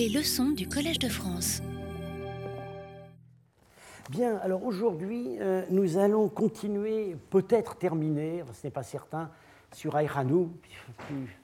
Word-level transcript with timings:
Les 0.00 0.08
leçons 0.08 0.52
du 0.52 0.66
Collège 0.66 0.98
de 0.98 1.10
France. 1.10 1.60
Bien, 4.08 4.38
alors 4.38 4.64
aujourd'hui, 4.64 5.36
euh, 5.40 5.62
nous 5.68 5.98
allons 5.98 6.30
continuer, 6.30 7.18
peut-être 7.28 7.76
terminer, 7.76 8.42
ce 8.54 8.66
n'est 8.66 8.70
pas 8.70 8.82
certain, 8.82 9.28
sur 9.74 9.96
Aïranou. 9.96 10.52
Plus, 10.96 11.38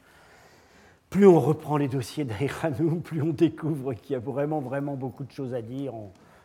plus, 1.10 1.26
on 1.26 1.38
reprend 1.38 1.76
les 1.76 1.86
dossiers 1.86 2.24
d'Aïranou, 2.24 3.00
plus 3.04 3.20
on 3.20 3.34
découvre 3.34 3.92
qu'il 3.92 4.14
y 4.14 4.16
a 4.16 4.20
vraiment, 4.20 4.60
vraiment 4.60 4.94
beaucoup 4.94 5.24
de 5.24 5.32
choses 5.32 5.52
à 5.52 5.60
dire. 5.60 5.92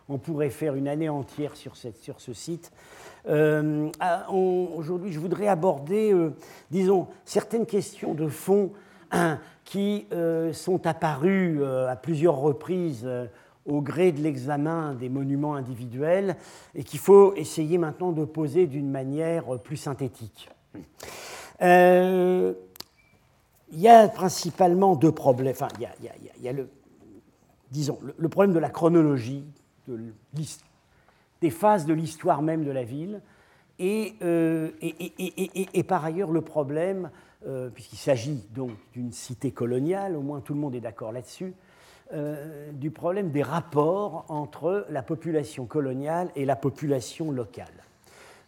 On, 0.09 0.17
pourrait 0.17 0.49
faire 0.49 0.75
une 0.75 0.89
année 0.89 1.07
entière 1.07 1.55
sur, 1.55 1.77
ce 1.77 2.33
site. 2.33 2.73
Euh, 3.29 3.89
aujourd'hui, 4.27 5.13
je 5.13 5.19
voudrais 5.21 5.47
aborder, 5.47 6.11
euh, 6.11 6.33
disons, 6.71 7.07
certaines 7.23 7.65
questions 7.65 8.13
de 8.13 8.27
fond 8.27 8.73
qui 9.65 10.07
euh, 10.11 10.53
sont 10.53 10.87
apparues 10.87 11.63
à 11.65 11.95
plusieurs 11.95 12.37
reprises 12.37 13.07
au 13.65 13.81
gré 13.81 14.11
de 14.11 14.21
l'examen 14.21 14.93
des 14.93 15.09
monuments 15.09 15.55
individuels 15.55 16.35
et 16.73 16.83
qu'il 16.83 16.99
faut 16.99 17.33
essayer 17.35 17.77
maintenant 17.77 18.11
de 18.11 18.25
poser 18.25 18.67
d'une 18.67 18.89
manière 18.89 19.59
plus 19.59 19.77
synthétique. 19.77 20.49
il 21.61 22.55
y 23.73 23.87
a 23.87 24.07
principalement 24.07 24.95
deux 24.95 25.11
problèmes. 25.11 25.53
Enfin, 25.53 25.67
il 25.77 26.43
y 26.43 26.49
a, 26.49 26.53
le, 26.53 26.69
disons, 27.69 27.99
le, 28.17 28.29
problème 28.29 28.53
de 28.53 28.59
la 28.59 28.69
chronologie 28.69 29.45
des 31.41 31.49
phases 31.49 31.85
de 31.85 31.93
l'histoire 31.93 32.41
même 32.41 32.63
de 32.63 32.71
la 32.71 32.83
ville, 32.83 33.21
euh, 33.81 34.69
et, 34.81 35.83
par 35.83 36.05
ailleurs 36.05 36.31
le 36.31 36.41
problème, 36.41 37.09
euh, 37.45 37.69
puisqu'il 37.69 37.97
s'agit 37.97 38.43
donc 38.53 38.71
d'une 38.93 39.11
cité 39.11 39.51
coloniale, 39.51 40.15
au 40.15 40.21
moins 40.21 40.41
tout 40.41 40.53
le 40.53 40.59
monde 40.59 40.75
est 40.75 40.81
d'accord 40.81 41.11
là-dessus, 41.11 41.53
euh, 42.13 42.71
du 42.71 42.91
problème 42.91 43.31
des 43.31 43.43
rapports 43.43 44.25
entre 44.29 44.85
la 44.89 45.01
population 45.01 45.65
coloniale 45.65 46.29
et 46.35 46.45
la 46.45 46.55
population 46.55 47.31
locale. 47.31 47.67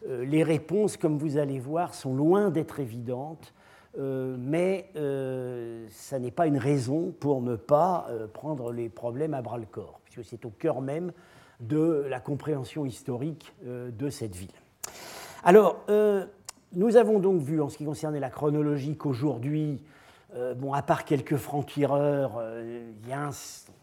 les 0.07 0.43
réponses, 0.43 0.97
comme 0.97 1.17
vous 1.17 1.37
allez 1.37 1.59
voir, 1.59 1.93
sont 1.93 2.13
loin 2.13 2.49
d'être 2.49 2.81
évidentes, 2.81 3.53
mais 3.97 4.89
ça 5.89 6.19
n'est 6.19 6.31
pas 6.31 6.47
une 6.47 6.57
raison 6.57 7.13
pour 7.17 7.41
ne 7.41 7.55
pas 7.55 8.09
prendre 8.33 8.73
les 8.73 8.89
problèmes 8.89 9.33
à 9.33 9.41
bras 9.41 9.57
le 9.57 9.65
corps, 9.65 10.01
puisque 10.03 10.27
c'est 10.27 10.45
au 10.45 10.49
cœur 10.49 10.81
même 10.81 11.13
de 11.67 12.05
la 12.09 12.19
compréhension 12.19 12.85
historique 12.85 13.53
euh, 13.65 13.91
de 13.91 14.09
cette 14.09 14.35
ville. 14.35 14.49
Alors, 15.43 15.77
euh, 15.89 16.25
nous 16.73 16.97
avons 16.97 17.19
donc 17.19 17.41
vu, 17.41 17.61
en 17.61 17.69
ce 17.69 17.77
qui 17.77 17.85
concernait 17.85 18.19
la 18.19 18.29
chronologie, 18.29 18.97
qu'aujourd'hui, 18.97 19.83
euh, 20.35 20.55
à 20.73 20.81
part 20.81 21.05
quelques 21.05 21.37
francs-tireurs, 21.37 22.41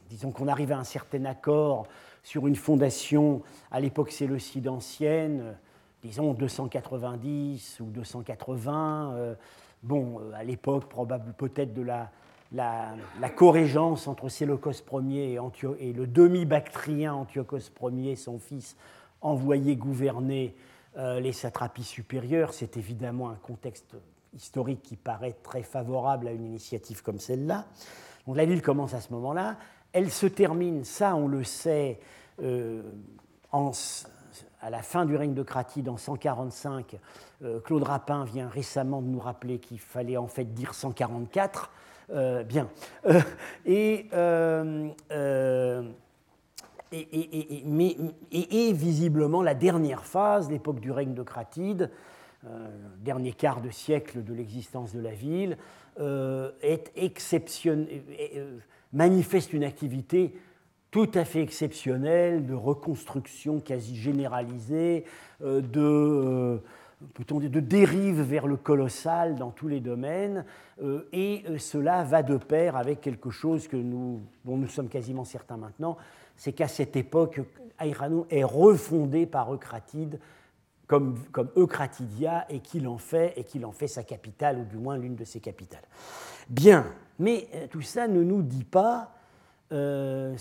disons 0.08 0.32
qu'on 0.32 0.48
arrive 0.48 0.72
à 0.72 0.78
un 0.78 0.84
certain 0.84 1.24
accord 1.24 1.86
sur 2.22 2.46
une 2.46 2.56
fondation, 2.56 3.42
à 3.70 3.80
l'époque 3.80 4.10
séleucide 4.10 4.68
ancienne, 4.68 5.56
disons 6.02 6.34
290 6.34 7.80
ou 7.80 7.86
280, 7.86 9.36
bon, 9.82 10.20
à 10.34 10.44
l'époque 10.44 10.84
peut-être 11.38 11.72
de 11.72 11.82
la 11.82 12.10
la, 12.52 13.28
corrégence 13.34 14.08
entre 14.08 14.28
Séleucos 14.28 14.82
Ier 14.92 15.38
et, 15.78 15.92
le 15.92 16.06
demi-bactrien 16.06 17.14
Antiochos 17.14 17.70
Ier, 17.92 18.16
son 18.16 18.38
fils, 18.38 18.76
envoyé 19.20 19.76
gouverner 19.76 20.54
euh, 20.56 20.69
les 21.20 21.32
satrapies 21.32 21.84
supérieures. 21.84 22.52
C'est 22.52 22.76
évidemment 22.76 23.30
un 23.30 23.36
contexte 23.36 23.96
historique 24.34 24.82
qui 24.82 24.96
paraît 24.96 25.36
très 25.42 25.62
favorable 25.62 26.28
à 26.28 26.32
une 26.32 26.44
initiative 26.44 27.02
comme 27.02 27.18
celle-là. 27.18 27.66
Donc 28.26 28.36
la 28.36 28.44
ville 28.44 28.62
commence 28.62 28.94
à 28.94 29.00
ce 29.00 29.12
moment-là. 29.12 29.56
Elle 29.92 30.10
se 30.10 30.26
termine, 30.26 30.84
ça 30.84 31.16
on 31.16 31.26
le 31.26 31.42
sait, 31.44 31.98
euh, 32.42 32.82
à 34.60 34.70
la 34.70 34.82
fin 34.82 35.04
du 35.04 35.16
règne 35.16 35.34
de 35.34 35.42
Cratide 35.42 35.88
en 35.88 35.96
145. 35.96 36.96
Euh, 37.42 37.60
Claude 37.60 37.82
Rapin 37.82 38.24
vient 38.24 38.48
récemment 38.48 39.02
de 39.02 39.08
nous 39.08 39.18
rappeler 39.18 39.58
qu'il 39.58 39.80
fallait 39.80 40.16
en 40.16 40.28
fait 40.28 40.44
dire 40.44 40.74
144. 40.74 41.70
Euh, 42.12 42.42
bien. 42.42 42.68
Euh, 43.66 44.90
euh, 46.92 48.10
et, 48.32 48.72
visiblement, 48.72 49.42
la 49.42 49.54
dernière 49.54 50.04
phase, 50.04 50.50
l'époque 50.50 50.80
du 50.80 50.90
règne 50.90 51.14
de 51.14 51.22
Cratide, 51.22 51.90
dernier 53.04 53.32
quart 53.32 53.60
de 53.60 53.68
siècle 53.68 54.24
de 54.24 54.32
l'existence 54.32 54.94
de 54.94 55.00
la 55.00 55.12
ville, 55.12 55.58
est 55.98 56.90
manifeste 58.92 59.52
une 59.52 59.64
activité 59.64 60.34
tout 60.90 61.10
à 61.14 61.26
fait 61.26 61.42
exceptionnelle 61.42 62.46
de 62.46 62.54
reconstruction 62.54 63.60
quasi 63.60 63.94
généralisée, 63.94 65.04
de 65.40 66.62
de 67.00 67.60
dérive 67.60 68.20
vers 68.20 68.46
le 68.46 68.56
colossal 68.56 69.36
dans 69.36 69.50
tous 69.50 69.68
les 69.68 69.80
domaines, 69.80 70.44
euh, 70.82 71.08
et 71.12 71.42
euh, 71.48 71.58
cela 71.58 72.04
va 72.04 72.22
de 72.22 72.36
pair 72.36 72.76
avec 72.76 73.00
quelque 73.00 73.30
chose 73.30 73.68
que 73.68 73.76
nous, 73.76 74.20
dont 74.44 74.56
nous 74.56 74.68
sommes 74.68 74.88
quasiment 74.88 75.24
certains 75.24 75.56
maintenant, 75.56 75.96
c'est 76.40 76.54
qu'à 76.54 76.68
cette 76.68 76.96
époque, 76.96 77.42
Aïranou 77.76 78.24
est 78.30 78.44
refondé 78.44 79.26
par 79.26 79.52
Eucratide 79.52 80.18
comme, 80.86 81.18
Eucratidia 81.54 82.46
et 82.48 82.60
qu'il 82.60 82.88
en 82.88 82.96
fait 82.96 83.34
sa 83.86 84.02
capitale 84.04 84.60
ou 84.60 84.64
du 84.64 84.78
moins 84.78 84.96
l'une 84.96 85.16
de 85.16 85.24
ses 85.24 85.40
capitales. 85.40 85.84
Bien, 86.48 86.86
mais 87.18 87.46
euh, 87.54 87.66
tout 87.68 87.82
ça 87.82 88.08
ne 88.08 88.22
nous 88.22 88.40
dit 88.40 88.64
pas 88.64 89.12
ce, 89.70 90.34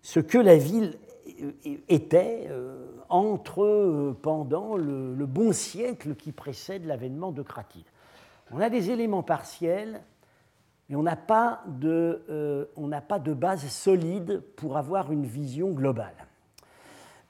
ce, 0.00 0.18
que 0.18 0.38
la 0.38 0.56
ville 0.56 0.98
était 1.88 2.48
entre, 3.12 3.62
euh, 3.62 4.16
pendant 4.22 4.76
le, 4.76 5.26
bon 5.26 5.52
siècle 5.52 6.14
qui 6.14 6.32
précède 6.32 6.86
l'avènement 6.86 7.30
de 7.30 7.42
Cratide. 7.42 7.84
On 8.50 8.60
a 8.60 8.70
des 8.70 8.90
éléments 8.90 9.22
partiels, 9.22 10.02
mais 10.92 10.98
on 10.98 11.02
n'a 11.02 11.16
pas, 11.16 11.62
de, 11.66 12.22
euh, 12.28 13.34
base 13.34 13.66
solide 13.68 14.42
pour 14.56 14.76
avoir 14.76 15.10
une 15.10 15.24
vision 15.24 15.70
globale. 15.70 16.26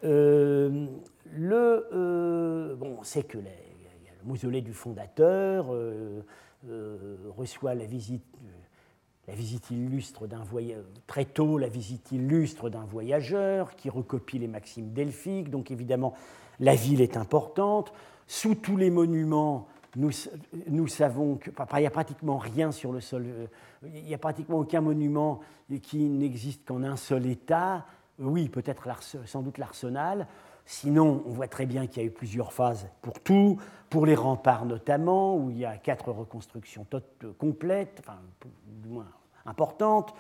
Euh, 0.03 0.89
le, 1.33 2.75
bon, 2.77 2.97
on 2.99 3.05
sait 3.05 3.23
que 3.23 3.39
le 3.39 3.45
mausolée 4.25 4.63
du 4.63 4.73
fondateur 4.73 5.73
reçoit 7.37 7.77
la 7.77 7.85
visite 7.85 8.25
illustre 9.71 10.27
d'un 10.27 10.43
voyageur, 10.43 10.85
très 11.07 11.25
tôt, 11.25 11.57
la 11.57 11.69
visite 11.69 12.11
illustre 12.11 12.69
d'un 12.69 12.85
voyageur 12.85 13.77
qui 13.77 13.91
recopie 13.91 14.41
les 14.41 14.49
maximes 14.49 14.93
delphiques. 14.93 15.51
Donc 15.51 15.71
évidemment, 15.71 16.15
la 16.59 16.75
ville 16.75 17.01
est 17.01 17.17
importante. 17.17 17.93
Sous 18.27 18.57
tous 18.57 18.77
les 18.77 18.91
monuments, 18.91 19.69
nous, 19.97 20.89
savons 20.89 21.37
qu'il 21.37 21.53
n'y 21.79 21.87
a 21.87 21.91
pratiquement 21.91 22.39
rien 22.39 22.73
sur 22.73 22.93
le 22.93 23.01
sol. 23.01 23.27
Euh, 23.27 23.47
il 23.85 24.05
n'y 24.05 24.15
a 24.15 24.19
pratiquement 24.19 24.59
aucun 24.59 24.81
monument 24.81 25.41
qui 25.83 26.09
n'existe 26.09 26.67
qu'en 26.67 26.83
un 26.83 26.97
seul 26.97 27.27
état. 27.27 27.85
Oui, 28.19 28.49
peut-être 28.49 28.89
sans 29.27 29.43
doute 29.43 29.59
l'arsenal. 29.59 30.27
Sinon, 30.65 31.23
on 31.27 31.31
voit 31.31 31.49
très 31.49 31.67
bien 31.67 31.87
qu'il 31.87 32.03
y 32.03 32.05
a 32.05 32.09
eu 32.09 32.13
plusieurs 32.13 32.53
phases 32.53 32.89
pour 33.03 33.21
tout, 33.21 33.59
pour 33.91 34.07
les 34.07 34.15
remparts 34.15 34.65
notamment, 34.65 35.37
où 35.37 35.51
il 35.51 35.59
y 35.59 35.65
a 35.65 35.77
quatre 35.77 36.11
reconstructions 36.13 36.87
complètes, 37.39 38.01
enfin, 38.01 38.19
du 38.67 38.89
moins 38.89 39.09
importantes. 39.45 40.15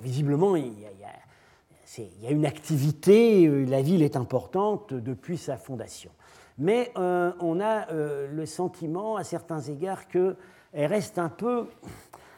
visiblement, 0.00 0.54
il 0.54 0.72
y, 0.78 2.26
a, 2.26 2.30
une 2.30 2.46
activité, 2.46 3.46
euh, 3.46 3.64
la 3.64 3.82
ville 3.82 4.02
est 4.02 4.16
importante 4.16 4.92
depuis 4.92 5.38
sa 5.38 5.56
fondation. 5.56 6.10
Mais 6.58 6.92
euh, 6.96 7.32
on 7.40 7.60
a 7.60 7.90
euh, 7.90 8.28
le 8.32 8.46
sentiment, 8.46 9.16
à 9.16 9.24
certains 9.24 9.60
égards, 9.60 10.08
qu'elle 10.08 10.36
reste 10.74 11.18
un 11.18 11.28
peu 11.28 11.66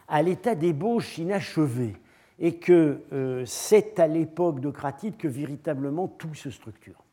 à 0.08 0.22
l'état 0.22 0.54
d'ébauche 0.54 1.18
inachevée 1.18 1.96
et 2.38 2.56
que 2.58 3.00
c'est 3.46 3.98
à 3.98 4.06
l'époque 4.06 4.60
de 4.60 4.70
Cratide 4.70 5.16
que 5.16 5.26
véritablement 5.26 6.06
tout 6.06 6.34
se 6.34 6.50
structure. 6.50 7.06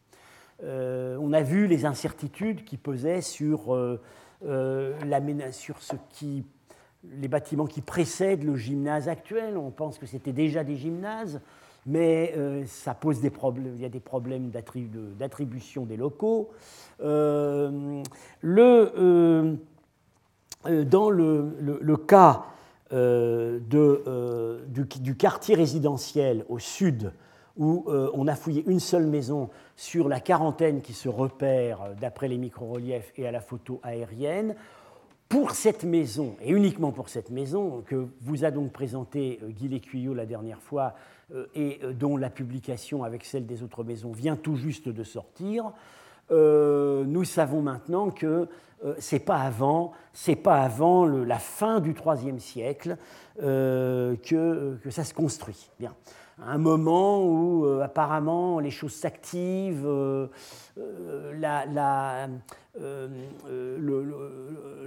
Euh, 0.63 1.17
on 1.19 1.33
a 1.33 1.41
vu 1.41 1.67
les 1.67 1.85
incertitudes 1.85 2.63
qui 2.63 2.77
pesaient 2.77 3.21
sur, 3.21 3.75
euh, 3.75 4.01
euh, 4.45 5.51
sur 5.51 5.81
ce 5.81 5.95
qui, 6.09 6.45
les 7.03 7.27
bâtiments 7.27 7.65
qui 7.65 7.81
précèdent 7.81 8.43
le 8.43 8.55
gymnase 8.55 9.09
actuel. 9.09 9.57
On 9.57 9.71
pense 9.71 9.97
que 9.97 10.05
c'était 10.05 10.31
déjà 10.31 10.63
des 10.63 10.77
gymnases, 10.77 11.41
mais 11.85 12.33
ça 12.65 12.93
pose 12.93 13.19
des 13.19 13.29
problèmes. 13.29 13.73
Il 13.75 13.81
y 13.81 13.85
a 13.85 13.89
des 13.89 13.99
problèmes 13.99 14.51
d'attribution 14.51 15.85
des 15.85 15.97
locaux. 15.97 16.51
le, 16.99 17.99
dans 20.85 21.09
le, 21.09 21.97
cas 21.97 22.45
de, 22.91 23.61
du, 24.67 25.15
quartier 25.15 25.55
résidentiel 25.55 26.45
au 26.49 26.59
sud 26.59 27.11
où 27.57 27.85
euh, 27.87 28.09
on 28.13 28.27
a 28.27 28.35
fouillé 28.35 28.63
une 28.67 28.79
seule 28.79 29.05
maison 29.05 29.49
sur 29.75 30.09
la 30.09 30.19
quarantaine 30.19 30.81
qui 30.81 30.93
se 30.93 31.09
repère 31.09 31.81
euh, 31.81 31.93
d'après 31.99 32.27
les 32.27 32.37
micro-reliefs 32.37 33.13
et 33.17 33.27
à 33.27 33.31
la 33.31 33.41
photo 33.41 33.79
aérienne. 33.83 34.55
pour 35.29 35.51
cette 35.51 35.83
maison, 35.83 36.35
et 36.41 36.51
uniquement 36.51 36.91
pour 36.91 37.09
cette 37.09 37.31
maison, 37.31 37.81
que 37.87 38.07
vous 38.21 38.45
a 38.45 38.51
donc 38.51 38.71
présenté 38.71 39.39
Guy 39.49 39.67
Lécuyot 39.67 40.13
la 40.13 40.27
dernière 40.27 40.61
fois, 40.61 40.93
et 41.55 41.79
dont 41.93 42.17
la 42.17 42.29
publication 42.29 43.03
avec 43.03 43.25
celle 43.25 43.45
des 43.45 43.63
autres 43.63 43.83
maisons 43.83 44.11
vient 44.11 44.35
tout 44.35 44.55
juste 44.55 44.89
de 44.89 45.03
sortir, 45.03 45.71
nous 46.31 47.23
savons 47.23 47.61
maintenant 47.61 48.09
que 48.09 48.47
c'est 48.99 49.19
pas 49.19 49.37
avant, 49.37 49.91
c'est 50.13 50.35
pas 50.35 50.61
avant 50.61 51.05
la 51.05 51.39
fin 51.39 51.79
du 51.79 51.93
IIIe 51.93 52.39
siècle 52.39 52.97
que, 53.37 54.17
que, 54.83 54.89
ça 54.89 55.03
se 55.03 55.13
construit. 55.13 55.69
Bien 55.79 55.93
un 56.41 56.57
moment 56.57 57.23
où 57.25 57.65
euh, 57.65 57.81
apparemment 57.81 58.59
les 58.59 58.71
choses 58.71 58.93
s'activent, 58.93 59.85
euh, 59.85 60.27
euh, 60.77 61.31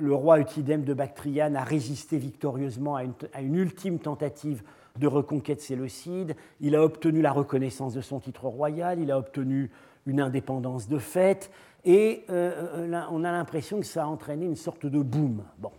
le, 0.01 0.15
roi 0.15 0.41
Eutydème 0.41 0.85
de 0.85 0.95
Bactriane 0.95 1.57
a 1.57 1.63
résisté 1.63 2.19
victorieusement 2.19 2.97
à 2.97 3.05
une, 3.05 3.55
ultime 3.55 3.99
tentative 3.99 4.63
de 4.99 5.07
reconquête 5.07 5.61
séleucide, 5.61 6.37
il 6.61 6.75
a 6.77 6.83
obtenu 6.83 7.23
la 7.23 7.33
reconnaissance 7.33 7.95
de 7.95 8.01
son 8.01 8.21
titre 8.21 8.47
royal, 8.47 8.99
il 9.01 9.11
a 9.11 9.19
obtenu 9.19 9.71
une 10.07 10.21
indépendance 10.21 10.89
de 10.89 10.99
fait, 10.99 11.51
et 11.85 12.25
on 12.29 13.25
a 13.25 13.33
l'impression 13.33 13.81
que 13.81 13.87
ça 13.87 14.05
a 14.05 14.07
entraîné 14.07 14.47
une 14.47 14.57
sorte 14.57 14.87
de 14.87 15.01
boom. 15.01 15.43
Bon. 15.59 15.73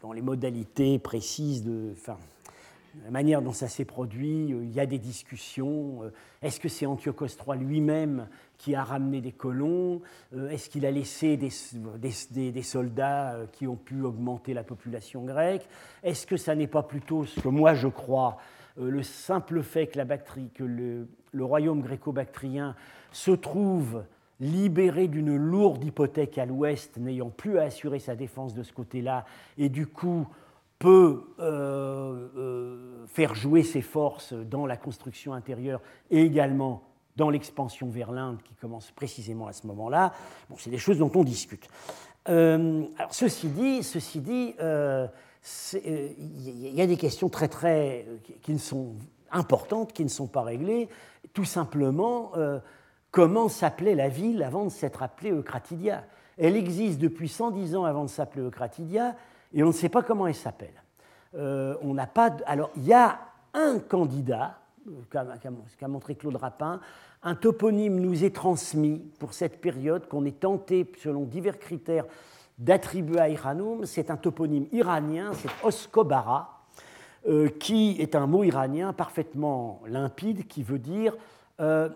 dans 0.00 0.12
les 0.12 0.22
modalités 0.22 0.98
précises 0.98 1.64
de. 1.64 1.94
La 3.04 3.10
manière 3.10 3.42
dont 3.42 3.52
ça 3.52 3.68
s'est 3.68 3.84
produit, 3.84 4.52
euh, 4.52 4.64
il 4.64 4.72
y 4.72 4.80
a 4.80 4.86
des 4.86 4.98
discussions. 4.98 6.02
Euh, 6.02 6.12
est-ce 6.42 6.60
que 6.60 6.68
c'est 6.68 6.86
Antiochos 6.86 7.26
III 7.26 7.58
lui-même 7.58 8.28
qui 8.58 8.74
a 8.74 8.82
ramené 8.82 9.20
des 9.20 9.32
colons 9.32 10.02
euh, 10.34 10.50
Est-ce 10.50 10.68
qu'il 10.68 10.84
a 10.84 10.90
laissé 10.90 11.36
des, 11.36 12.62
soldats 12.62 13.36
qui 13.52 13.66
ont 13.66 13.76
pu 13.76 14.02
augmenter 14.02 14.54
la 14.54 14.64
population 14.64 15.24
grecque 15.24 15.68
Est-ce 16.02 16.26
que 16.26 16.36
ça 16.36 16.54
n'est 16.54 16.66
pas 16.66 16.82
plutôt 16.82 17.24
ce 17.24 17.40
que 17.40 17.48
moi 17.48 17.74
je 17.74 17.88
crois, 17.88 18.38
le 18.76 19.02
simple 19.02 19.62
fait 19.62 19.86
que 19.88 20.64
le, 20.64 21.08
le 21.32 21.44
royaume 21.44 21.82
gréco-bactrien 21.82 22.74
se 23.12 23.32
trouve 23.32 24.04
libéré 24.40 25.08
d'une 25.08 25.36
lourde 25.36 25.84
hypothèque 25.84 26.38
à 26.38 26.46
l'ouest, 26.46 26.96
n'ayant 26.96 27.28
plus 27.28 27.58
à 27.58 27.64
assurer 27.64 27.98
sa 27.98 28.16
défense 28.16 28.54
de 28.54 28.62
ce 28.62 28.72
côté-là, 28.72 29.26
et 29.58 29.68
du 29.68 29.86
coup 29.86 30.26
peut 30.80 31.22
euh, 31.38 32.28
euh, 32.36 33.06
faire 33.06 33.36
jouer 33.36 33.62
ses 33.62 33.82
forces 33.82 34.32
dans 34.32 34.66
la 34.66 34.76
construction 34.76 35.32
intérieure 35.32 35.80
et 36.10 36.22
également 36.22 36.82
dans 37.16 37.30
l'expansion 37.30 37.88
vers 37.88 38.10
l'Inde 38.10 38.42
qui 38.42 38.54
commence 38.54 38.90
précisément 38.90 39.46
à 39.46 39.52
ce 39.52 39.68
moment-là. 39.68 40.12
Bon, 40.48 40.56
c'est 40.58 40.70
des 40.70 40.78
choses 40.78 40.98
dont 40.98 41.12
on 41.14 41.22
discute. 41.22 41.68
Euh, 42.28 42.84
alors, 42.98 43.14
ceci 43.14 43.48
dit, 43.48 43.82
ceci 43.82 44.20
dit, 44.20 44.54
il 45.84 46.74
y 46.74 46.80
a 46.80 46.86
des 46.86 46.96
questions 46.96 47.28
très 47.28 47.48
très 47.48 48.06
qui, 48.42 48.58
sont 48.58 48.94
importantes, 49.30 49.92
qui 49.92 50.02
ne 50.02 50.08
sont 50.08 50.26
pas 50.26 50.42
réglées. 50.42 50.88
Tout 51.34 51.44
simplement, 51.44 52.32
Comment 53.10 53.48
s'appelait 53.48 53.96
la 53.96 54.08
ville 54.08 54.42
avant 54.42 54.64
de 54.64 54.70
s'être 54.70 55.02
appelée 55.02 55.32
Eucratidia 55.32 56.04
Elle 56.38 56.56
existe 56.56 57.00
depuis 57.00 57.28
110 57.28 57.74
ans 57.74 57.84
avant 57.84 58.04
de 58.04 58.08
s'appeler 58.08 58.42
Eucratidia 58.42 59.16
et 59.52 59.62
on 59.62 59.68
ne 59.68 59.72
sait 59.72 59.88
pas 59.88 60.02
comment 60.02 60.26
elle 60.26 60.34
s'appelle. 60.34 60.82
Euh, 61.34 61.76
on 61.82 61.94
n'a 61.94 62.06
pas. 62.06 62.36
Alors, 62.46 62.70
il 62.76 62.84
y 62.84 62.92
a 62.92 63.18
un 63.54 63.78
candidat, 63.78 64.58
qu'a 65.10 65.88
montré 65.88 66.14
Claude 66.14 66.36
Rapin, 66.36 66.80
un 67.22 67.34
toponyme 67.34 68.00
nous 68.00 68.24
est 68.24 68.34
transmis 68.34 68.98
pour 69.18 69.34
cette 69.34 69.60
période 69.60 70.08
qu'on 70.08 70.24
est 70.24 70.40
tenté, 70.40 70.90
selon 70.98 71.24
divers 71.24 71.58
critères, 71.58 72.06
d'attribuer 72.58 73.18
à 73.18 73.28
Iranum. 73.28 73.84
C'est 73.86 74.10
un 74.10 74.16
toponyme 74.16 74.66
iranien, 74.72 75.32
c'est 75.34 75.50
Oskobara, 75.62 76.64
euh, 77.28 77.48
qui 77.48 77.96
est 77.98 78.14
un 78.14 78.26
mot 78.26 78.44
iranien 78.44 78.92
parfaitement 78.92 79.82
limpide 79.86 80.46
qui 80.46 80.62
veut 80.62 80.78
dire 80.78 81.14
euh, 81.60 81.90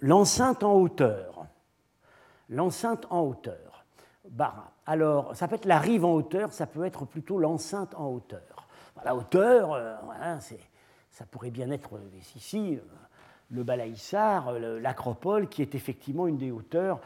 l'enceinte 0.00 0.64
en 0.64 0.74
hauteur. 0.74 1.46
L'enceinte 2.48 3.06
en 3.10 3.20
hauteur. 3.20 3.84
Alors, 4.88 5.36
ça 5.36 5.46
peut 5.46 5.56
être 5.56 5.66
la 5.66 5.78
rive 5.78 6.04
en 6.04 6.14
hauteur, 6.14 6.52
ça 6.52 6.66
peut 6.66 6.84
être 6.84 7.04
plutôt 7.04 7.38
l'enceinte 7.38 7.94
en 7.94 8.06
hauteur. 8.06 8.66
La 9.04 9.14
hauteur, 9.14 9.74
euh, 9.74 9.94
ça 11.10 11.24
pourrait 11.30 11.50
bien 11.50 11.70
être 11.70 11.96
euh, 11.96 12.36
ici, 12.36 12.78
le 13.50 13.62
Balaïssar, 13.62 14.52
l'acropole, 14.52 15.48
qui 15.48 15.62
est 15.62 15.74
effectivement 15.74 16.26
une 16.26 16.38
des 16.38 16.50
hauteurs 16.50 17.00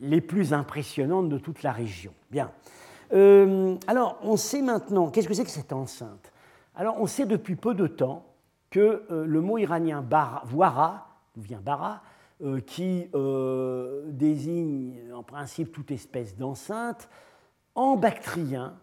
les 0.00 0.20
plus 0.20 0.52
impressionnantes 0.52 1.28
de 1.28 1.38
toute 1.38 1.62
la 1.62 1.72
région. 1.72 2.12
Bien. 2.30 2.50
alors, 3.86 4.18
on 4.22 4.36
sait 4.36 4.62
maintenant, 4.62 5.10
qu'est-ce 5.10 5.28
que 5.28 5.34
c'est 5.34 5.44
que 5.44 5.50
cette 5.50 5.72
enceinte? 5.72 6.32
Alors, 6.74 7.00
on 7.00 7.06
sait 7.06 7.26
depuis 7.26 7.56
peu 7.56 7.74
de 7.74 7.86
temps 7.86 8.24
que 8.72 9.04
euh, 9.10 9.24
le 9.26 9.40
mot 9.40 9.58
iranien 9.58 10.02
bar, 10.02 10.42
voira, 10.46 11.06
d'où 11.36 11.42
vient 11.42 11.60
bara, 11.60 11.94
euh, 11.94 11.98
qui 12.66 13.08
euh, 13.14 14.02
désigne 14.06 15.12
en 15.14 15.22
principe 15.22 15.72
toute 15.72 15.90
espèce 15.90 16.36
d'enceinte, 16.36 17.08
en 17.74 17.96
bactrien, 17.96 18.74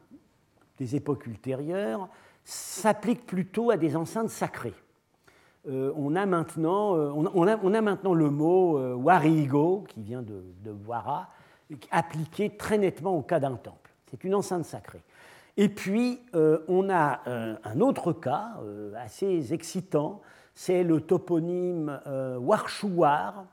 des 0.78 0.96
époques 0.96 1.28
ultérieures, 1.28 2.08
s'applique 2.44 3.26
plutôt 3.26 3.70
à 3.70 3.78
des 3.78 3.96
enceintes 3.96 4.30
sacrées. 4.30 4.74
on, 5.68 6.16
a 6.16 6.26
maintenant, 6.26 6.94
on, 6.94 7.74
a, 7.74 7.82
maintenant, 7.82 8.14
le 8.14 8.30
mot 8.32 8.80
warigo, 8.96 9.84
qui 9.90 10.02
vient 10.02 10.24
de, 10.24 10.44
de 10.64 10.72
wara, 10.72 11.30
appliqué 11.92 12.56
très 12.58 12.78
nettement 12.78 13.16
au 13.16 13.22
cas 13.22 13.40
d'un 13.40 13.56
temple. 13.56 13.92
C'est 14.10 14.24
une 14.24 14.34
enceinte 14.34 14.66
sacrée. 14.66 15.04
Et 15.58 15.70
puis, 15.70 16.22
euh, 16.36 16.60
on 16.68 16.90
a 16.90 17.20
euh, 17.28 17.56
un 17.64 17.82
autre 17.82 18.14
cas 18.14 18.54
euh, 18.64 18.94
assez 18.98 19.54
excitant, 19.54 20.22
c'est 20.60 20.84
le 20.84 21.00
toponyme 21.00 22.02
Warchouar, 22.06 23.46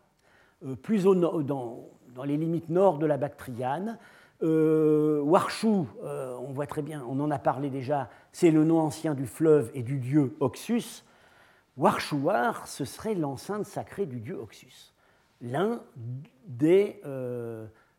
plus 0.82 1.06
au 1.06 1.14
dans, 1.14 1.88
les 2.24 2.36
limites 2.36 2.68
nord 2.68 2.98
de 2.98 3.06
la 3.06 3.16
Bactriane. 3.16 3.96
Warchou, 4.42 5.86
on 6.02 6.52
voit 6.52 6.66
très 6.66 6.82
bien, 6.82 7.04
on 7.08 7.20
en 7.20 7.30
a 7.30 7.38
parlé 7.38 7.70
déjà, 7.70 8.10
c'est 8.32 8.50
le 8.50 8.64
nom 8.64 8.80
ancien 8.80 9.14
du 9.14 9.26
fleuve 9.26 9.70
et 9.72 9.84
du 9.84 10.00
dieu 10.00 10.36
Oxus. 10.40 11.04
Warchouar, 11.76 12.66
ce 12.66 12.84
serait 12.84 13.14
l'enceinte 13.14 13.66
sacrée 13.66 14.06
du 14.06 14.18
dieu 14.18 14.36
Oxus, 14.40 14.92
l'un 15.40 15.82
des 16.48 17.00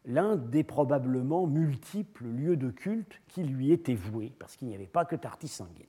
l'un 0.04 0.36
des 0.36 0.66
probablement 0.66 1.48
multiples 1.48 2.26
lieux 2.26 2.58
de 2.58 2.72
culte 2.72 3.22
qui 3.30 3.44
lui 3.44 3.72
étaient 3.72 3.96
voués, 3.96 4.34
parce 4.38 4.58
qu'il 4.58 4.68
n'y 4.68 4.76
avait 4.76 4.86
pas 4.86 5.06
que 5.06 5.16
Tartis 5.16 5.48
sanguine. 5.48 5.86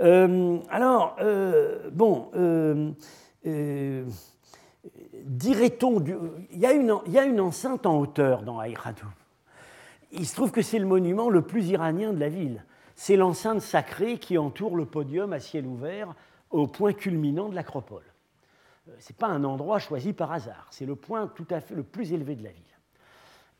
Euh, 0.00 0.58
alors, 0.70 1.16
euh, 1.20 1.90
bon, 1.92 2.30
euh, 2.34 4.04
dirait-on, 5.24 6.02
il, 6.52 6.58
y 6.58 6.66
a 7.18 7.24
une 7.24 7.40
enceinte 7.40 7.86
en 7.86 7.98
hauteur 7.98 8.42
dans 8.42 8.58
Aïradou. 8.58 9.06
Il 10.12 10.26
se 10.26 10.34
trouve 10.34 10.50
que 10.50 10.62
c'est 10.62 10.78
le 10.78 10.86
monument 10.86 11.28
le 11.28 11.42
plus 11.42 11.68
iranien 11.68 12.12
de 12.12 12.18
la 12.18 12.28
ville. 12.28 12.64
C'est 12.96 13.16
l'enceinte 13.16 13.60
sacrée 13.60 14.18
qui 14.18 14.38
entoure 14.38 14.76
le 14.76 14.84
podium 14.84 15.32
à 15.32 15.40
ciel 15.40 15.66
ouvert 15.66 16.14
au 16.50 16.66
point 16.66 16.92
culminant 16.92 17.48
de 17.48 17.54
l'acropole. 17.54 18.02
Ce 18.98 19.12
n'est 19.12 19.16
pas 19.16 19.28
un 19.28 19.44
endroit 19.44 19.78
choisi 19.78 20.12
par 20.12 20.32
hasard, 20.32 20.66
c'est 20.70 20.86
le 20.86 20.96
point 20.96 21.28
tout 21.28 21.46
à 21.50 21.60
fait 21.60 21.74
le 21.74 21.84
plus 21.84 22.12
élevé 22.12 22.34
de 22.34 22.42
la 22.42 22.50
ville. 22.50 22.62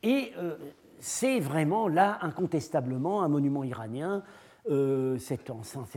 Et 0.03 0.33
c'est 0.99 1.39
vraiment 1.39 1.87
là, 1.87 2.17
incontestablement, 2.21 3.23
un 3.23 3.29
monument 3.29 3.63
iranien, 3.63 4.23
euh, 4.69 5.17
cette, 5.17 5.49
enceinte, 5.49 5.87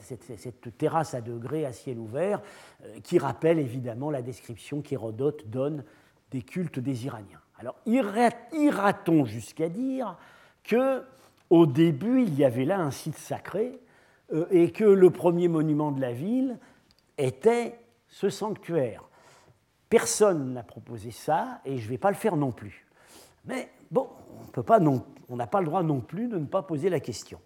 cette, 0.00 0.76
terrasse 0.76 1.14
à 1.14 1.20
degrés 1.20 1.64
à 1.64 1.72
ciel 1.72 1.98
ouvert, 1.98 2.42
euh, 2.84 3.00
qui 3.02 3.18
rappelle 3.18 3.58
évidemment 3.58 4.10
la 4.10 4.20
description 4.20 4.82
qu'Hérodote 4.82 5.48
donne 5.48 5.84
des 6.30 6.42
cultes 6.42 6.78
des 6.78 7.06
Iraniens. 7.06 7.40
Alors, 7.58 7.76
ira-t-on 7.86 9.24
jusqu'à 9.24 9.68
dire 9.68 10.18
que 10.64 11.02
au 11.50 11.66
début, 11.66 12.22
il 12.22 12.34
y 12.34 12.44
avait 12.44 12.64
là 12.64 12.78
un 12.78 12.90
site 12.90 13.16
sacré 13.16 13.78
et 14.50 14.72
que 14.72 14.84
le 14.84 15.10
premier 15.10 15.48
monument 15.48 15.92
de 15.92 16.00
la 16.00 16.12
ville 16.12 16.58
était 17.16 17.78
ce 18.08 18.28
sanctuaire? 18.28 19.04
Personne 19.88 20.52
n'a 20.54 20.62
proposé 20.62 21.10
ça 21.10 21.60
et 21.64 21.78
je 21.78 21.84
ne 21.84 21.90
vais 21.90 21.98
pas 21.98 22.10
le 22.10 22.16
faire 22.16 22.36
non 22.36 22.50
plus. 22.50 22.83
Mais 23.46 23.70
bon, 23.90 24.08
on 25.28 25.36
n'a 25.36 25.46
pas 25.46 25.60
le 25.60 25.66
droit 25.66 25.82
non 25.82 26.00
plus 26.00 26.28
de 26.28 26.38
ne 26.38 26.46
pas 26.46 26.62
poser 26.62 26.88
la 26.88 27.00
question. 27.00 27.40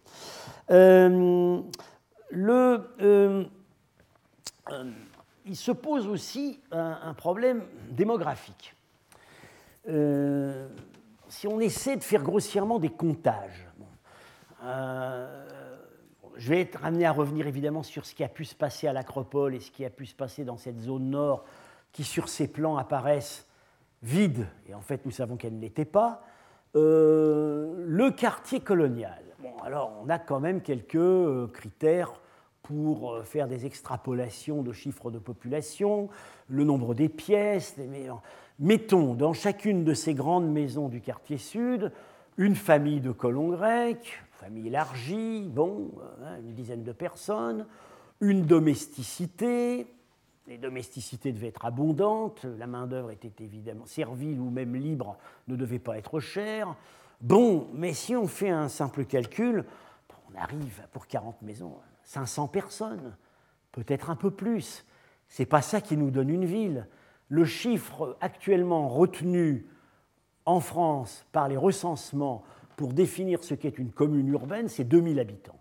Euh, 0.70 1.60
euh, 2.32 2.78
euh, 3.00 3.44
il 5.46 5.56
se 5.56 5.72
pose 5.72 6.06
aussi 6.06 6.60
un, 6.70 7.14
problème 7.14 7.64
démographique. 7.90 8.74
si 9.86 11.46
on 11.46 11.60
essaie 11.60 11.96
de 11.96 12.04
faire 12.04 12.22
grossièrement 12.22 12.78
des 12.78 12.90
comptages, 12.90 13.66
je 16.38 16.50
vais 16.50 16.60
être 16.60 16.84
amené 16.84 17.06
à 17.06 17.12
revenir 17.12 17.46
évidemment 17.46 17.82
sur 17.82 18.04
ce 18.04 18.14
qui 18.14 18.22
a 18.22 18.28
pu 18.28 18.44
se 18.44 18.54
passer 18.54 18.86
à 18.86 18.92
l'Acropole 18.92 19.54
et 19.54 19.60
ce 19.60 19.70
qui 19.70 19.86
a 19.86 19.90
pu 19.90 20.04
se 20.04 20.14
passer 20.14 20.44
dans 20.44 20.58
cette 20.58 20.80
zone 20.80 21.08
nord 21.10 21.44
qui, 21.92 22.04
sur 22.04 22.28
ces 22.28 22.46
plans, 22.46 22.76
apparaissent 22.76 23.47
vide, 24.02 24.46
et 24.68 24.74
en 24.74 24.80
fait 24.80 25.04
nous 25.04 25.10
savons 25.10 25.36
qu'elle 25.36 25.56
ne 25.56 25.60
l'était 25.60 25.84
pas, 25.84 26.22
le 26.74 28.10
quartier 28.10 28.60
colonial. 28.60 29.22
Bon, 29.40 29.56
alors 29.64 29.92
on 30.04 30.08
a 30.08 30.18
quand 30.18 30.38
même 30.38 30.60
quelques 30.60 31.52
critères 31.52 32.20
pour 32.62 33.24
faire 33.24 33.48
des 33.48 33.66
extrapolations 33.66 34.62
de 34.62 34.72
chiffres 34.72 35.10
de 35.10 35.18
population, 35.18 36.08
le 36.48 36.64
nombre 36.64 36.94
des 36.94 37.08
pièces. 37.08 37.76
Mettons 38.58 39.14
dans 39.14 39.32
chacune 39.32 39.84
de 39.84 39.94
ces 39.94 40.14
grandes 40.14 40.50
maisons 40.50 40.88
du 40.88 41.00
quartier 41.00 41.38
sud 41.38 41.92
une 42.36 42.54
famille 42.54 43.00
de 43.00 43.10
colons 43.10 43.48
grecs, 43.48 44.22
famille 44.30 44.68
élargie, 44.68 45.48
bon, 45.48 45.90
hein, 46.22 46.38
une 46.40 46.54
dizaine 46.54 46.84
de 46.84 46.92
personnes, 46.92 47.66
une 48.20 48.46
domesticité. 48.46 49.86
Les 50.48 50.56
domesticités 50.56 51.30
devaient 51.30 51.48
être 51.48 51.66
abondantes, 51.66 52.46
la 52.58 52.66
main-d'œuvre 52.66 53.10
était 53.10 53.44
évidemment 53.44 53.84
servile 53.84 54.40
ou 54.40 54.48
même 54.48 54.74
libre, 54.74 55.18
ne 55.46 55.56
devait 55.56 55.78
pas 55.78 55.98
être 55.98 56.20
chère. 56.20 56.74
Bon, 57.20 57.68
mais 57.74 57.92
si 57.92 58.16
on 58.16 58.26
fait 58.26 58.48
un 58.48 58.68
simple 58.68 59.04
calcul, 59.04 59.66
on 60.32 60.40
arrive 60.40 60.82
pour 60.90 61.06
40 61.06 61.42
maisons, 61.42 61.74
500 62.04 62.48
personnes, 62.48 63.14
peut-être 63.72 64.08
un 64.08 64.16
peu 64.16 64.30
plus. 64.30 64.86
C'est 65.28 65.44
pas 65.44 65.60
ça 65.60 65.82
qui 65.82 65.98
nous 65.98 66.10
donne 66.10 66.30
une 66.30 66.46
ville. 66.46 66.86
Le 67.28 67.44
chiffre 67.44 68.16
actuellement 68.22 68.88
retenu 68.88 69.66
en 70.46 70.60
France 70.60 71.26
par 71.30 71.48
les 71.48 71.58
recensements 71.58 72.42
pour 72.76 72.94
définir 72.94 73.44
ce 73.44 73.52
qu'est 73.52 73.78
une 73.78 73.92
commune 73.92 74.28
urbaine, 74.28 74.68
c'est 74.68 74.84
2000 74.84 75.20
habitants. 75.20 75.60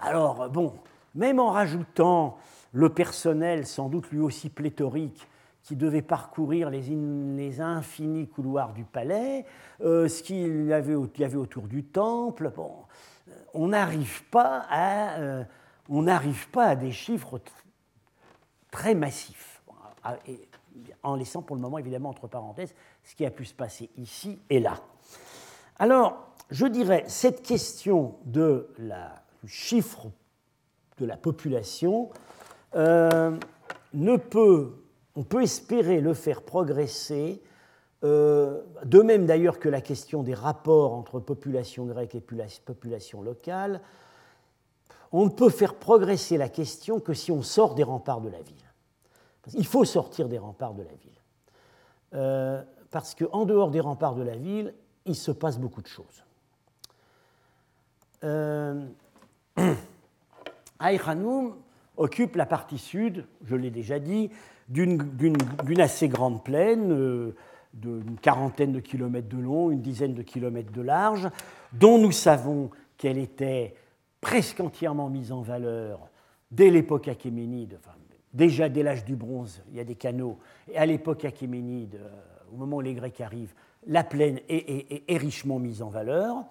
Alors, 0.00 0.48
bon, 0.48 0.72
même 1.14 1.38
en 1.38 1.50
rajoutant 1.50 2.38
le 2.72 2.88
personnel, 2.88 3.66
sans 3.66 3.88
doute 3.88 4.10
lui 4.10 4.20
aussi 4.20 4.48
pléthorique, 4.48 5.28
qui 5.62 5.76
devait 5.76 6.02
parcourir 6.02 6.70
les, 6.70 7.60
infinis 7.60 8.28
couloirs 8.28 8.72
du 8.72 8.84
palais, 8.84 9.44
euh, 9.82 10.08
ce 10.08 10.22
qu'il 10.22 10.66
y, 10.66 10.72
avait, 10.72 10.94
autour 10.94 11.68
du 11.68 11.84
temple, 11.84 12.50
bon, 12.54 12.72
on 13.54 13.68
n'arrive 13.68 14.24
pas, 14.26 14.66
à, 14.70 15.18
euh, 15.18 15.44
des 16.76 16.92
chiffres 16.92 17.40
très 18.70 18.94
massifs, 18.94 19.62
en 21.02 21.16
laissant 21.16 21.42
pour 21.42 21.56
le 21.56 21.62
moment 21.62 21.78
évidemment 21.78 22.10
entre 22.10 22.28
parenthèses 22.28 22.74
ce 23.04 23.14
qui 23.14 23.26
a 23.26 23.30
pu 23.30 23.44
se 23.44 23.54
passer 23.54 23.90
ici 23.96 24.38
et 24.48 24.60
là. 24.60 24.76
Alors, 25.78 26.30
je 26.50 26.66
dirais, 26.66 27.04
cette 27.06 27.42
question 27.42 28.16
de 28.24 28.68
la, 28.78 29.22
du 29.42 29.48
chiffre 29.48 30.10
de 30.98 31.06
la 31.06 31.16
population 31.16 32.10
euh, 32.74 33.36
on 33.94 34.18
peut 35.24 35.42
espérer 35.42 36.00
le 36.00 36.14
faire 36.14 36.42
progresser, 36.42 37.42
euh, 38.02 38.62
de 38.84 39.00
même 39.00 39.26
d'ailleurs 39.26 39.58
que 39.58 39.68
la 39.68 39.80
question 39.80 40.22
des 40.22 40.34
rapports 40.34 40.94
entre 40.94 41.20
population 41.20 41.84
grecque 41.86 42.14
et 42.14 42.20
population 42.20 43.22
locale, 43.22 43.80
on 45.12 45.24
ne 45.24 45.30
peut 45.30 45.50
faire 45.50 45.74
progresser 45.74 46.36
la 46.36 46.48
question 46.48 47.00
que 47.00 47.12
si 47.14 47.32
on 47.32 47.42
sort 47.42 47.74
des 47.74 47.82
remparts 47.82 48.20
de 48.20 48.28
la 48.28 48.40
ville. 48.40 48.56
Il 49.54 49.66
faut 49.66 49.84
sortir 49.84 50.28
des 50.28 50.38
remparts 50.38 50.74
de 50.74 50.82
la 50.82 50.92
ville. 50.92 51.10
Euh, 52.14 52.62
parce 52.90 53.14
qu'en 53.14 53.44
dehors 53.44 53.70
des 53.70 53.80
remparts 53.80 54.14
de 54.14 54.22
la 54.22 54.36
ville, 54.36 54.74
il 55.06 55.16
se 55.16 55.32
passe 55.32 55.58
beaucoup 55.58 55.82
de 55.82 55.88
choses. 55.88 56.24
occupe 62.00 62.36
la 62.36 62.46
partie 62.46 62.78
sud, 62.78 63.26
je 63.44 63.54
l'ai 63.54 63.70
déjà 63.70 63.98
dit, 63.98 64.30
d'une 64.68 65.80
assez 65.80 66.08
grande 66.08 66.42
plaine, 66.42 66.90
euh, 66.92 67.36
d'une 67.74 68.16
quarantaine 68.20 68.72
de 68.72 68.80
kilomètres 68.80 69.28
de 69.28 69.36
long, 69.36 69.70
une 69.70 69.82
dizaine 69.82 70.14
de 70.14 70.22
kilomètres 70.22 70.72
de 70.72 70.80
large, 70.80 71.28
dont 71.72 71.98
nous 71.98 72.10
savons 72.10 72.70
qu'elle 72.96 73.18
était 73.18 73.74
presque 74.20 74.60
entièrement 74.60 75.10
mise 75.10 75.30
en 75.30 75.42
valeur 75.42 76.08
dès 76.50 76.70
l'époque 76.70 77.06
achéménide, 77.06 77.78
déjà 78.32 78.68
dès 78.68 78.82
l'âge 78.82 79.04
du 79.04 79.14
bronze, 79.14 79.62
il 79.70 79.76
y 79.76 79.80
a 79.80 79.84
des 79.84 79.94
canaux, 79.94 80.38
et 80.72 80.78
à 80.78 80.86
l'époque 80.86 81.24
achéménide, 81.26 81.96
euh, 81.96 82.08
au 82.52 82.56
moment 82.56 82.78
où 82.78 82.80
les 82.80 82.94
Grecs 82.94 83.20
arrivent, 83.20 83.54
la 83.86 84.04
plaine 84.04 84.40
est, 84.48 85.16
richement 85.16 85.58
mise 85.58 85.80
en 85.82 85.88
valeur. 85.88 86.44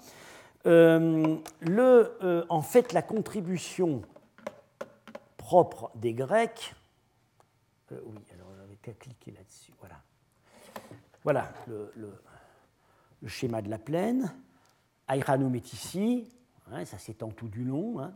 Euh, 0.66 1.38
le, 1.62 2.46
en 2.50 2.62
fait, 2.62 2.92
la 2.92 3.04
contribution 3.04 4.02
propre 5.50 5.90
des 5.96 6.14
Grecs, 6.14 6.76
euh, 7.92 8.00
oui, 8.06 8.20
alors 8.36 8.50
on 8.56 8.64
avait 8.64 8.76
qu'à 8.76 8.94
cliquer 8.94 9.32
là-dessus, 9.32 9.74
voilà. 9.80 9.96
Voilà 11.24 11.52
le, 11.66 12.14
schéma 13.26 13.64
de 13.64 13.68
la 13.68 13.80
plaine. 13.80 14.32
Aïranoum 15.08 15.56
est 15.56 15.74
ici, 15.74 16.30
hein, 16.72 16.86
ça 16.86 17.00
s'étend 17.00 17.30
tout 17.30 17.48
du 17.48 17.64
long. 17.64 18.00
Hein. 18.00 18.14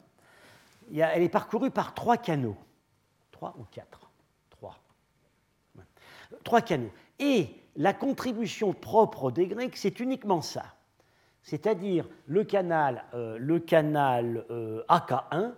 elle 0.96 1.24
est 1.24 1.30
parcourue 1.30 1.72
par 1.72 1.96
trois 1.96 2.18
canaux, 2.18 2.56
trois 3.32 3.56
ou 3.58 3.64
quatre, 3.64 4.12
trois, 4.52 4.78
trois 6.44 6.62
canaux. 6.62 6.92
Et 7.18 7.50
la 7.78 7.96
contribution 7.96 8.74
propre 8.74 9.32
des 9.32 9.48
Grecs, 9.48 9.76
c'est 9.76 10.00
uniquement 10.00 10.44
ça. 10.44 10.76
C'est-à-dire 11.42 12.08
le 12.28 12.44
canal, 12.44 13.06
euh, 13.16 13.40
le 13.40 13.58
canal 13.58 14.46
euh, 14.52 14.84
AK1, 14.88 15.54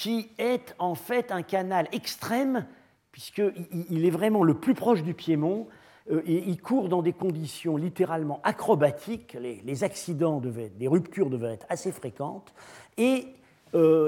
qui 0.00 0.30
est 0.38 0.74
en 0.78 0.94
fait 0.94 1.30
un 1.30 1.42
canal 1.42 1.86
extrême, 1.92 2.64
puisqu'il 3.12 4.06
est 4.06 4.10
vraiment 4.10 4.42
le 4.42 4.54
plus 4.54 4.72
proche 4.72 5.02
du 5.02 5.12
Piémont, 5.12 5.68
euh, 6.10 6.22
et 6.24 6.48
il 6.48 6.58
court 6.62 6.88
dans 6.88 7.02
des 7.02 7.12
conditions 7.12 7.76
littéralement 7.76 8.40
acrobatiques, 8.42 9.36
les, 9.38 9.84
accidents, 9.84 10.40
devaient, 10.40 10.72
les 10.78 10.88
ruptures 10.88 11.28
devaient 11.28 11.52
être 11.52 11.66
assez 11.68 11.92
fréquentes, 11.92 12.54
et 12.96 13.26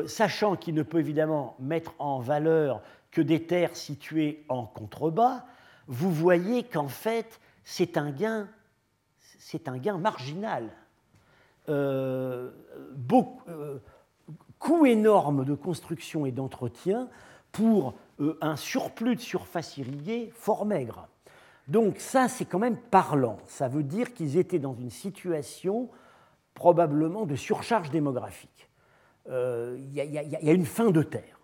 sachant 0.07 0.57
qu'il 0.57 0.75
ne 0.75 0.83
peut 0.83 0.99
évidemment 0.99 1.57
mettre 1.61 1.95
en 1.99 2.21
valeur 2.21 2.81
que 3.13 3.21
des 3.21 3.45
terres 3.45 3.77
situées 3.77 4.45
en 4.49 4.65
contrebas, 4.65 5.45
vous 5.89 6.11
voyez 6.11 6.65
qu'en 6.65 6.89
fait, 6.89 7.39
c'est 7.65 7.99
un 7.99 8.11
gain, 8.11 8.49
c'est 9.39 9.69
un 9.69 9.77
gain 9.77 9.99
marginal. 9.99 10.71
Euh, 11.69 12.51
euh, 13.49 13.79
coût 14.63 14.87
énorme 14.87 15.45
de 15.45 15.55
construction 15.55 16.25
et 16.25 16.33
d'entretien 16.33 17.09
pour 17.51 17.95
euh, 18.21 18.39
un 18.41 18.57
surplus 18.57 19.17
de 19.17 19.21
surface 19.21 19.77
irriguée 19.77 20.31
fort 20.35 20.65
maigre. 20.65 21.09
Donc 21.69 21.99
ça, 21.99 22.29
c'est 22.29 22.45
quand 22.45 22.59
même 22.59 22.77
parlant. 22.77 23.39
Ça 23.47 23.69
veut 23.69 23.83
dire 23.83 24.15
qu'ils 24.15 24.37
étaient 24.37 24.59
dans 24.59 24.75
une 24.75 24.91
situation 24.91 25.89
probablement 26.55 27.27
de 27.27 27.37
surcharge 27.37 27.91
démographique. 27.91 28.69
Il 29.29 29.93
y, 29.93 30.51
a 30.51 30.53
une 30.53 30.67
fin 30.67 30.91
de 30.91 31.03
terre. 31.03 31.39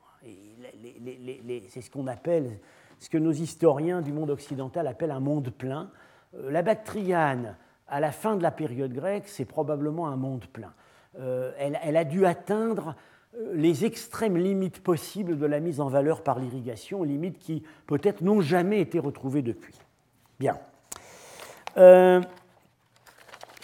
C'est 1.68 1.80
ce 1.80 1.90
qu'on 1.90 2.08
appelle 2.08 2.58
ce 2.98 3.08
que 3.08 3.18
nos 3.18 3.32
historiens 3.32 4.02
du 4.02 4.12
monde 4.12 4.30
occidental 4.30 4.86
appellent 4.86 5.12
un 5.12 5.20
monde 5.20 5.50
plein. 5.50 5.90
Euh, 6.34 6.50
la 6.50 6.62
Bactriane, 6.62 7.56
à 7.86 8.00
la 8.00 8.12
fin 8.12 8.36
de 8.36 8.42
la 8.42 8.50
période 8.50 8.92
grecque, 8.92 9.28
c'est 9.28 9.44
probablement 9.44 10.08
un 10.08 10.16
monde 10.16 10.46
plein. 10.46 10.72
Euh, 11.18 11.52
elle, 11.58 11.96
a 11.96 12.04
dû 12.04 12.26
atteindre 12.26 12.94
euh, 13.36 13.52
les 13.54 13.84
extrêmes 13.84 14.36
limites 14.36 14.82
possibles 14.82 15.38
de 15.38 15.46
la 15.46 15.60
mise 15.60 15.80
en 15.80 15.88
valeur 15.88 16.22
par 16.22 16.38
l'irrigation, 16.38 17.02
limites 17.02 17.38
qui 17.38 17.62
peut-être 17.86 18.20
n'ont 18.20 18.40
jamais 18.40 18.80
été 18.80 18.98
retrouvées 18.98 19.42
depuis. 19.42 19.74
Bien. 20.38 20.58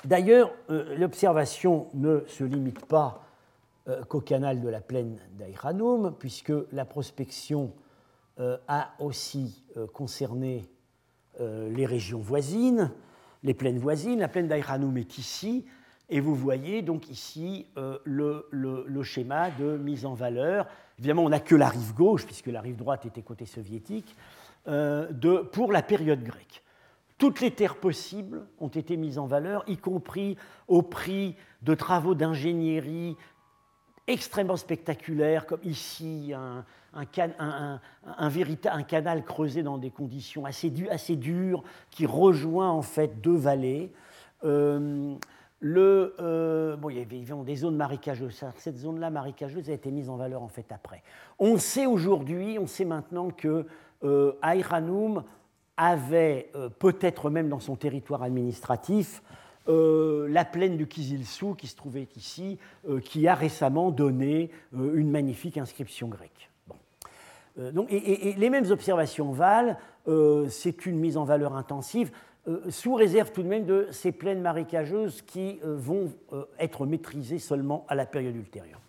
D'ailleurs, 0.04 0.52
l'observation 0.68 1.88
ne 1.94 2.20
se 2.26 2.44
limite 2.44 2.84
pas 2.86 3.24
qu'au 4.08 4.20
canal 4.20 4.60
de 4.60 4.68
la 4.68 4.80
plaine 4.80 5.18
d'Aïranoum, 5.32 6.14
puisque 6.16 6.52
la 6.72 6.84
prospection 6.84 7.72
euh, 8.40 8.56
a 8.66 8.94
aussi 8.98 9.62
euh, 9.76 9.86
concerné 9.86 10.66
euh, 11.40 11.70
les 11.70 11.86
régions 11.86 12.18
voisines, 12.18 12.90
les 13.44 13.54
plaines 13.54 13.78
voisines. 13.78 14.18
La 14.18 14.26
plaine 14.26 14.48
d'Aïranoum 14.48 14.96
est 14.96 15.18
ici, 15.18 15.64
et 16.08 16.20
vous 16.20 16.34
voyez 16.34 16.82
donc 16.82 17.10
ici 17.10 17.66
le, 18.04 18.46
le, 18.50 19.02
schéma 19.02 19.50
de 19.50 19.76
mise 19.76 20.06
en 20.06 20.14
valeur. 20.14 20.66
Évidemment, 20.98 21.24
on 21.24 21.30
n'a 21.30 21.40
que 21.40 21.54
la 21.54 21.68
rive 21.68 21.94
gauche, 21.94 22.26
puisque 22.26 22.46
la 22.46 22.60
rive 22.60 22.76
droite 22.76 23.06
était 23.06 23.22
côté 23.22 23.46
soviétique, 23.46 24.14
de, 24.66 25.42
pour 25.50 25.72
la 25.72 25.82
période 25.82 26.22
grecque. 26.22 26.62
Toutes 27.16 27.40
les 27.40 27.52
terres 27.52 27.76
possibles 27.76 28.46
ont 28.58 28.68
été 28.68 28.96
mises 28.96 29.18
en 29.18 29.26
valeur, 29.26 29.64
y 29.66 29.76
compris 29.76 30.36
au 30.68 30.82
prix 30.82 31.36
de 31.62 31.74
travaux 31.74 32.14
d'ingénierie 32.14 33.16
extrêmement 34.06 34.56
spectaculaires, 34.56 35.46
comme 35.46 35.60
ici 35.62 36.32
un, 36.34 36.64
un, 36.92 38.82
canal 38.82 39.24
creusé 39.24 39.62
dans 39.62 39.78
des 39.78 39.90
conditions 39.90 40.44
assez, 40.44 40.72
assez, 40.90 41.16
dures 41.16 41.62
qui 41.90 42.04
rejoint 42.04 42.70
en 42.70 42.82
fait 42.82 43.20
deux 43.20 43.36
vallées. 43.36 43.92
Euh, 44.44 45.14
euh, 45.62 46.76
bon, 46.76 46.90
il 46.90 46.98
y 46.98 47.00
avait 47.00 47.44
des 47.44 47.56
zones 47.56 47.76
marécageuses. 47.76 48.44
Cette 48.56 48.76
zone-là 48.76 49.10
marécageuse 49.10 49.70
a 49.70 49.72
été 49.72 49.90
mise 49.90 50.10
en 50.10 50.16
valeur 50.16 50.42
en 50.42 50.48
fait 50.48 50.70
après. 50.70 51.02
On 51.38 51.58
sait 51.58 51.86
aujourd'hui, 51.86 52.58
on 52.58 52.66
sait 52.66 52.84
maintenant 52.84 53.30
que 53.30 53.66
euh, 54.02 54.32
avait 55.76 56.50
peut-être 56.78 57.30
même 57.30 57.48
dans 57.48 57.60
son 57.60 57.74
territoire 57.74 58.22
administratif 58.22 59.22
la 59.66 60.44
plaine 60.44 60.76
du 60.76 60.86
Kizilsou 60.86 61.54
qui 61.54 61.66
se 61.66 61.74
trouvait 61.74 62.06
ici, 62.16 62.58
qui 63.02 63.26
a 63.26 63.34
récemment 63.34 63.90
donné 63.90 64.50
une 64.72 65.10
magnifique 65.10 65.58
inscription 65.58 66.06
grecque. 66.06 66.50
Donc, 67.56 67.90
les 67.90 68.50
mêmes 68.50 68.70
observations 68.70 69.32
valent, 69.32 69.76
c'est 70.48 70.86
une 70.86 71.00
mise 71.00 71.16
en 71.16 71.24
valeur 71.24 71.56
intensive. 71.56 72.12
Euh, 72.46 72.70
sous 72.70 72.94
réserve 72.94 73.32
tout 73.32 73.42
de 73.42 73.48
même 73.48 73.64
de 73.64 73.88
ces 73.90 74.12
plaines 74.12 74.42
marécageuses 74.42 75.22
qui 75.22 75.60
euh, 75.64 75.76
vont 75.78 76.12
euh, 76.32 76.44
être 76.58 76.84
maîtrisées 76.84 77.38
seulement 77.38 77.86
à 77.88 77.94
la 77.94 78.04
période 78.06 78.36
ultérieure. 78.36 78.80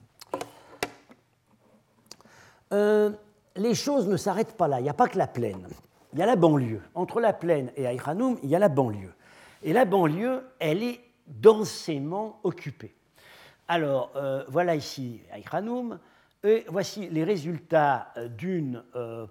les 3.56 3.74
choses 3.74 4.10
ne 4.10 4.18
s'arrêtent 4.18 4.58
pas 4.58 4.68
là, 4.68 4.82
il 4.82 4.84
n'y 4.84 4.90
a 4.90 4.94
pas 4.94 5.08
que 5.08 5.18
la 5.18 5.28
plaine, 5.28 5.66
il 6.12 6.20
y 6.20 6.22
a 6.22 6.26
la 6.26 6.36
banlieue. 6.36 6.82
Entre 6.94 7.22
la 7.22 7.32
plaine 7.32 7.72
et 7.78 7.88
Aïranoum, 7.88 8.38
il 8.44 8.50
y 8.50 8.56
a 8.56 8.60
la 8.60 8.68
banlieue. 8.68 9.14
Et 9.64 9.72
la 9.72 9.86
banlieue, 9.86 10.44
elle 10.60 10.84
est 10.84 11.00
densément 11.26 12.42
occupée. 12.44 12.94
Alors, 13.70 14.12
voilà 14.50 14.76
ici 14.76 15.22
Aïranoum, 15.32 16.00
et 16.44 16.66
voici 16.68 17.08
les 17.08 17.24
résultats 17.24 18.14
d'une 18.38 18.84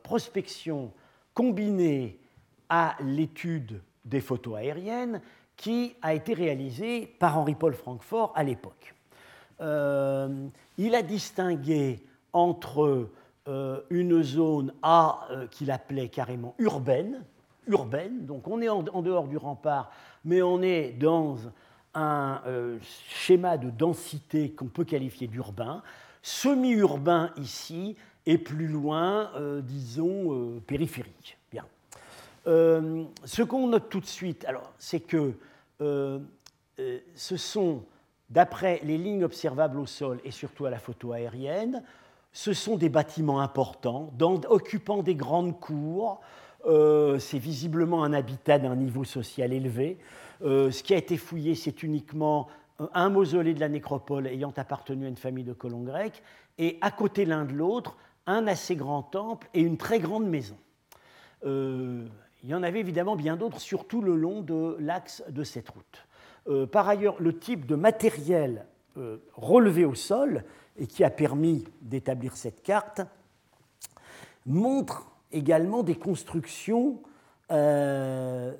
prospection 0.02 0.90
combinée 1.34 2.18
à 2.70 2.96
l'étude 3.02 3.82
des 4.04 4.20
photos 4.20 4.56
aériennes 4.56 5.20
qui 5.56 5.94
a 6.02 6.14
été 6.14 6.34
réalisé 6.34 7.06
par 7.18 7.38
Henri-Paul 7.38 7.74
Francfort 7.74 8.32
à 8.34 8.42
l'époque. 8.42 8.94
Euh, 9.60 10.48
il 10.78 10.94
a 10.94 11.02
distingué 11.02 12.04
entre 12.32 13.08
euh, 13.46 13.80
une 13.90 14.22
zone 14.22 14.72
A 14.82 15.28
euh, 15.30 15.46
qu'il 15.46 15.70
appelait 15.70 16.08
carrément 16.08 16.54
urbaine, 16.58 17.24
urbaine, 17.66 18.26
donc 18.26 18.48
on 18.48 18.60
est 18.60 18.68
en, 18.68 18.82
dehors 18.82 19.28
du 19.28 19.36
rempart, 19.36 19.90
mais 20.24 20.42
on 20.42 20.60
est 20.60 20.90
dans 20.90 21.36
un 21.94 22.42
schéma 23.08 23.56
de 23.56 23.70
densité 23.70 24.50
qu'on 24.50 24.66
peut 24.66 24.84
qualifier 24.84 25.28
d'urbain, 25.28 25.80
semi-urbain 26.22 27.30
ici, 27.36 27.96
et 28.26 28.36
plus 28.36 28.66
loin, 28.66 29.30
disons, 29.62 30.60
périphérique. 30.66 31.38
Euh, 32.46 33.04
ce 33.24 33.42
qu'on 33.42 33.68
note 33.68 33.88
tout 33.88 34.00
de 34.00 34.06
suite, 34.06 34.46
c'est 34.78 35.00
que 35.00 35.32
euh, 35.80 36.18
euh, 36.78 36.98
ce 37.14 37.36
sont, 37.36 37.84
d'après 38.30 38.80
les 38.84 38.98
lignes 38.98 39.24
observables 39.24 39.78
au 39.78 39.86
sol 39.86 40.20
et 40.24 40.30
surtout 40.30 40.66
à 40.66 40.70
la 40.70 40.78
photo 40.78 41.12
aérienne, 41.12 41.82
ce 42.32 42.52
sont 42.52 42.76
des 42.76 42.88
bâtiments 42.88 43.40
importants, 43.40 44.12
occupant 44.48 45.02
des 45.02 45.14
grandes 45.14 45.58
cours. 45.60 46.20
c'est 46.64 47.38
visiblement 47.38 48.02
un 48.02 48.12
habitat 48.12 48.58
d'un 48.58 48.74
niveau 48.74 49.04
social 49.04 49.52
élevé. 49.52 49.98
ce 50.40 50.82
qui 50.82 50.94
a 50.94 50.96
été 50.96 51.16
fouillé, 51.16 51.54
c'est 51.54 51.84
uniquement 51.84 52.48
un 52.92 53.08
mausolée 53.08 53.54
de 53.54 53.60
la 53.60 53.68
nécropole 53.68 54.26
ayant 54.26 54.52
appartenu 54.56 55.06
à 55.06 55.08
une 55.08 55.16
famille 55.16 55.44
de 55.44 55.52
colons 55.52 55.84
grecs, 55.84 56.24
et 56.58 56.76
à 56.80 56.90
côté 56.90 57.24
l'un 57.24 57.44
de 57.44 57.52
l'autre, 57.52 57.96
un 58.26 58.48
assez 58.48 58.74
grand 58.74 59.04
temple 59.04 59.48
et 59.54 59.60
une 59.60 59.76
très 59.76 60.00
grande 60.00 60.26
maison. 60.26 60.56
Il 62.44 62.50
y 62.50 62.54
en 62.54 62.62
avait 62.62 62.80
évidemment 62.80 63.16
bien 63.16 63.36
d'autres, 63.36 63.58
surtout 63.58 64.02
le 64.02 64.16
long 64.16 64.42
de 64.42 64.76
l'axe 64.78 65.24
de 65.30 65.42
cette 65.44 65.70
route. 65.70 66.06
Euh, 66.46 66.66
par 66.66 66.86
ailleurs, 66.86 67.16
le 67.18 67.38
type 67.38 67.64
de 67.64 67.74
matériel 67.74 68.66
euh, 68.98 69.16
relevé 69.32 69.86
au 69.86 69.94
sol 69.94 70.44
et 70.76 70.86
qui 70.86 71.04
a 71.04 71.10
permis 71.10 71.64
d'établir 71.80 72.36
cette 72.36 72.62
carte 72.62 73.00
montre 74.44 75.06
également 75.32 75.82
des 75.82 75.94
constructions, 75.94 77.00
euh, 77.50 78.52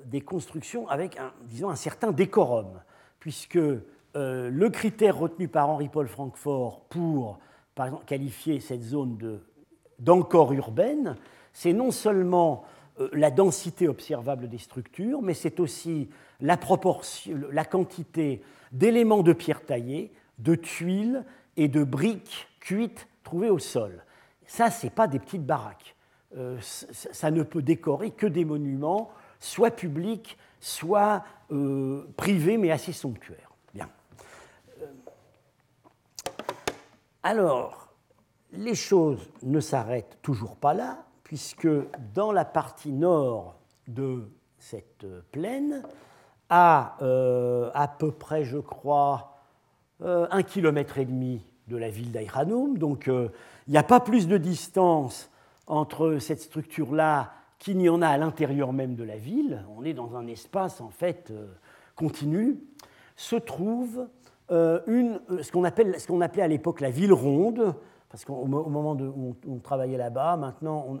avec 0.89 1.19
un, 1.19 1.75
certain 1.75 2.11
décorum, 2.11 2.81
puisque 3.19 3.59
le 4.15 4.69
critère 4.69 5.19
retenu 5.19 5.47
par 5.47 5.69
Henri-Paul 5.69 6.07
Francfort 6.07 6.81
pour, 6.89 7.37
qualifier 8.07 8.59
cette 8.61 8.81
zone 8.81 9.41
d'encore 9.99 10.53
urbaine, 10.53 11.17
c'est 11.53 11.73
non 11.73 11.91
seulement 11.91 12.63
la 13.11 13.31
densité 13.31 13.87
observable 13.87 14.47
des 14.47 14.57
structures, 14.57 15.21
mais 15.21 15.33
c'est 15.33 15.59
aussi 15.59 16.09
la, 16.39 16.57
proportion, 16.57 17.37
la 17.51 17.65
quantité 17.65 18.41
d'éléments 18.71 19.23
de 19.23 19.33
pierre 19.33 19.65
taillée, 19.65 20.13
de 20.39 20.55
tuiles 20.55 21.23
et 21.57 21.67
de 21.67 21.83
briques 21.83 22.47
cuites 22.59 23.07
trouvées 23.23 23.49
au 23.49 23.59
sol. 23.59 24.03
Ça, 24.45 24.69
ce 24.69 24.85
n'est 24.85 24.91
pas 24.91 25.07
des 25.07 25.19
petites 25.19 25.45
baraques. 25.45 25.95
Euh, 26.37 26.57
ça 26.61 27.31
ne 27.31 27.43
peut 27.43 27.61
décorer 27.61 28.11
que 28.11 28.27
des 28.27 28.45
monuments, 28.45 29.09
soit 29.39 29.71
publics, 29.71 30.37
soit 30.59 31.23
euh, 31.51 32.07
privés, 32.17 32.57
mais 32.57 32.71
assez 32.71 32.91
somptuaires. 32.91 33.51
Bien. 33.73 33.89
alors, 37.23 37.93
les 38.51 38.75
choses 38.75 39.29
ne 39.43 39.59
s'arrêtent 39.59 40.17
toujours 40.21 40.55
pas 40.55 40.73
là 40.73 41.05
puisque 41.25 41.67
dans 42.13 42.31
la 42.31 42.45
partie 42.45 42.93
nord 42.93 43.55
de 43.87 44.29
cette 44.59 45.05
plaine, 45.31 45.83
à 46.49 46.97
euh, 47.01 47.71
à 47.73 47.87
peu 47.87 48.11
près, 48.11 48.45
je 48.45 48.59
crois, 48.59 49.39
euh, 50.03 50.27
un 50.29 50.43
kilomètre 50.43 50.99
et 50.99 51.05
demi 51.05 51.41
de 51.67 51.77
la 51.77 51.89
ville 51.89 52.11
d'Aïranoum. 52.11 52.77
Donc 52.77 53.07
euh, 53.07 53.29
il 53.67 53.71
n'y 53.71 53.77
a 53.77 53.83
pas 53.83 53.99
plus 53.99 54.27
de 54.27 54.37
distance 54.37 55.31
entre 55.65 56.19
cette 56.19 56.41
structure-là 56.41 57.33
qu'il 57.57 57.79
n'y 57.79 57.89
en 57.89 58.03
a 58.03 58.07
à 58.07 58.17
l'intérieur 58.17 58.71
même 58.71 58.95
de 58.95 59.03
la 59.03 59.17
ville. 59.17 59.65
On 59.75 59.83
est 59.83 59.93
dans 59.93 60.15
un 60.15 60.27
espace 60.27 60.79
en 60.79 60.89
fait 60.89 61.33
continu. 61.95 62.59
Se 63.15 63.35
trouve 63.35 64.07
ce 64.49 65.51
qu'on 65.51 65.63
appelait 66.21 66.43
à 66.43 66.47
l'époque 66.47 66.81
la 66.81 66.91
ville 66.91 67.13
ronde, 67.13 67.73
parce 68.09 68.25
qu'au 68.25 68.45
moment 68.45 68.93
où 68.93 69.35
on, 69.47 69.59
travaillait 69.59 69.97
là-bas, 69.97 70.37
maintenant, 70.37 70.99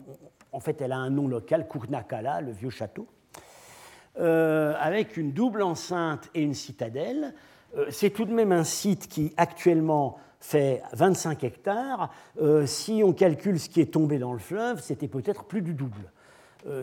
en 0.51 0.59
fait, 0.59 0.81
elle 0.81 0.91
a 0.91 0.97
un 0.97 1.09
nom 1.09 1.27
local, 1.27 1.67
Kurnakala, 1.67 2.41
le 2.41 2.51
vieux 2.51 2.69
château, 2.69 3.07
euh, 4.19 4.73
avec 4.79 5.17
une 5.17 5.33
double 5.33 5.61
enceinte 5.61 6.29
et 6.33 6.41
une 6.41 6.53
citadelle. 6.53 7.33
Euh, 7.77 7.87
c'est 7.89 8.09
tout 8.09 8.23
de 8.23 8.33
même 8.33 8.53
un 8.53 8.63
site 8.63 9.07
qui 9.07 9.33
actuellement 9.35 10.17
fait 10.39 10.81
25 10.93 11.43
hectares. 11.43 12.11
Euh, 12.41 12.65
si 12.65 13.01
on 13.03 13.11
calcule 13.11 13.59
ce 13.59 13.67
qui 13.67 13.81
est 13.81 13.93
tombé 13.93 14.17
dans 14.17 14.31
le 14.31 14.39
fleuve, 14.39 14.81
c'était 14.81 15.09
peut-être 15.09 15.43
plus 15.43 15.61
du 15.61 15.73
double. 15.73 16.11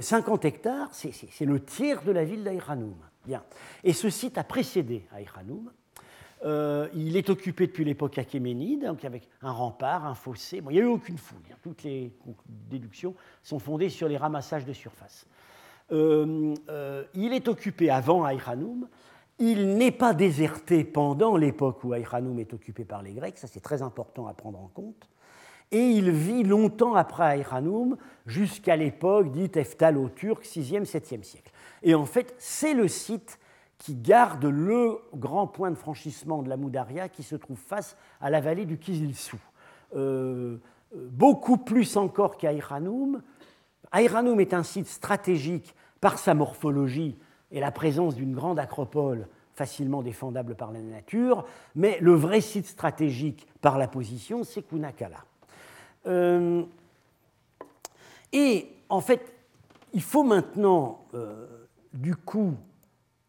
50 0.00 0.44
hectares, 0.44 0.90
c'est 0.92 1.44
le 1.44 1.58
tiers 1.58 2.04
de 2.04 2.12
la 2.12 2.22
ville 2.22 2.44
d'Aïranoum. 2.44 2.94
Et 3.82 3.92
ce 3.92 4.10
site 4.10 4.38
a 4.38 4.44
précédé 4.44 5.08
Aïranoum. 5.12 5.72
Euh, 6.44 6.88
il 6.94 7.16
est 7.16 7.30
occupé 7.30 7.68
depuis 7.68 7.84
l'époque 7.84 8.18
achéménide, 8.18 8.84
donc 8.86 9.04
avec 9.04 9.28
un 9.42 9.52
rempart, 9.52 10.04
un 10.06 10.14
fossé. 10.14 10.60
Bon, 10.60 10.70
il 10.70 10.74
n'y 10.74 10.80
a 10.80 10.82
eu 10.82 10.86
aucune 10.86 11.18
fouille. 11.18 11.38
Hein. 11.52 11.56
Toutes 11.62 11.84
les 11.84 12.12
déductions 12.48 13.14
sont 13.42 13.60
fondées 13.60 13.88
sur 13.88 14.08
les 14.08 14.16
ramassages 14.16 14.64
de 14.64 14.72
surface. 14.72 15.26
Euh, 15.92 16.54
euh, 16.68 17.04
il 17.14 17.32
est 17.32 17.48
occupé 17.48 17.90
avant 17.90 18.24
Aïranoum. 18.24 18.88
Il 19.38 19.76
n'est 19.76 19.92
pas 19.92 20.14
déserté 20.14 20.84
pendant 20.84 21.36
l'époque 21.36 21.84
où 21.84 21.92
Aïranoum 21.92 22.38
est 22.40 22.52
occupé 22.54 22.84
par 22.84 23.02
les 23.02 23.12
Grecs. 23.12 23.38
Ça, 23.38 23.46
c'est 23.46 23.60
très 23.60 23.82
important 23.82 24.26
à 24.26 24.34
prendre 24.34 24.60
en 24.60 24.68
compte. 24.68 25.08
Et 25.70 25.80
il 25.80 26.10
vit 26.10 26.42
longtemps 26.42 26.94
après 26.94 27.24
Aïranoum, 27.24 27.96
jusqu'à 28.26 28.76
l'époque 28.76 29.30
dite 29.30 29.56
Eftalo-turque, 29.56 30.44
6e, 30.44 30.84
7e 30.84 31.22
siècle. 31.22 31.50
Et 31.82 31.94
en 31.94 32.04
fait, 32.04 32.34
c'est 32.38 32.74
le 32.74 32.88
site 32.88 33.38
qui 33.82 33.96
garde 33.96 34.44
le 34.44 34.98
grand 35.12 35.48
point 35.48 35.72
de 35.72 35.74
franchissement 35.74 36.44
de 36.44 36.48
la 36.48 36.56
Moudaria 36.56 37.08
qui 37.08 37.24
se 37.24 37.34
trouve 37.34 37.58
face 37.58 37.96
à 38.20 38.30
la 38.30 38.40
vallée 38.40 38.64
du 38.64 38.78
Kizilsou. 38.78 39.40
Euh, 39.96 40.58
beaucoup 41.10 41.56
plus 41.56 41.96
encore 41.96 42.36
qu'Aïranoum. 42.36 43.22
Aïranoum 43.90 44.38
est 44.38 44.54
un 44.54 44.62
site 44.62 44.86
stratégique 44.86 45.74
par 46.00 46.20
sa 46.20 46.32
morphologie 46.32 47.18
et 47.50 47.58
la 47.58 47.72
présence 47.72 48.14
d'une 48.14 48.34
grande 48.34 48.60
acropole 48.60 49.26
facilement 49.54 50.02
défendable 50.02 50.54
par 50.54 50.70
la 50.70 50.80
nature, 50.80 51.44
mais 51.74 51.98
le 52.00 52.14
vrai 52.14 52.40
site 52.40 52.66
stratégique 52.66 53.48
par 53.60 53.78
la 53.78 53.88
position, 53.88 54.44
c'est 54.44 54.62
Kunakala. 54.62 55.24
Euh, 56.06 56.62
et 58.32 58.68
en 58.88 59.00
fait, 59.00 59.34
il 59.92 60.02
faut 60.02 60.22
maintenant, 60.22 61.04
euh, 61.14 61.48
du 61.92 62.14
coup, 62.14 62.54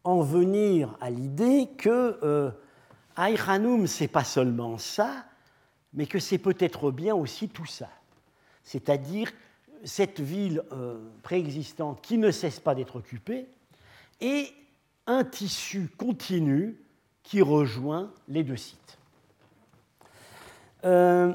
en 0.04 0.20
venir 0.20 0.96
à 1.00 1.10
l'idée 1.10 1.68
que 1.78 2.18
euh, 2.22 2.50
ce 3.16 3.86
c'est 3.86 4.08
pas 4.08 4.24
seulement 4.24 4.78
ça, 4.78 5.24
mais 5.94 6.06
que 6.06 6.18
c'est 6.18 6.38
peut-être 6.38 6.90
bien 6.90 7.14
aussi 7.14 7.48
tout 7.48 7.66
ça. 7.66 7.88
C'est-à-dire 8.62 9.32
cette 9.84 10.20
ville 10.20 10.62
euh, 10.72 10.98
préexistante 11.22 12.00
qui 12.02 12.18
ne 12.18 12.30
cesse 12.30 12.60
pas 12.60 12.74
d'être 12.74 12.96
occupée 12.96 13.46
et 14.20 14.48
un 15.06 15.24
tissu 15.24 15.90
continu 15.96 16.76
qui 17.22 17.42
rejoint 17.42 18.10
les 18.28 18.42
deux 18.42 18.56
sites. 18.56 18.98
Euh, 20.84 21.32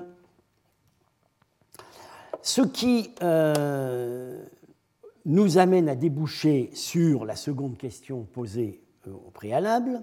ce 2.42 2.62
qui 2.62 3.12
nous 5.26 5.58
amène 5.58 5.90
à 5.90 5.96
déboucher 5.96 6.70
sur 6.74 7.26
la 7.26 7.36
seconde 7.36 7.78
question 7.78 8.28
posée 8.34 8.82
au 9.08 9.32
préalable. 9.32 10.02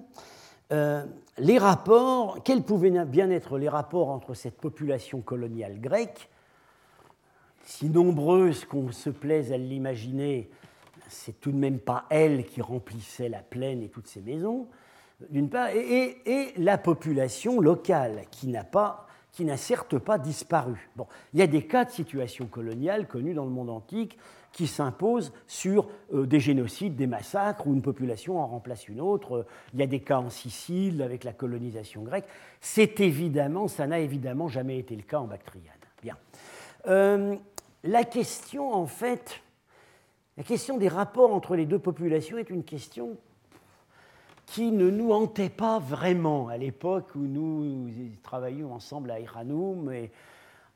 les 0.70 1.58
rapports, 1.58 2.42
quels 2.42 2.62
pouvaient 2.62 3.04
bien 3.04 3.30
être 3.30 3.58
les 3.58 3.68
rapports 3.68 4.08
entre 4.10 4.34
cette 4.34 4.56
population 4.56 5.20
coloniale 5.20 5.80
grecque, 5.80 6.28
si 7.66 7.90
nombreuse 7.90 8.64
qu'on 8.64 8.92
se 8.92 9.10
plaise 9.10 9.52
à 9.52 9.58
l'imaginer, 9.58 10.48
c'est 11.08 11.40
tout 11.40 11.52
de 11.52 11.56
même 11.56 11.78
pas 11.78 12.04
elle 12.10 12.44
qui 12.46 12.62
remplissait 12.62 13.28
la 13.28 13.40
plaine 13.40 13.82
et 13.82 13.88
toutes 13.88 14.06
ses 14.06 14.20
maisons, 14.20 14.68
d'une 15.30 15.48
part, 15.48 15.70
et, 15.70 16.52
la 16.56 16.78
population 16.78 17.60
locale 17.60 18.24
qui 18.30 18.48
n'a 18.48 18.64
pas 18.64 19.02
qui 19.32 19.44
n'a 19.44 19.58
certes 19.58 19.98
pas 19.98 20.16
disparu. 20.16 20.88
Bon, 20.96 21.06
il 21.34 21.40
y 21.40 21.42
a 21.42 21.46
des 21.46 21.66
cas 21.66 21.84
de 21.84 21.90
situation 21.90 22.46
coloniale 22.46 23.06
connus 23.06 23.34
dans 23.34 23.44
le 23.44 23.50
monde 23.50 23.68
antique 23.68 24.16
qui 24.56 24.66
s'imposent 24.66 25.34
sur 25.46 25.86
euh, 26.14 26.24
des 26.24 26.40
génocides, 26.40 26.96
des 26.96 27.06
massacres, 27.06 27.66
où 27.66 27.74
une 27.74 27.82
population 27.82 28.40
en 28.40 28.46
remplace 28.46 28.88
une 28.88 29.02
autre. 29.02 29.44
Il 29.74 29.80
y 29.80 29.82
a 29.82 29.86
des 29.86 30.00
cas 30.00 30.16
en 30.16 30.30
Sicile 30.30 31.02
avec 31.02 31.24
la 31.24 31.34
colonisation 31.34 32.02
grecque. 32.02 32.24
C'est 32.62 33.00
évidemment, 33.00 33.68
ça 33.68 33.86
n'a 33.86 33.98
évidemment 33.98 34.48
jamais 34.48 34.78
été 34.78 34.96
le 34.96 35.02
cas 35.02 35.18
en 35.18 35.26
Bactriane. 35.26 35.74
Bien. 36.00 36.16
Euh, 36.86 37.36
la 37.84 38.04
question, 38.04 38.72
en 38.72 38.86
fait, 38.86 39.42
la 40.38 40.42
question 40.42 40.78
des 40.78 40.88
rapports 40.88 41.34
entre 41.34 41.54
les 41.54 41.66
deux 41.66 41.78
populations 41.78 42.38
est 42.38 42.48
une 42.48 42.64
question 42.64 43.18
qui 44.46 44.72
ne 44.72 44.88
nous 44.88 45.12
hantait 45.12 45.50
pas 45.50 45.78
vraiment 45.80 46.48
à 46.48 46.56
l'époque 46.56 47.14
où 47.14 47.26
nous 47.26 47.90
travaillions 48.22 48.72
ensemble 48.72 49.10
à 49.10 49.20
Iranoum 49.20 49.92
et 49.92 50.10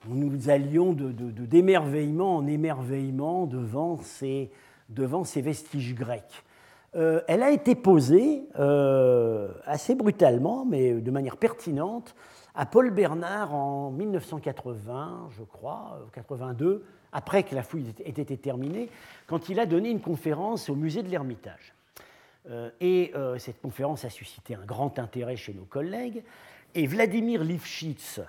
nous 0.08 0.48
allions 0.48 0.94
d'émerveillement 0.94 2.36
en 2.36 2.46
émerveillement 2.46 3.46
devant 3.46 3.98
ces, 3.98 4.50
devant 4.88 5.24
ces 5.24 5.42
vestiges 5.42 5.94
grecs. 5.94 6.44
Euh, 6.96 7.20
elle 7.28 7.42
a 7.42 7.50
été 7.50 7.74
posée 7.74 8.42
euh, 8.58 9.48
assez 9.64 9.94
brutalement, 9.94 10.64
mais 10.64 10.94
de 10.94 11.10
manière 11.10 11.36
pertinente, 11.36 12.14
à 12.54 12.66
Paul 12.66 12.90
Bernard 12.90 13.54
en 13.54 13.90
1980, 13.90 15.28
je 15.38 15.44
crois, 15.44 16.00
82, 16.12 16.84
après 17.12 17.42
que 17.42 17.54
la 17.54 17.62
fouille 17.62 17.92
ait 18.04 18.10
été 18.10 18.36
terminée, 18.36 18.88
quand 19.26 19.48
il 19.48 19.60
a 19.60 19.66
donné 19.66 19.90
une 19.90 20.00
conférence 20.00 20.68
au 20.68 20.74
musée 20.74 21.02
de 21.02 21.08
l'Ermitage. 21.08 21.74
Euh, 22.48 22.70
et 22.80 23.12
euh, 23.14 23.38
cette 23.38 23.60
conférence 23.60 24.04
a 24.04 24.10
suscité 24.10 24.54
un 24.54 24.64
grand 24.64 24.98
intérêt 24.98 25.36
chez 25.36 25.52
nos 25.52 25.64
collègues. 25.64 26.22
Et 26.74 26.86
Vladimir 26.86 27.44
Lifshitz, 27.44 28.20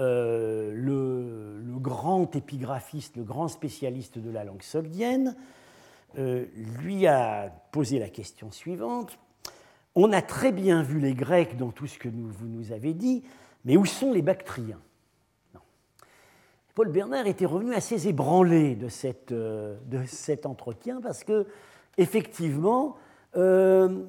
euh, 0.00 0.72
le, 0.74 1.78
grand 1.78 2.34
épigraphiste, 2.34 3.16
le 3.16 3.22
grand 3.22 3.48
spécialiste 3.48 4.18
de 4.18 4.30
la 4.30 4.44
langue 4.44 4.62
sogdienne, 4.62 5.36
lui 6.16 7.06
a 7.06 7.52
posé 7.70 8.00
la 8.00 8.08
question 8.08 8.50
suivante. 8.50 9.18
On 9.94 10.12
a 10.12 10.20
très 10.20 10.50
bien 10.50 10.82
vu 10.82 10.98
les 10.98 11.14
Grecs 11.14 11.56
dans 11.56 11.70
tout 11.70 11.86
ce 11.86 11.98
que 11.98 12.08
vous 12.08 12.48
nous 12.48 12.72
avez 12.72 12.92
dit, 12.92 13.22
mais 13.64 13.76
où 13.76 13.84
sont 13.84 14.12
les 14.12 14.22
Bactriens? 14.22 14.80
Paul 16.78 16.92
Bernard 16.92 17.26
était 17.26 17.44
revenu 17.44 17.74
assez 17.74 18.06
ébranlé 18.06 18.76
de, 18.76 18.86
de 19.86 20.04
cet 20.06 20.46
entretien 20.46 21.00
parce 21.00 21.24
que, 21.24 21.44
effectivement, 21.96 22.94
euh, 23.36 24.04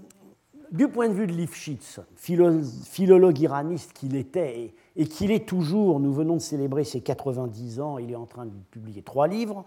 du 0.72 0.88
point 0.88 1.10
de 1.10 1.16
vue 1.16 1.26
de 1.26 1.32
Lifshitz, 1.32 2.00
philologue 2.16 3.40
iraniste 3.40 3.94
qu'il 3.94 4.16
était 4.16 4.76
qu'il 5.06 5.32
est 5.32 5.48
toujours, 5.48 6.00
nous 6.00 6.14
venons 6.14 6.36
de 6.36 6.42
célébrer 6.42 6.84
ses 6.84 7.02
90 7.02 7.80
ans, 7.80 7.98
il 7.98 8.12
est 8.12 8.16
en 8.16 8.26
train 8.26 8.46
de 8.46 8.54
publier 8.72 9.02
trois 9.02 9.28
livres, 9.28 9.66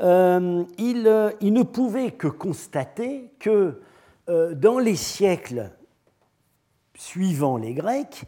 euh, 0.00 0.64
il, 0.78 1.06
euh, 1.06 1.30
il, 1.40 1.52
ne 1.52 1.62
pouvait 1.62 2.10
que 2.10 2.28
constater 2.28 3.30
que 3.38 3.80
dans 4.28 4.80
les 4.80 4.96
siècles 4.96 5.70
suivant 6.96 7.58
les 7.58 7.74
Grecs, 7.74 8.24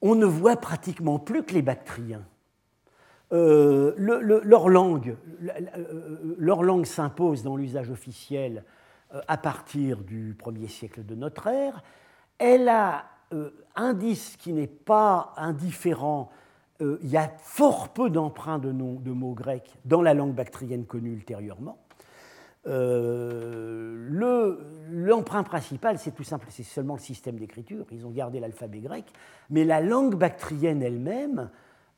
on 0.00 0.14
ne 0.14 0.26
voit 0.26 0.54
pratiquement 0.54 1.18
plus 1.18 1.42
que 1.42 1.54
les 1.54 1.62
Bactriens. 1.62 2.24
leur 3.32 4.68
langue, 4.68 5.16
leur 6.38 6.62
langue 6.62 6.86
s'impose 6.86 7.42
dans 7.42 7.56
l'usage 7.56 7.90
officiel 7.90 8.62
euh, 9.14 9.20
à 9.28 9.36
partir 9.36 9.98
du 9.98 10.34
1er 10.34 10.68
siècle 10.68 11.04
de 11.04 11.14
notre 11.14 11.46
ère. 11.46 11.82
Elle 12.38 12.68
a 12.68 12.98
euh, 12.98 13.00
indice 13.76 14.36
qui 14.36 14.52
n'est 14.52 14.66
pas 14.66 15.32
indifférent. 15.36 16.30
Euh, 16.80 16.98
il 17.02 17.10
y 17.10 17.16
a 17.16 17.30
fort 17.38 17.90
peu 17.90 18.10
d'emprunts 18.10 18.58
de, 18.58 18.70
mots 18.70 19.34
grecs 19.34 19.74
dans 19.84 20.02
la 20.02 20.14
langue 20.14 20.34
bactrienne 20.34 20.84
connue 20.84 21.12
ultérieurement. 21.12 21.78
L'emprunt 24.90 25.42
principal, 25.42 25.98
c'est 25.98 26.12
tout 26.12 26.22
simple, 26.22 26.46
c'est 26.50 26.62
seulement 26.62 26.94
le 26.94 27.00
système 27.00 27.36
d'écriture. 27.36 27.86
Ils 27.90 28.06
ont 28.06 28.10
gardé 28.10 28.38
l'alphabet 28.38 28.78
grec, 28.78 29.06
mais 29.50 29.64
la 29.64 29.80
langue 29.80 30.14
bactrienne 30.14 30.80
elle-même 30.80 31.50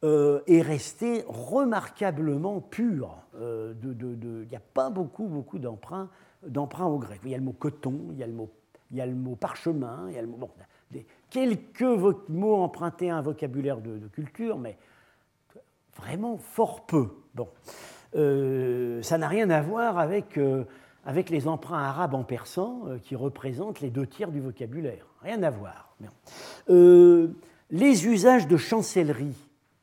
est 0.03 0.63
restée 0.63 1.23
remarquablement 1.29 2.63
pure. 2.63 3.19
Il 3.35 4.47
n'y 4.49 4.57
a 4.57 4.63
pas 4.73 4.89
beaucoup, 4.89 5.27
beaucoup 5.27 5.59
d'emprunts 5.59 6.09
d'emprunt 6.47 6.87
au 6.87 6.99
grec. 6.99 7.21
Il 7.25 7.31
y 7.31 7.35
a 7.35 7.39
le 7.39 7.45
mot 7.45 7.53
coton, 7.53 8.09
il 8.13 8.19
y 8.19 8.23
a 8.23 8.27
le 8.27 8.33
mot, 8.33 8.51
il 8.91 8.97
y 8.99 9.01
a 9.01 9.07
le 9.07 9.15
mot 9.15 9.37
parchemin, 9.37 10.07
il 10.09 10.15
y 10.15 10.19
a 10.19 10.23
le 10.23 10.29
mot, 10.29 10.39
quelques 11.35 11.83
mots 12.29 12.55
empruntés 12.55 13.11
à 13.11 13.17
un 13.17 13.21
vocabulaire 13.21 13.81
de, 13.81 14.07
culture, 14.07 14.57
mais 14.57 14.79
vraiment 15.97 16.39
fort 16.39 16.87
peu. 16.87 17.09
Bon. 17.35 17.49
Euh, 18.15 19.03
ça 19.03 19.19
n'a 19.19 19.27
rien 19.27 19.51
à 19.51 19.61
voir 19.61 19.99
avec, 19.99 20.39
euh, 20.39 20.65
avec 21.05 21.31
les 21.31 21.49
emprunts 21.49 21.83
arabes 21.83 22.15
en 22.15 22.23
persan 22.23 22.85
euh, 22.87 22.99
qui 22.99 23.17
représentent 23.17 23.81
les 23.81 23.91
deux 23.91 24.07
tiers 24.07 24.31
du 24.31 24.41
vocabulaire. 24.41 25.07
Rien 25.23 25.43
à 25.43 25.51
voir. 25.51 25.97
les 26.69 28.07
usages 28.07 28.47
de 28.47 28.57
chancellerie 28.57 29.37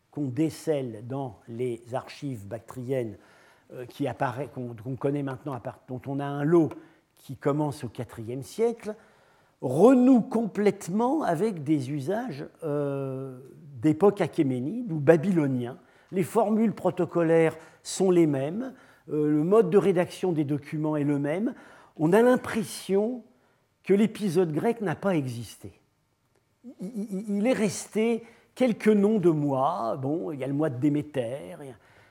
qu'on 0.09 0.27
décèle 0.27 1.05
dans 1.05 1.37
les 1.49 1.81
archives 1.93 2.47
bactriennes 2.47 3.17
qui 3.89 4.07
apparaît, 4.07 4.49
connaît 4.99 5.23
maintenant, 5.23 5.59
dont 5.87 6.01
on 6.05 6.19
a 6.19 6.25
un 6.25 6.43
lot 6.43 6.69
qui 7.15 7.35
commence 7.35 7.83
au 7.83 7.89
IVe 7.89 8.43
siècle, 8.43 8.95
renoue 9.61 10.21
complètement 10.21 11.21
avec 11.21 11.63
des 11.63 11.91
usages 11.91 12.45
euh, 12.63 13.39
d'époque 13.81 14.21
achéménide 14.21 14.91
ou 14.91 14.99
babylonien. 14.99 15.77
Les 16.11 16.23
formules 16.23 16.73
protocolaires 16.73 17.55
sont 17.83 18.11
les 18.11 18.27
mêmes, 18.27 18.73
euh, 19.09 19.29
le 19.29 19.43
mode 19.43 19.69
de 19.69 19.77
rédaction 19.77 20.31
des 20.31 20.43
documents 20.43 20.95
est 20.95 21.03
le 21.03 21.19
même. 21.19 21.53
On 21.97 22.13
a 22.13 22.21
l'impression 22.21 23.23
que 23.83 23.93
l'épisode 23.93 24.51
grec 24.51 24.81
n'a 24.81 24.95
pas 24.95 25.15
existé. 25.15 25.71
Il, 26.79 27.47
est 27.47 27.53
resté 27.53 28.23
quelques 28.53 28.87
noms 28.87 29.17
de 29.17 29.29
mois. 29.29 29.97
Bon, 29.97 30.31
il 30.31 30.39
y 30.39 30.43
a 30.43 30.47
le 30.47 30.53
mois 30.53 30.69
de 30.69 30.79
Déméter, 30.79 31.57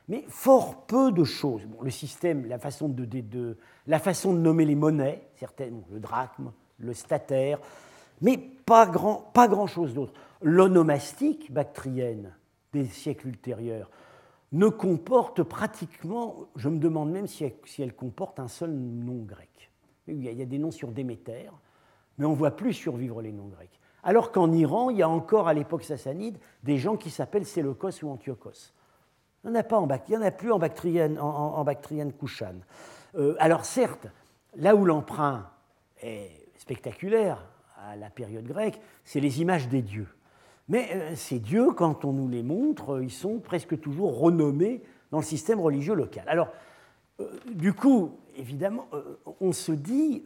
mais 0.08 0.24
fort 0.28 0.86
peu 0.86 1.12
de 1.12 1.22
choses. 1.22 1.62
le 1.80 1.90
système, 1.90 2.46
la 2.46 2.58
façon 2.58 2.88
de, 2.88 3.56
la 3.86 3.98
façon 4.00 4.34
de 4.34 4.40
nommer 4.40 4.64
les 4.64 4.74
monnaies, 4.74 5.22
certaines, 5.36 5.82
le 5.92 6.00
drachme, 6.00 6.50
le 6.80 6.94
stataire, 6.94 7.58
mais 8.20 8.38
pas 8.38 8.86
grand, 8.86 9.30
pas 9.32 9.48
grand 9.48 9.66
chose 9.66 9.94
d'autre. 9.94 10.12
L'onomastique 10.42 11.52
bactrienne 11.52 12.34
des 12.72 12.86
siècles 12.86 13.28
ultérieurs 13.28 13.90
ne 14.52 14.68
comporte 14.68 15.42
pratiquement, 15.42 16.48
je 16.56 16.68
me 16.68 16.78
demande 16.78 17.10
même 17.10 17.26
si 17.26 17.44
elle, 17.78 17.94
comporte 17.94 18.40
un 18.40 18.48
seul 18.48 18.70
nom 18.70 19.22
grec. 19.22 19.70
Il 20.08 20.22
y 20.22 20.42
a 20.42 20.46
des 20.46 20.58
noms 20.58 20.72
sur 20.72 20.90
Déméter, 20.90 21.50
mais 22.18 22.26
on 22.26 22.30
ne 22.30 22.36
voit 22.36 22.56
plus 22.56 22.72
survivre 22.72 23.22
les 23.22 23.32
noms 23.32 23.46
grecs. 23.46 23.78
Alors 24.02 24.32
qu'en 24.32 24.50
Iran, 24.50 24.90
il 24.90 24.96
y 24.96 25.02
a 25.02 25.08
encore 25.08 25.46
à 25.46 25.54
l'époque 25.54 25.84
sassanide 25.84 26.38
des 26.64 26.78
gens 26.78 26.96
qui 26.96 27.10
s'appellent 27.10 27.46
Séleucos 27.46 28.02
ou 28.02 28.10
Antiochos. 28.10 28.72
Il 29.44 29.50
n'y 29.50 29.56
en 29.56 30.22
a, 30.22 30.30
plus 30.30 30.52
en 30.52 30.58
Bactrienne, 30.58 31.18
en, 31.18 31.64
Bactrienne. 31.64 32.12
Euh, 33.14 33.36
alors 33.38 33.64
certes, 33.64 34.06
là 34.56 34.74
où 34.74 34.84
l'emprunt 34.84 35.48
est 36.02 36.39
spectaculaire 36.60 37.42
à 37.88 37.96
la 37.96 38.10
période 38.10 38.44
grecque, 38.44 38.78
c'est 39.04 39.20
les 39.20 39.40
images 39.40 39.68
des 39.68 39.80
dieux. 39.80 40.08
Mais 40.68 40.90
euh, 40.92 41.14
ces 41.16 41.38
dieux, 41.38 41.72
quand 41.72 42.04
on 42.04 42.12
nous 42.12 42.28
les 42.28 42.42
montre, 42.42 43.02
ils 43.02 43.10
sont 43.10 43.38
presque 43.38 43.80
toujours 43.80 44.18
renommés 44.18 44.82
dans 45.10 45.18
le 45.18 45.24
système 45.24 45.58
religieux 45.58 45.94
local. 45.94 46.24
Alors, 46.28 46.48
euh, 47.20 47.28
du 47.52 47.72
coup, 47.72 48.18
évidemment, 48.36 48.86
on 49.40 49.52
se 49.52 49.72
dit, 49.72 50.22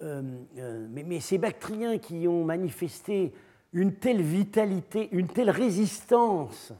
mais, 0.00 1.20
ces 1.20 1.38
Bactriens 1.38 1.98
qui 1.98 2.28
ont 2.28 2.44
manifesté 2.44 3.32
une 3.72 3.94
telle 3.94 4.22
vitalité, 4.22 5.08
une 5.12 5.26
telle 5.26 5.50
résistance 5.50 6.72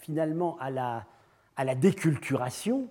finalement 0.00 0.58
à 0.58 0.70
la, 0.70 1.74
déculturation, 1.74 2.88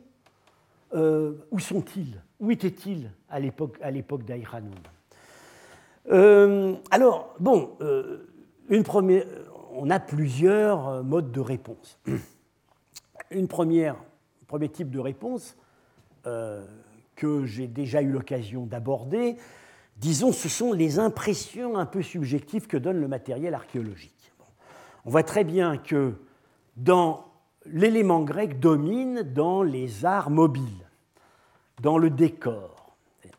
euh, 0.94 1.34
où 1.52 1.60
sont-ils? 1.60 2.22
Où 2.44 2.52
étaient-ils 2.52 3.10
à 3.30 3.40
l'époque, 3.40 3.80
l'époque 3.90 4.22
euh, 6.12 6.76
Alors, 6.92 7.34
bon, 7.40 7.78
euh, 7.80 8.30
une 8.68 8.84
première, 8.84 9.26
on 9.72 9.90
a 9.90 10.02
plusieurs 10.02 11.06
modes 11.06 11.32
de 11.32 11.40
réponse. 11.40 11.98
Une 13.32 13.48
première, 13.48 13.96
premier 14.46 14.70
type 14.70 14.92
de 14.92 15.00
réponse, 15.00 15.58
que 17.16 17.46
j'ai 17.46 17.68
déjà 17.68 18.02
eu 18.02 18.12
l'occasion 18.12 18.66
d'aborder, 18.66 19.38
disons, 19.98 20.32
ce 20.32 20.50
sont 20.50 20.72
les 20.72 21.00
impressions 21.00 21.78
un 21.78 21.86
peu 21.86 22.02
subjectives 22.02 22.68
que 22.68 22.78
donne 22.78 23.00
le 23.00 23.08
matériel 23.08 23.54
archéologique. 23.54 24.32
On 25.06 25.10
voit 25.10 25.24
très 25.24 25.44
bien 25.44 25.78
que 25.78 26.14
dans 26.78 27.26
l'élément 27.66 28.22
grec 28.22 28.60
domine 28.60 29.22
dans 29.24 29.64
les 29.64 30.06
arts 30.06 30.30
mobiles, 30.30 30.83
dans 31.82 31.98
le 31.98 32.10
décor, 32.10 32.96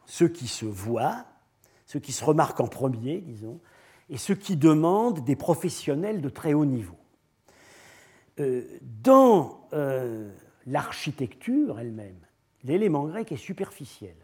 ceux 0.07 0.29
qui 0.29 0.49
se 0.49 0.67
voient, 0.67 1.25
ceux 1.87 2.01
qui 2.01 2.13
se 2.13 2.25
remarquent 2.25 2.61
en 2.61 2.67
premier, 2.67 3.21
disons, 3.21 3.61
et 4.11 4.19
ceux 4.19 4.35
qui 4.35 4.57
demandent 4.57 5.25
des 5.25 5.37
professionnels 5.37 6.21
de 6.21 6.29
très 6.29 6.55
haut 6.55 6.65
niveau. 6.67 6.97
Euh, 8.41 8.65
dans 9.03 9.69
euh, 9.73 10.31
l'architecture 10.67 11.79
elle-même, 11.79 12.19
l'élément 12.65 13.05
grec 13.05 13.31
est 13.33 13.37
superficiel. 13.37 14.17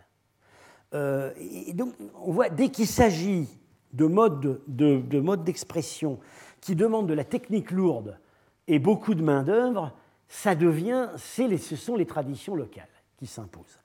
Euh, 0.95 1.33
et 1.39 1.73
donc, 1.73 1.95
on 2.21 2.33
voit, 2.33 2.49
dès 2.49 2.71
qu'il 2.71 2.89
s'agit 2.89 3.49
de 3.93 4.07
modes 4.07 4.61
de, 4.67 5.37
d'expression 5.37 6.19
qui 6.61 6.75
demandent 6.75 7.09
de 7.09 7.15
la 7.15 7.25
technique 7.25 7.71
lourde 7.71 8.19
et 8.67 8.79
beaucoup 8.79 9.15
de 9.15 9.23
main-d'œuvre, 9.23 9.93
ça 10.29 10.55
devient, 10.55 11.09
ce 11.17 11.77
sont 11.77 11.97
les 11.97 12.07
traditions 12.07 12.55
locales 12.55 12.89
qui 13.17 13.27
s'imposent. 13.27 13.79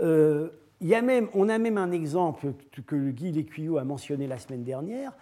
Euh, 0.00 0.48
on 1.34 1.48
a 1.48 1.58
même 1.58 1.78
un 1.78 1.90
exemple 1.90 2.52
que 2.86 3.10
Guy 3.10 3.32
Lécuyot 3.32 3.78
a 3.78 3.84
mentionné 3.84 4.26
la 4.26 4.38
semaine 4.38 4.62
dernière, 4.62 5.12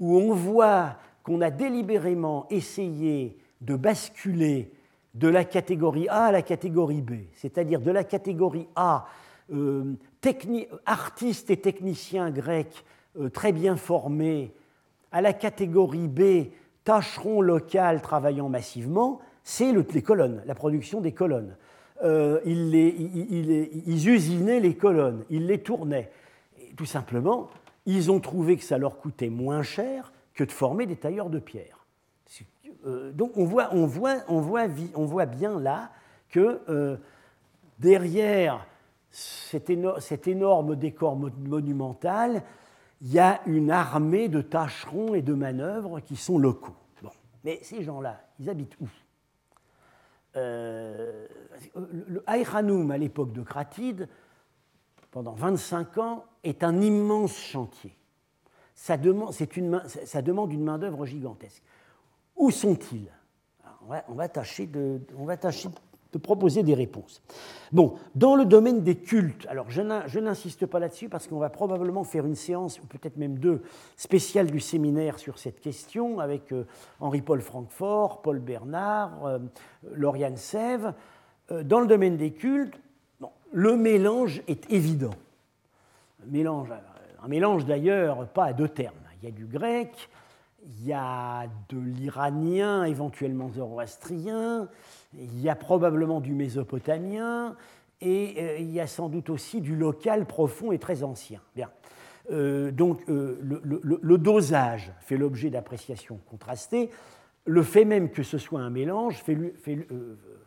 où 0.00 0.16
on 0.16 0.34
voit 0.34 0.96
qu'on 1.22 1.40
a 1.40 1.50
délibérément 1.50 2.46
essayé 2.50 3.36
de 3.60 3.76
basculer 3.76 4.72
de 5.14 5.28
la 5.28 5.44
catégorie 5.44 6.08
A 6.08 6.24
à 6.26 6.32
la 6.32 6.42
catégorie 6.42 7.02
B, 7.02 7.12
c'est-à-dire 7.34 7.80
de 7.80 7.90
la 7.90 8.04
catégorie 8.04 8.68
A, 8.74 9.06
euh, 9.52 9.94
artistes 10.86 11.50
et 11.50 11.58
techniciens 11.58 12.30
grecs 12.30 12.84
euh, 13.18 13.28
très 13.28 13.52
bien 13.52 13.76
formés, 13.76 14.54
à 15.10 15.20
la 15.20 15.34
catégorie 15.34 16.08
B, 16.08 16.50
tâcherons 16.84 17.42
locales 17.42 18.00
travaillant 18.00 18.48
massivement, 18.48 19.20
c'est 19.44 19.72
les 19.72 20.02
colonnes, 20.02 20.42
la 20.46 20.54
production 20.54 21.00
des 21.00 21.12
colonnes. 21.12 21.56
Euh, 22.02 22.40
ils, 22.44 24.08
usinaient 24.08 24.60
les 24.60 24.74
colonnes, 24.74 25.24
ils 25.30 25.46
les 25.46 25.58
tournaient. 25.58 26.10
tout 26.76 26.86
simplement, 26.86 27.50
ils 27.86 28.10
ont 28.10 28.18
trouvé 28.18 28.56
que 28.56 28.64
ça 28.64 28.78
leur 28.78 28.98
coûtait 28.98 29.28
moins 29.28 29.62
cher 29.62 30.12
que 30.34 30.42
de 30.42 30.50
former 30.50 30.86
des 30.86 30.96
tailleurs 30.96 31.30
de 31.30 31.38
pierre. 31.38 31.86
Euh, 32.86 33.12
donc 33.12 33.36
on 33.36 33.44
voit, 33.44 33.68
on, 33.72 33.86
voit, 33.86 34.16
on, 34.28 34.40
voit, 34.40 34.66
on 34.94 35.04
voit, 35.04 35.26
bien 35.26 35.60
là 35.60 35.90
que 36.28 36.60
euh, 36.68 36.96
derrière 37.78 38.66
cet, 39.10 39.70
énorme 39.70 40.74
décor 40.74 41.16
monumental, 41.16 42.42
il 43.00 43.12
y 43.12 43.18
a 43.18 43.40
une 43.46 43.70
armée 43.70 44.28
de 44.28 44.40
tâcherons 44.40 45.14
et 45.14 45.22
de 45.22 45.34
manœuvres 45.34 46.00
qui 46.00 46.16
sont 46.16 46.38
locaux. 46.38 46.74
Bon. 47.02 47.10
Mais 47.44 47.60
ces 47.62 47.82
gens-là, 47.82 48.20
ils 48.40 48.48
habitent 48.48 48.76
où? 48.80 48.88
Euh, 50.36 51.26
Le 51.74 52.22
Aïranoum, 52.26 52.90
à 52.90 52.98
l'époque 52.98 53.32
de 53.32 53.42
Cratide, 53.42 54.08
pendant 55.10 55.34
25 55.34 55.98
ans, 55.98 56.24
est 56.42 56.64
un 56.64 56.80
immense 56.80 57.36
chantier. 57.36 57.96
Ça 58.74 58.96
demande, 58.96 59.34
une, 59.56 59.82
ça 59.86 60.22
demande 60.22 60.52
une 60.52 60.64
main-d'œuvre 60.64 61.06
gigantesque. 61.06 61.62
Où 62.36 62.50
sont-ils? 62.50 63.12
On 64.08 64.14
va, 64.14 64.28
tâcher 64.28 64.66
de, 64.66 65.00
on 65.16 65.24
va 65.24 65.36
tâcher 65.36 65.68
de 65.68 65.74
proposer 66.18 66.62
des 66.62 66.74
réponses. 66.74 67.22
Bon, 67.72 67.94
dans 68.14 68.36
le 68.36 68.44
domaine 68.44 68.82
des 68.82 68.96
cultes, 68.96 69.46
alors 69.48 69.70
je 69.70 70.18
n'insiste 70.18 70.66
pas 70.66 70.78
là-dessus 70.78 71.08
parce 71.08 71.26
qu'on 71.26 71.38
va 71.38 71.50
probablement 71.50 72.04
faire 72.04 72.26
une 72.26 72.34
séance, 72.34 72.78
ou 72.80 72.86
peut-être 72.86 73.16
même 73.16 73.38
deux, 73.38 73.62
spéciales 73.96 74.50
du 74.50 74.60
séminaire 74.60 75.18
sur 75.18 75.38
cette 75.38 75.60
question 75.60 76.20
avec 76.20 76.52
euh, 76.52 76.66
Henri-Paul 77.00 77.40
Francfort, 77.40 78.22
Paul 78.22 78.38
Bernard, 78.38 79.24
euh, 79.26 79.38
Lauriane 79.92 80.36
Sève. 80.36 80.92
Euh, 81.50 81.62
dans 81.62 81.80
le 81.80 81.86
domaine 81.86 82.16
des 82.16 82.32
cultes, 82.32 82.78
le 83.52 83.76
mélange 83.76 84.42
est 84.48 84.70
évident. 84.72 85.14
Mélange, 86.26 86.68
un 87.22 87.28
mélange 87.28 87.64
d'ailleurs 87.64 88.26
pas 88.28 88.46
à 88.46 88.52
deux 88.52 88.68
termes. 88.68 88.94
Il 89.22 89.26
y 89.26 89.28
a 89.28 89.34
du 89.34 89.46
grec, 89.46 90.08
il 90.64 90.86
y 90.86 90.92
a 90.92 91.46
de 91.68 91.78
l'iranien, 91.78 92.84
éventuellement 92.84 93.48
zoroastrien, 93.50 94.68
il 95.14 95.40
y 95.40 95.48
a 95.48 95.54
probablement 95.54 96.20
du 96.20 96.34
mésopotamien, 96.34 97.56
et 98.00 98.34
euh, 98.38 98.58
il 98.58 98.70
y 98.70 98.80
a 98.80 98.86
sans 98.86 99.08
doute 99.08 99.30
aussi 99.30 99.60
du 99.60 99.76
local 99.76 100.26
profond 100.26 100.72
et 100.72 100.78
très 100.78 101.02
ancien. 101.02 101.40
Bien. 101.54 101.70
Euh, 102.30 102.70
donc 102.70 103.00
euh, 103.08 103.38
le, 103.42 104.18
dosage 104.18 104.92
fait 105.00 105.16
l'objet 105.16 105.50
d'appréciations 105.50 106.18
contrastées. 106.28 106.90
Le 107.44 107.62
fait 107.62 107.84
même 107.84 108.10
que 108.10 108.22
ce 108.22 108.38
soit 108.38 108.60
un 108.60 108.70
mélange 108.70 109.22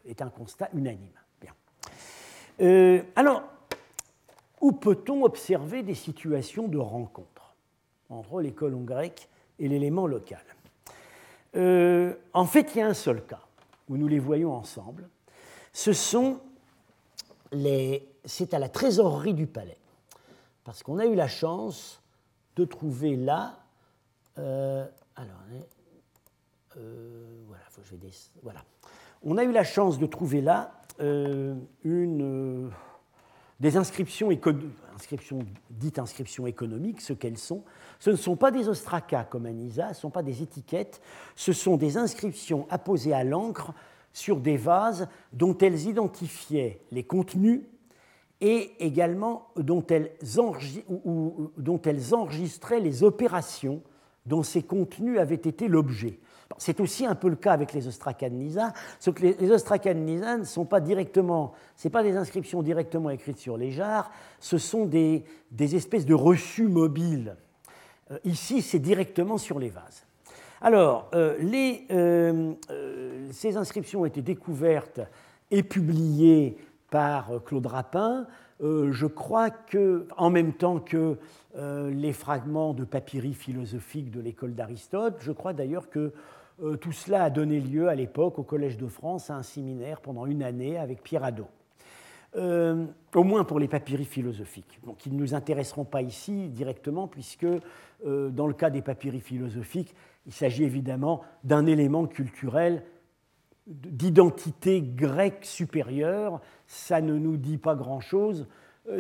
est 0.06 0.22
un 0.22 0.30
constat 0.30 0.70
unanime. 0.74 1.12
Bien. 1.42 3.04
alors, 3.18 3.44
où 4.62 4.72
peut-on 4.72 5.26
observer 5.26 5.84
des 5.84 5.94
situations 5.94 6.70
de 6.70 6.78
rencontre 6.78 7.56
entre 8.10 8.42
colons 8.52 8.84
grecs 8.84 9.28
et 9.60 9.68
l'élément 9.68 10.08
local. 10.08 10.44
Euh, 11.56 12.14
en 12.34 12.46
fait, 12.46 12.76
il 12.76 12.80
y 12.80 12.82
a 12.82 12.88
un 12.88 12.94
seul 12.94 13.26
cas 13.26 13.42
où 13.90 13.98
nous 13.98 14.08
les 14.08 14.20
voyons 14.20 14.54
ensemble. 14.54 15.10
Ce 15.74 15.94
sont 15.94 16.40
les, 17.52 18.08
c'est 18.26 18.54
à 18.54 18.60
la 18.60 18.70
trésorerie 18.70 19.34
du 19.34 19.48
palais, 19.48 19.78
parce 20.64 20.84
qu'on 20.84 21.00
a 21.00 21.06
eu 21.06 21.16
la 21.16 21.28
chance 21.28 22.02
de 22.56 22.66
trouver 22.66 23.16
là, 23.16 23.60
euh, 24.38 24.86
alors, 25.16 25.36
euh, 26.78 27.44
voilà, 27.48 27.64
faut 27.70 27.82
que 27.82 27.88
je 27.88 27.96
vais 27.96 28.12
voilà, 28.42 28.64
on 29.24 29.38
a 29.38 29.44
eu 29.44 29.52
la 29.52 29.64
chance 29.64 29.98
de 30.00 30.06
trouver 30.06 30.42
là 30.42 30.72
une 31.00 32.72
des 33.60 33.78
inscriptions, 33.78 34.30
dites 35.70 36.00
inscriptions 36.00 36.48
économiques, 36.48 37.02
ce 37.02 37.14
qu'elles 37.14 37.38
sont, 37.38 37.64
ce 38.00 38.10
ne 38.10 38.16
sont 38.16 38.36
pas 38.36 38.52
des 38.52 38.68
ostracas 38.68 39.24
comme 39.24 39.46
à 39.46 39.52
Nisa, 39.52 39.88
ce 39.90 40.00
ne 40.00 40.02
sont 40.02 40.10
pas 40.10 40.24
des 40.24 40.42
étiquettes, 40.42 41.02
ce 41.36 41.54
sont 41.54 41.78
des 41.78 41.98
inscriptions 41.98 42.68
apposées 42.70 43.14
à 43.14 43.24
l'encre 43.24 43.74
sur 44.12 44.40
des 44.40 44.58
vases 44.58 45.08
dont 45.34 45.58
elles 45.58 45.88
identifiaient 45.88 46.82
les 46.92 47.04
contenus 47.04 47.62
et 48.42 48.72
également 48.80 49.48
dont 49.56 49.86
elles 49.88 50.12
enregistraient 52.14 52.80
les 52.82 53.04
opérations 53.04 53.82
dont 54.26 54.44
ces 54.44 54.64
contenus 54.64 55.20
avaient 55.20 55.36
été 55.36 55.68
l'objet. 55.68 56.20
C'est 56.58 56.80
aussi 56.80 57.06
un 57.06 57.16
peu 57.16 57.28
le 57.28 57.36
cas 57.36 57.52
avec 57.52 57.74
les 57.74 57.84
Nisa, 58.30 58.74
sauf 59.00 59.16
que 59.16 59.24
les 59.24 59.52
ne 60.38 60.44
sont 60.44 60.66
pas 60.66 60.80
directement, 60.80 61.54
ce 61.76 61.90
pas 61.90 62.04
des 62.04 62.16
inscriptions 62.16 62.64
directement 62.64 63.10
écrites 63.10 63.38
sur 63.38 63.58
les 63.58 63.72
jarres, 63.72 64.10
ce 64.40 64.58
sont 64.58 64.86
des, 64.86 65.26
espèces 65.60 66.06
de 66.06 66.14
reçus 66.14 66.68
mobiles. 66.68 67.36
Euh, 68.12 68.18
ici, 68.24 68.62
c'est 68.62 68.80
directement 68.80 69.38
sur 69.38 69.60
les 69.60 69.70
vases. 69.70 70.06
Alors, 70.62 71.10
euh, 71.14 71.36
euh, 71.92 72.54
ces 73.32 73.58
inscriptions 73.58 74.02
ont 74.02 74.06
été 74.06 74.22
découvertes 74.22 75.02
et 75.52 75.62
publiées 75.62 76.58
par 76.90 77.44
Claude 77.46 77.66
Rapin. 77.66 78.26
je 78.62 79.06
crois 79.06 79.50
que, 79.50 80.08
en 80.18 80.30
même 80.30 80.54
temps 80.54 80.80
que 80.80 81.18
les 81.56 82.14
fragments 82.14 82.74
de 82.74 82.86
papyri 82.86 83.34
philosophiques 83.34 84.12
de 84.12 84.22
l'école 84.22 84.56
d'Aristote, 84.56 85.16
je 85.20 85.32
crois 85.32 85.54
d'ailleurs 85.54 85.90
que 85.90 86.14
tout 86.80 86.92
cela 86.92 87.24
a 87.24 87.30
donné 87.30 87.60
lieu 87.60 87.90
à 87.90 87.96
l'époque 87.96 88.40
au 88.40 88.44
Collège 88.44 88.78
de 88.78 88.88
France 88.88 89.30
à 89.30 89.36
un 89.36 89.44
séminaire 89.44 90.00
pendant 90.02 90.26
une 90.26 90.44
année 90.44 90.78
avec 90.78 91.04
Pierre 91.04 91.24
Hadot. 91.24 91.48
Euh, 92.38 92.86
au 93.14 93.24
moins 93.24 93.46
pour 93.46 93.60
les 93.60 93.68
papyries 93.70 94.06
philosophiques, 94.06 94.80
qui 94.98 95.10
ne 95.10 95.18
nous 95.18 95.34
intéresseront 95.34 95.86
pas 95.86 96.02
ici 96.02 96.50
directement, 96.50 97.08
puisque 97.08 97.46
euh, 97.46 98.30
dans 98.30 98.48
le 98.48 98.54
cas 98.54 98.70
des 98.70 98.82
papyries 98.82 99.22
philosophiques, 99.22 99.96
il 100.26 100.34
s'agit 100.34 100.64
évidemment 100.64 101.22
d'un 101.46 101.66
élément 101.66 102.08
culturel 102.08 102.84
d'identité 103.68 104.82
grecque 104.82 105.46
supérieure. 105.46 106.42
Ça 106.68 107.00
ne 107.00 107.18
nous 107.18 107.38
dit 107.38 107.58
pas 107.58 107.76
grand-chose 107.76 108.48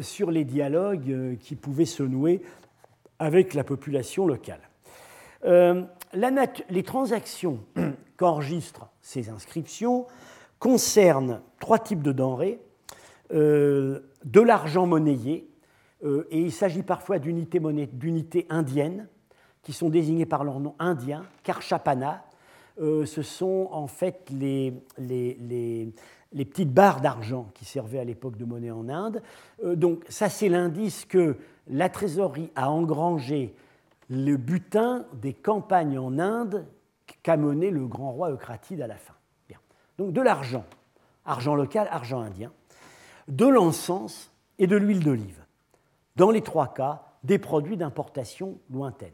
sur 0.02 0.32
les 0.32 0.46
dialogues 0.46 1.38
qui 1.39 1.56
pouvaient 1.56 1.86
se 1.86 2.02
nouer 2.02 2.41
avec 3.20 3.54
la 3.54 3.63
population 3.63 4.26
locale 4.26 4.62
les 5.43 6.84
transactions 6.84 7.60
qu'enregistrent 8.17 8.89
ces 9.02 9.30
inscriptions 9.30 10.06
concernent 10.60 11.41
trois 11.60 11.80
types 11.80 12.02
de 12.02 12.12
denrées. 12.12 12.60
Euh, 13.34 14.02
de 14.24 14.39
l'argent 14.39 14.86
monnayé, 14.86 15.50
euh, 16.04 16.28
et 16.30 16.39
il 16.39 16.52
s'agit 16.52 16.84
parfois 16.84 17.17
d'unités 17.17 18.45
indiennes, 18.50 19.08
qui 19.63 19.74
sont 19.74 19.89
désignées 19.89 20.28
par 20.28 20.43
leur 20.43 20.60
nom 20.60 20.76
indien, 20.78 21.24
karchapana, 21.43 22.24
ce 22.78 23.21
sont 23.24 23.69
en 23.71 23.88
fait 23.88 24.30
les 24.30 25.93
petites 26.36 26.71
barres 26.71 27.02
d'argent 27.02 27.50
qui 27.56 27.65
servaient 27.65 28.00
à 28.00 28.04
l'époque 28.04 28.38
de 28.38 28.45
monnaie 28.45 28.69
en 28.69 28.89
Inde. 28.89 29.24
donc 29.63 30.04
ça, 30.10 30.30
c'est 30.30 30.50
l'indice 30.50 31.06
que 31.06 31.38
la 31.67 31.89
trésorerie 31.89 32.52
a 32.56 32.69
engrangé 32.69 33.56
le 34.10 34.38
butin 34.38 35.06
des 35.13 35.34
campagnes 35.34 35.98
en 35.98 36.20
Inde 36.20 36.68
qu'a 37.24 37.38
mené 37.38 37.72
le 37.72 37.88
grand 37.88 38.12
roi 38.12 38.30
Eucratide 38.30 38.82
à 38.82 38.88
la 38.88 38.98
fin. 38.98 39.15
Donc 39.98 40.13
de 40.13 40.22
l'argent, 40.22 40.65
argent 41.26 41.56
local, 41.56 41.88
argent 41.89 42.20
indien, 42.20 42.52
de 43.28 43.46
l'encens 43.46 44.32
et 44.60 44.68
de 44.68 44.76
l'huile 44.76 45.04
d'olive. 45.04 45.44
Dans 46.15 46.32
les 46.32 46.41
trois 46.41 46.74
cas, 46.74 47.04
des 47.24 47.39
produits 47.39 47.78
d'importation 47.78 48.60
lointaine. 48.70 49.12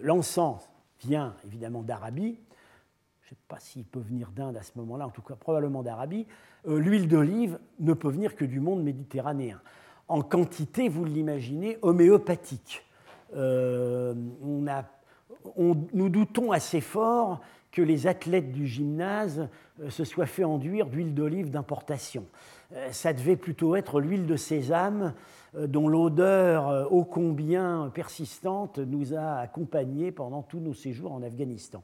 L'encens 0.00 0.68
vient 1.00 1.34
évidemment 1.44 1.82
d'Arabie, 1.82 2.38
je 3.22 3.26
ne 3.26 3.30
sais 3.30 3.36
pas 3.48 3.60
s'il 3.60 3.84
peut 3.84 4.00
venir 4.00 4.30
d'Inde 4.30 4.56
à 4.56 4.62
ce 4.62 4.72
moment-là, 4.76 5.06
en 5.06 5.10
tout 5.10 5.22
cas 5.22 5.34
probablement 5.34 5.82
d'Arabie. 5.82 6.26
Euh, 6.66 6.78
l'huile 6.78 7.08
d'olive 7.08 7.58
ne 7.78 7.92
peut 7.92 8.08
venir 8.08 8.36
que 8.36 8.44
du 8.44 8.60
monde 8.60 8.82
méditerranéen. 8.82 9.60
En 10.08 10.22
quantité, 10.22 10.88
vous 10.88 11.04
l'imaginez, 11.04 11.78
homéopathique. 11.82 12.84
Euh, 13.36 14.14
nous 15.92 16.08
doutons 16.08 16.52
assez 16.52 16.80
fort 16.80 17.40
que 17.70 17.82
les 17.82 18.06
athlètes 18.06 18.52
du 18.52 18.66
gymnase 18.66 19.48
euh, 19.82 19.90
se 19.90 20.04
soient 20.04 20.26
fait 20.26 20.44
enduire 20.44 20.86
d'huile 20.86 21.14
d'olive 21.14 21.50
d'importation. 21.50 22.24
Euh, 22.72 22.88
ça 22.92 23.12
devait 23.12 23.36
plutôt 23.36 23.76
être 23.76 24.00
l'huile 24.00 24.26
de 24.26 24.36
sésame 24.36 25.12
dont 25.56 25.86
l'odeur 25.86 26.92
ô 26.92 27.04
combien 27.04 27.88
persistante 27.94 28.80
nous 28.80 29.14
a 29.14 29.36
accompagnés 29.36 30.10
pendant 30.10 30.42
tous 30.42 30.58
nos 30.58 30.74
séjours 30.74 31.12
en 31.12 31.22
Afghanistan. 31.22 31.80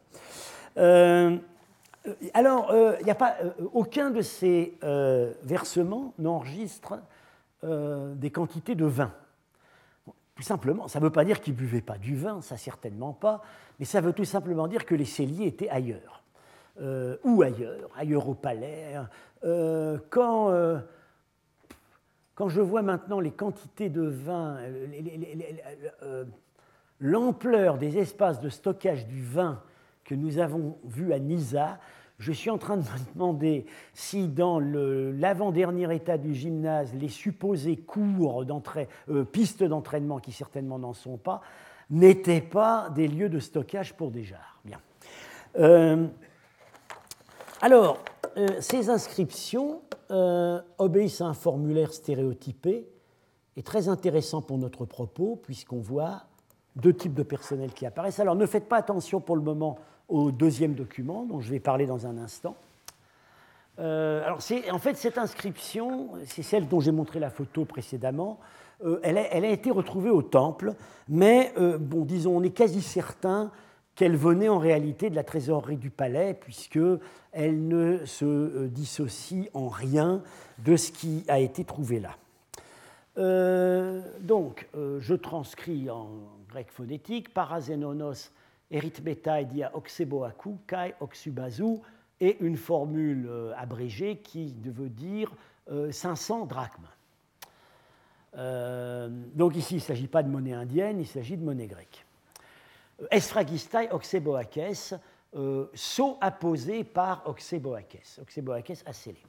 alors, 0.75 2.75
il 2.99 3.05
n'y 3.05 3.13
a 3.13 3.15
pas 3.15 3.37
aucun 3.73 4.11
de 4.11 4.23
ces 4.23 4.77
versements 5.45 6.15
n'enregistre 6.19 6.99
des 7.63 8.31
quantités 8.33 8.75
de 8.75 8.87
vin 8.87 9.13
simplement, 10.43 10.89
ça 10.89 10.99
ne 10.99 11.05
veut 11.05 11.11
pas 11.11 11.25
dire 11.25 11.41
qu'ils 11.41 11.55
ne 11.55 11.59
buvaient 11.59 11.81
pas 11.81 11.99
du 11.99 12.17
vin, 12.17 12.41
ça 12.41 12.57
certainement 12.57 13.13
pas, 13.13 13.43
mais 13.79 13.85
ça 13.85 14.01
veut 14.01 14.13
tout 14.13 14.25
simplement 14.25 14.69
dire 14.69 14.85
que 14.85 14.95
les 14.95 15.05
celliers 15.05 15.47
étaient 15.47 15.69
ailleurs. 15.69 16.23
Euh, 16.81 17.17
ou 17.25 17.43
ailleurs, 17.43 17.91
ailleurs 17.97 18.29
au 18.29 18.35
palais. 18.35 18.95
Euh, 19.45 19.99
quand, 20.09 20.51
euh, 20.51 20.79
quand 22.35 22.49
je 22.49 22.61
vois 22.61 22.83
maintenant 22.83 23.21
les 23.21 23.33
quantités 23.33 23.91
de 23.91 24.03
vin, 24.03 24.59
l'ampleur 27.01 27.77
des 27.77 27.99
espaces 27.99 28.41
de 28.41 28.49
stockage 28.49 29.07
du 29.07 29.23
vin 29.23 29.63
que 30.05 30.15
nous 30.15 30.39
avons 30.39 30.79
vus 30.85 31.13
à 31.13 31.19
Nisa, 31.19 31.79
je 32.21 32.33
suis 32.33 32.51
en 32.51 32.59
train 32.59 32.77
de 32.77 32.83
me 32.83 33.15
demander 33.15 33.65
si 33.95 34.29
dans 34.29 34.61
l'avant-dernier 34.61 35.93
état 35.95 36.19
du 36.19 36.35
gymnase, 36.35 36.93
les 36.95 37.09
supposés 37.09 37.79
cours 37.79 38.45
euh, 39.09 39.25
pistes 39.25 39.65
d'entraînement, 39.65 40.19
qui 40.19 40.31
certainement 40.31 40.79
n'en 40.79 40.93
sont 40.93 41.17
pas, 41.17 41.41
n'étaient 41.89 42.43
pas 42.43 42.91
des 42.91 43.09
lieux 43.09 43.31
de 43.31 43.39
stockage 43.39 43.95
pour 43.95 44.11
des 44.11 44.23
jarres. 44.23 44.61
Bien. 44.67 44.81
Euh, 45.59 46.07
alors, 47.63 47.99
euh, 48.37 48.47
ces 48.61 48.91
inscriptions 48.91 49.83
obéissent 50.79 51.21
à 51.21 51.27
un 51.27 51.35
formulaire 51.35 51.93
stéréotypé 51.93 52.89
et 53.57 53.63
très 53.63 53.89
intéressant 53.89 54.43
pour 54.43 54.59
notre 54.59 54.85
propos, 54.85 55.37
puisqu'on 55.37 55.79
voit 55.79 56.25
deux 56.75 56.93
types 56.93 57.15
de 57.15 57.23
personnel 57.23 57.73
qui 57.73 57.87
apparaissent. 57.87 58.19
Alors, 58.19 58.35
ne 58.35 58.45
faites 58.45 58.69
pas 58.69 58.77
attention 58.77 59.21
pour 59.21 59.37
le 59.37 59.43
moment 59.43 59.79
au 60.11 60.31
deuxième 60.31 60.75
document, 60.75 61.25
dont 61.25 61.41
je 61.41 61.51
vais 61.51 61.61
parler 61.61 61.87
dans 61.87 62.07
un 62.07 62.19
instant. 62.19 62.57
Euh, 63.79 64.23
alors 64.25 64.41
en 64.73 64.79
fait, 64.79 64.97
cette 64.97 65.17
inscription, 65.17 66.11
c'est 66.27 66.43
celle 66.43 66.69
dont 66.69 66.81
j'ai 66.81 66.93
montré 66.93 67.19
la 67.19 67.31
photo 67.31 67.65
précédemment, 67.65 68.39
euh, 68.85 69.01
elle, 69.03 69.17
a, 69.19 69.35
elle, 69.35 69.45
été 69.45 69.71
retrouvée 69.71 70.11
au 70.11 70.23
temple, 70.23 70.75
mais 71.09 71.53
euh, 71.57 71.79
bon, 71.79 72.05
disons, 72.05 72.37
on 72.37 72.43
est 72.43 72.51
quasi 72.51 72.83
certain 72.83 73.51
qu'elle 73.95 74.17
venait 74.17 74.49
en 74.49 74.59
réalité 74.59 75.11
de 75.11 75.17
la 75.17 75.25
trésorerie 75.25 75.77
du 75.77 75.91
palais, 75.91 76.35
puisqu'elle 76.35 77.69
ne 77.69 78.05
se 78.07 78.67
dissocie 78.67 79.49
en 79.55 79.69
rien 79.69 80.23
de 80.59 80.77
ce 80.77 80.91
qui 80.91 81.25
a 81.29 81.39
été 81.39 81.65
trouvé 81.65 82.01
là. 82.01 82.17
donc, 84.21 84.69
je 84.75 85.15
transcris 85.15 85.91
en 85.91 86.09
grec 86.49 86.69
phonétique, 86.71 87.35
parasenonos 87.35 88.31
Erythmetai 88.71 89.47
dia 89.47 89.71
oxeboaku, 89.75 90.59
kai 90.67 90.95
oxubazu, 91.01 91.81
et 92.21 92.37
une 92.41 92.57
formule 92.57 93.27
euh, 93.29 93.53
abrégée 93.57 94.19
qui 94.19 94.55
veut 94.65 94.91
dire 94.91 95.33
500 95.91 96.43
euh, 96.43 96.47
drachmes. 96.47 96.89
Euh, 98.37 99.09
donc 99.35 99.57
ici, 99.57 99.75
il 99.75 99.79
ne 99.79 99.83
s'agit 99.83 100.07
pas 100.07 100.23
de 100.23 100.29
monnaie 100.29 100.53
indienne, 100.53 101.01
il 101.01 101.07
s'agit 101.07 101.37
de 101.37 101.45
monnaie 101.45 101.67
grecque. 101.67 102.05
Esphragistai 103.11 103.89
oxeboakes, 103.91 104.95
saut 105.75 106.19
apposé 106.21 106.85
par 106.85 107.23
oxeboakes, 107.27 108.19
oxeboakes 108.21 108.85
scellé. 108.93 109.23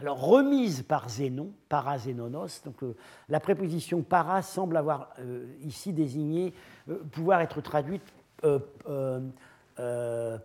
Alors, 0.00 0.20
remise 0.20 0.82
par 0.82 1.08
Zénon, 1.08 1.50
parazénonos, 1.68 2.62
donc 2.64 2.76
la 3.28 3.40
préposition 3.40 4.02
para 4.02 4.42
semble 4.42 4.76
avoir 4.76 5.14
ici 5.62 5.92
désigné, 5.92 6.52
pouvoir 7.10 7.40
être 7.40 7.60
traduite 7.62 8.02
euh, 8.02 8.04
euh, 8.04 8.14
euh, 8.14 8.17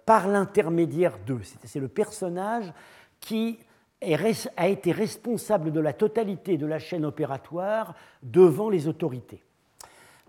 par 0.06 0.28
l'intermédiaire 0.28 1.18
d'eux. 1.26 1.42
C'est 1.64 1.80
le 1.80 1.88
personnage 1.88 2.72
qui 3.20 3.60
a 4.58 4.68
été 4.68 4.92
responsable 4.92 5.72
de 5.72 5.80
la 5.80 5.94
totalité 5.94 6.58
de 6.58 6.66
la 6.66 6.80
chaîne 6.80 7.06
opératoire 7.06 7.96
devant 8.22 8.70
les 8.70 8.88
autorités. 8.88 9.44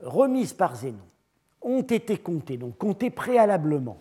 Remises 0.02 0.52
par 0.52 0.76
Zénon, 0.76 1.06
ont 1.64 1.82
été 1.82 2.18
comptées, 2.18 2.56
donc 2.56 2.78
comptées 2.78 3.10
préalablement, 3.10 3.98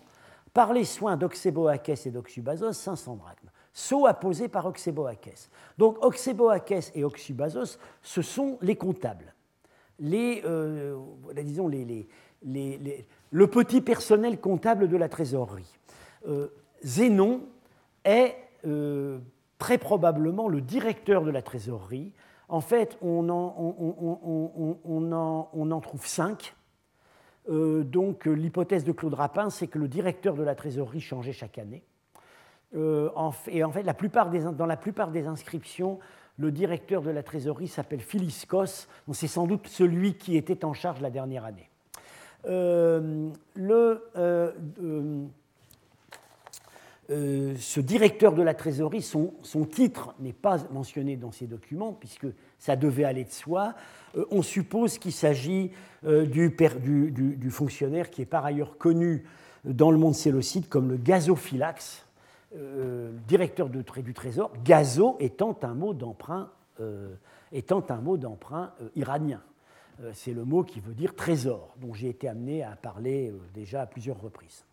par 0.52 0.72
les 0.72 0.84
soins 0.84 1.16
d'Oxéboakes 1.16 2.06
et 2.06 2.10
d'Oxubazos, 2.10 2.72
500 2.74 3.16
drachmes. 3.16 3.50
Saut 3.72 4.06
apposé 4.06 4.48
par 4.48 4.66
Oxéboakes. 4.66 5.48
Donc 5.78 5.96
Oxéboakes 6.04 6.92
et 6.94 7.02
Oxubazos, 7.02 7.78
ce 8.02 8.22
sont 8.22 8.58
les 8.62 8.76
comptables. 8.76 9.34
Les, 9.98 10.44
disons, 11.42 11.66
les, 11.66 12.06
le 13.34 13.46
petit 13.48 13.80
personnel 13.80 14.40
comptable 14.40 14.88
de 14.88 14.96
la 14.96 15.08
trésorerie. 15.08 15.76
Euh, 16.28 16.46
Zénon 16.84 17.40
est 18.04 18.36
euh, 18.64 19.18
très 19.58 19.76
probablement 19.76 20.46
le 20.46 20.60
directeur 20.60 21.24
de 21.24 21.32
la 21.32 21.42
trésorerie. 21.42 22.12
En 22.48 22.60
fait, 22.60 22.96
on 23.02 23.28
en, 23.28 23.50
trouve 25.80 26.06
cinq. 26.06 26.54
Euh, 27.48 27.82
donc 27.82 28.26
l'hypothèse 28.26 28.84
de 28.84 28.92
Claude 28.92 29.14
Rapin, 29.14 29.50
c'est 29.50 29.66
que 29.66 29.80
le 29.80 29.88
directeur 29.88 30.36
de 30.36 30.44
la 30.44 30.54
trésorerie 30.54 31.00
changeait 31.00 31.32
chaque 31.32 31.58
année. 31.58 31.82
et 32.72 33.10
en 33.16 33.32
fait, 33.32 33.82
dans 33.82 34.66
la 34.66 34.76
plupart 34.76 35.10
des 35.10 35.26
inscriptions, 35.26 35.98
le 36.38 36.52
directeur 36.52 37.02
de 37.02 37.10
la 37.10 37.24
trésorerie 37.24 37.66
s'appelle 37.66 38.00
Philiscos. 38.00 38.86
C'est 39.12 39.26
sans 39.26 39.48
doute 39.48 39.66
celui 39.66 40.14
qui 40.14 40.36
était 40.36 40.64
en 40.64 40.72
charge 40.72 41.00
la 41.00 41.10
dernière 41.10 41.44
année. 41.44 41.68
Euh, 42.46 43.30
le, 43.54 44.02
euh, 44.16 44.52
euh, 47.10 47.54
ce 47.58 47.80
directeur 47.80 48.34
de 48.34 48.42
la 48.42 48.54
trésorerie, 48.54 49.02
son, 49.02 49.32
titre 49.70 50.14
n'est 50.20 50.32
pas 50.32 50.58
mentionné 50.72 51.16
dans 51.16 51.32
ces 51.32 51.46
documents, 51.46 51.92
puisque 51.92 52.26
ça 52.58 52.76
devait 52.76 53.04
aller 53.04 53.24
de 53.24 53.30
soi. 53.30 53.74
on 54.30 54.42
suppose 54.42 54.98
qu'il 54.98 55.12
s'agit 55.12 55.70
du, 56.02 56.54
du, 56.80 57.36
du, 57.36 57.50
fonctionnaire 57.50 58.10
qui 58.10 58.22
est 58.22 58.26
par 58.26 58.44
ailleurs 58.44 58.78
connu 58.78 59.24
dans 59.64 59.90
le 59.90 59.98
monde 59.98 60.14
sélocide 60.14 60.68
comme 60.68 60.90
le 60.90 60.96
gazophylax, 60.96 62.06
directeur 63.26 63.68
de, 63.68 63.82
du 63.82 64.14
Trésor, 64.14 64.52
gazo 64.64 65.16
étant 65.20 65.58
un 65.62 65.74
mot 65.74 65.92
d'emprunt 65.92 66.50
étant 67.52 67.84
un 67.88 68.00
mot 68.00 68.16
d'emprunt 68.16 68.72
iranien. 68.96 69.40
Euh, 70.00 70.10
c'est 70.14 70.32
le 70.32 70.44
mot 70.44 70.64
qui 70.64 70.80
veut 70.80 70.94
dire 70.94 71.14
trésor, 71.14 71.74
dont 71.76 71.94
j'ai 71.94 72.08
été 72.08 72.28
amené 72.28 72.62
à 72.64 72.76
parler 72.76 73.30
euh, 73.30 73.38
déjà 73.54 73.82
à 73.82 73.86
plusieurs 73.86 74.20
reprises. 74.20 74.64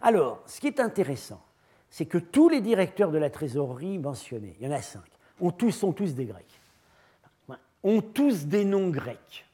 Alors, 0.00 0.42
ce 0.46 0.60
qui 0.60 0.66
est 0.66 0.80
intéressant, 0.80 1.42
c'est 1.90 2.06
que 2.06 2.18
tous 2.18 2.48
les 2.48 2.60
directeurs 2.60 3.10
de 3.10 3.18
la 3.18 3.30
trésorerie 3.30 3.98
mentionnés, 3.98 4.56
il 4.60 4.66
y 4.66 4.68
en 4.68 4.74
a 4.74 4.82
cinq, 4.82 5.04
ont 5.40 5.50
tous, 5.50 5.72
sont 5.72 5.92
tous 5.92 6.14
des 6.14 6.24
Grecs, 6.24 6.60
ont 7.82 8.00
tous 8.00 8.46
des 8.46 8.64
noms 8.64 8.88
grecs. 8.88 9.44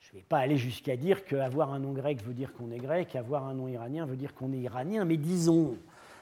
Je 0.00 0.12
ne 0.12 0.18
vais 0.18 0.26
pas 0.28 0.38
aller 0.38 0.58
jusqu'à 0.58 0.96
dire 0.96 1.24
qu'avoir 1.24 1.72
un 1.72 1.78
nom 1.78 1.92
grec 1.92 2.22
veut 2.22 2.34
dire 2.34 2.52
qu'on 2.52 2.70
est 2.70 2.78
grec, 2.78 3.16
avoir 3.16 3.46
un 3.46 3.54
nom 3.54 3.68
iranien 3.68 4.04
veut 4.04 4.16
dire 4.16 4.34
qu'on 4.34 4.52
est 4.52 4.58
iranien, 4.58 5.04
mais 5.04 5.16
disons, 5.16 5.76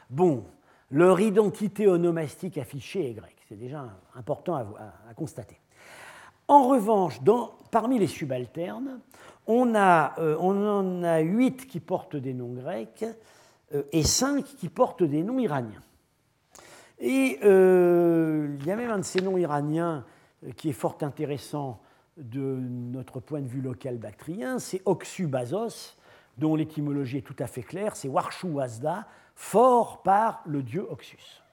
bon, 0.08 0.44
leur 0.90 1.20
identité 1.20 1.88
onomastique 1.88 2.56
affichée 2.58 3.10
est 3.10 3.14
grecque. 3.14 3.36
C'est 3.48 3.58
déjà 3.58 3.88
important 4.14 4.54
à 4.54 5.14
constater. 5.14 5.58
En 6.50 6.64
revanche, 6.64 7.20
parmi 7.70 8.00
les 8.00 8.08
subalternes, 8.08 8.98
on, 9.46 9.72
a, 9.76 10.16
on 10.18 10.66
en 10.66 11.04
a 11.04 11.20
huit 11.20 11.68
qui 11.68 11.78
portent 11.78 12.16
des 12.16 12.34
noms 12.34 12.54
grecs 12.54 13.04
et 13.92 14.02
cinq 14.02 14.44
qui 14.44 14.68
portent 14.68 15.04
des 15.04 15.22
noms 15.22 15.38
iraniens. 15.38 15.80
Et 16.98 17.38
il 17.40 18.66
y 18.66 18.70
a 18.72 18.74
même 18.74 18.90
un 18.90 18.98
de 18.98 19.04
ces 19.04 19.20
noms 19.20 19.38
iraniens 19.38 20.04
qui 20.56 20.70
est 20.70 20.72
fort 20.72 20.98
intéressant 21.02 21.80
de 22.16 22.40
notre 22.40 23.20
point 23.20 23.42
de 23.42 23.46
vue 23.46 23.60
local 23.60 23.98
bactrien, 23.98 24.58
c'est 24.58 24.82
Oxubazos, 24.86 25.94
dont 26.36 26.56
l'étymologie 26.56 27.18
est 27.18 27.22
tout 27.22 27.36
à 27.38 27.46
fait 27.46 27.62
claire, 27.62 27.94
c'est 27.94 28.08
Warshu 28.08 28.48
Wazda, 28.48 29.06
fort 29.36 30.02
par 30.02 30.42
le 30.46 30.64
dieu 30.64 30.84
Oxus. 30.90 31.44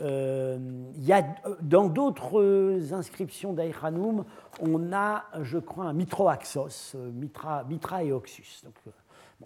Euh, 0.00 0.58
y 0.98 1.12
a, 1.12 1.24
dans 1.60 1.88
d'autres 1.88 2.92
inscriptions 2.92 3.52
d'Aïchanoum, 3.52 4.24
on 4.60 4.92
a, 4.92 5.24
je 5.42 5.58
crois, 5.58 5.86
un 5.86 5.92
Mitroaxos, 5.92 6.94
euh, 6.94 7.10
Mitra, 7.10 7.64
Mitra 7.64 8.04
et 8.04 8.12
Oxus. 8.12 8.62
Donc, 8.64 8.74
euh, 8.86 8.92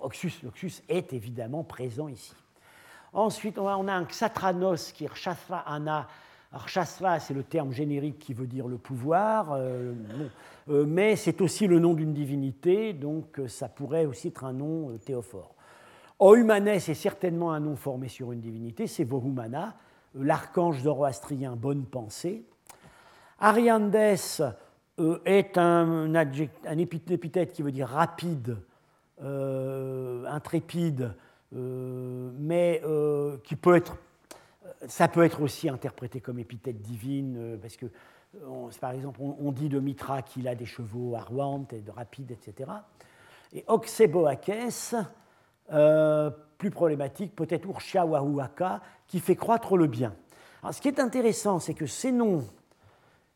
Oxus, 0.01 0.83
est 0.89 1.13
évidemment 1.13 1.65
présent 1.65 2.09
ici. 2.09 2.35
Ensuite, 3.13 3.59
on 3.59 3.89
a, 3.89 3.93
un 3.93 4.05
Xatranos 4.05 4.93
qui 4.93 5.05
est 5.05 5.09
Rshasra 5.09 5.61
Ana. 5.61 6.07
Alors, 6.51 6.69
Shastra, 6.69 7.19
c'est 7.19 7.35
le 7.35 7.45
terme 7.45 7.73
générique 7.73 8.19
qui 8.19 8.35
veut 8.35 8.47
dire 8.47 8.69
le 8.69 8.77
pouvoir, 8.77 9.53
euh, 9.53 9.95
mais 10.69 11.17
c'est 11.17 11.41
aussi 11.41 11.67
le 11.67 11.79
nom 11.79 11.95
d'une 11.95 12.13
divinité, 12.13 12.93
donc 12.93 13.41
ça 13.49 13.69
pourrait 13.69 14.05
aussi 14.05 14.29
être 14.29 14.45
un 14.45 14.53
nom 14.53 14.99
théophore. 14.99 15.55
Ohumanes 16.19 16.69
est 16.69 16.95
certainement 16.95 17.53
un 17.53 17.61
nom 17.61 17.75
formé 17.75 18.09
sur 18.09 18.33
une 18.33 18.41
divinité, 18.41 18.87
c'est 18.87 19.05
Vohumana, 19.05 19.75
l'archange 20.15 20.83
zoroastrien 20.83 21.57
Bonne 21.57 21.85
Pensée. 21.85 22.45
Ariandes 23.39 23.97
euh, 23.97 25.19
est 25.25 25.59
un, 25.59 26.15
épithète 26.15 27.53
qui 27.53 27.63
veut 27.63 27.73
dire 27.73 27.89
rapide, 27.89 28.59
euh, 29.23 30.25
intrépide, 30.27 31.15
euh, 31.55 32.31
mais 32.39 32.83
qui 33.45 33.57
peut 33.57 33.77
être, 33.77 33.97
ça 34.87 35.09
peut 35.09 35.25
être 35.25 35.43
aussi 35.43 35.69
interprété 35.69 36.21
comme 36.21 36.39
épithète 36.39 36.81
divine, 36.81 37.59
parce 37.61 37.77
que, 37.77 37.87
par 38.81 38.93
exemple, 38.93 39.21
on, 39.21 39.53
dit 39.53 39.69
de 39.69 39.79
Mitra 39.79 40.23
qu'il 40.23 40.49
a 40.49 40.55
des 40.55 40.65
chevaux 40.65 41.15
arwantes 41.17 41.73
et 41.73 41.81
de 41.81 41.91
rapides, 41.91 42.31
etc. 42.31 42.71
Et 43.53 43.65
Oxeboakes, 43.67 44.95
plus 46.63 46.71
problématique, 46.71 47.35
peut-être 47.35 47.67
Urshia 47.67 48.07
qui 49.09 49.19
fait 49.19 49.35
croître 49.35 49.77
le 49.77 49.89
bien. 49.89 50.15
ce 50.71 50.81
qui 50.81 50.87
est 50.87 51.01
intéressant, 51.01 51.59
c'est 51.59 51.75
que 51.75 51.87
ces 51.87 52.13
noms, 52.13 52.45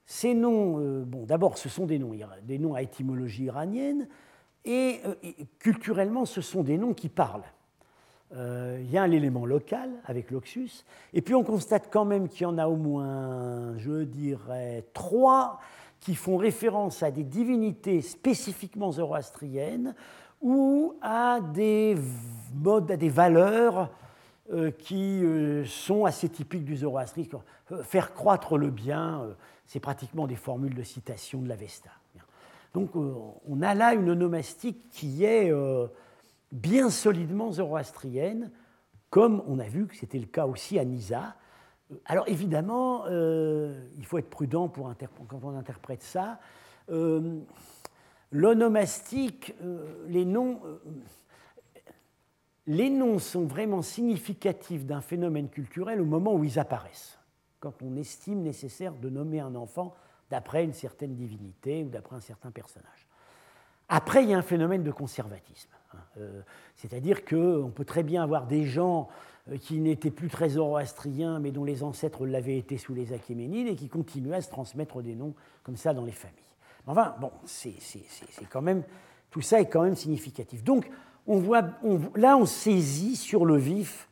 ces 0.04 0.32
noms 0.32 0.78
euh, 0.78 1.04
bon, 1.04 1.24
d'abord, 1.24 1.58
ce 1.58 1.68
sont 1.68 1.86
des 1.86 1.98
noms, 1.98 2.12
des 2.44 2.60
noms 2.60 2.74
à 2.74 2.82
étymologie 2.82 3.46
iranienne, 3.46 4.06
et, 4.64 5.00
euh, 5.04 5.14
culturellement, 5.58 6.24
ce 6.24 6.40
sont 6.40 6.62
des 6.62 6.78
noms 6.78 6.94
qui 6.94 7.08
parlent. 7.08 7.42
Euh, 8.36 8.78
il 8.80 8.92
y 8.92 8.96
a 8.96 9.02
un 9.02 9.10
élément 9.10 9.44
local 9.44 9.90
avec 10.04 10.30
l'Oxus, 10.30 10.84
et 11.12 11.20
puis 11.20 11.34
on 11.34 11.42
constate 11.42 11.88
quand 11.90 12.04
même 12.04 12.28
qu'il 12.28 12.42
y 12.42 12.46
en 12.46 12.58
a 12.58 12.68
au 12.68 12.76
moins, 12.76 13.76
je 13.76 14.04
dirais, 14.04 14.84
trois 14.94 15.58
qui 15.98 16.14
font 16.14 16.36
référence 16.36 17.02
à 17.02 17.10
des 17.10 17.24
divinités 17.24 18.02
spécifiquement 18.02 18.92
zoroastriennes 18.92 19.96
ou 20.40 20.94
à 21.00 21.40
des 21.40 21.96
modes, 22.54 22.90
à 22.90 22.96
des 22.96 23.08
valeurs 23.08 23.90
euh, 24.52 24.70
qui 24.70 25.24
euh, 25.24 25.64
sont 25.64 26.04
assez 26.04 26.28
typiques 26.28 26.64
du 26.64 26.76
zoroastrisme. 26.76 27.40
Faire 27.82 28.14
croître 28.14 28.56
le 28.56 28.70
bien, 28.70 29.22
euh, 29.22 29.34
c'est 29.64 29.80
pratiquement 29.80 30.28
des 30.28 30.36
formules 30.36 30.74
de 30.74 30.84
citation 30.84 31.42
de 31.42 31.48
l'Avesta. 31.48 31.90
Donc 32.74 32.90
on 32.94 33.62
a 33.62 33.74
là 33.74 33.94
une 33.94 34.10
onomastique 34.10 34.90
qui 34.90 35.24
est 35.24 35.50
bien 36.52 36.90
solidement 36.90 37.50
zoroastrienne, 37.50 38.50
comme 39.08 39.42
on 39.46 39.58
a 39.58 39.64
vu 39.66 39.86
que 39.86 39.96
c'était 39.96 40.18
le 40.18 40.26
cas 40.26 40.44
aussi 40.44 40.78
à 40.78 40.84
Nisa. 40.84 41.36
Alors 42.04 42.28
évidemment, 42.28 43.06
il 43.08 44.04
faut 44.04 44.18
être 44.18 44.28
prudent 44.28 44.68
pour 44.68 44.92
quand 45.26 45.40
on 45.42 45.56
interprète 45.56 46.02
ça. 46.02 46.38
L'onomastique, 48.32 49.54
les 50.08 50.24
noms 50.24 50.60
les 52.66 52.90
noms 52.90 53.18
sont 53.18 53.46
vraiment 53.46 53.82
significatifs 53.82 54.84
d'un 54.84 55.00
phénomène 55.00 55.48
culturel 55.48 56.00
au 56.00 56.04
moment 56.04 56.34
où 56.34 56.44
ils 56.44 56.58
apparaissent, 56.58 57.18
quand 57.60 57.82
on 57.82 57.96
estime 57.96 58.42
nécessaire 58.42 58.92
de 58.94 59.08
nommer 59.08 59.40
un 59.40 59.54
enfant 59.54 59.94
d'après 60.30 60.64
une 60.64 60.72
certaine 60.72 61.14
divinité 61.14 61.84
ou 61.84 61.88
d'après 61.88 62.16
un 62.16 62.20
certain 62.20 62.50
personnage. 62.50 63.06
Après, 63.88 64.24
il 64.24 64.30
y 64.30 64.34
a 64.34 64.38
un 64.38 64.42
phénomène 64.42 64.82
de 64.82 64.90
conservatisme. 64.90 65.70
Hein, 65.94 65.98
euh, 66.18 66.42
c'est-à-dire 66.74 67.24
qu'on 67.24 67.70
peut 67.72 67.84
très 67.84 68.02
bien 68.02 68.24
avoir 68.24 68.48
des 68.48 68.64
gens 68.64 69.08
euh, 69.48 69.58
qui 69.58 69.78
n'étaient 69.78 70.10
plus 70.10 70.28
très 70.28 70.50
zoroastriens, 70.50 71.38
mais 71.38 71.52
dont 71.52 71.62
les 71.62 71.84
ancêtres 71.84 72.26
l'avaient 72.26 72.58
été 72.58 72.78
sous 72.78 72.94
les 72.94 73.12
Achéménides, 73.12 73.68
et 73.68 73.76
qui 73.76 73.88
continuaient 73.88 74.36
à 74.36 74.40
se 74.40 74.50
transmettre 74.50 75.02
des 75.02 75.14
noms 75.14 75.34
comme 75.62 75.76
ça 75.76 75.94
dans 75.94 76.04
les 76.04 76.10
familles. 76.10 76.45
Enfin, 76.86 77.14
bon, 77.20 77.32
tout 79.30 79.40
ça 79.40 79.60
est 79.60 79.66
quand 79.66 79.82
même 79.82 79.96
significatif. 79.96 80.62
Donc, 80.62 80.88
on 81.26 81.38
voit, 81.38 81.62
là, 82.14 82.36
on 82.36 82.46
saisit 82.46 83.16
sur 83.16 83.44
le 83.44 83.56
vif 83.56 84.08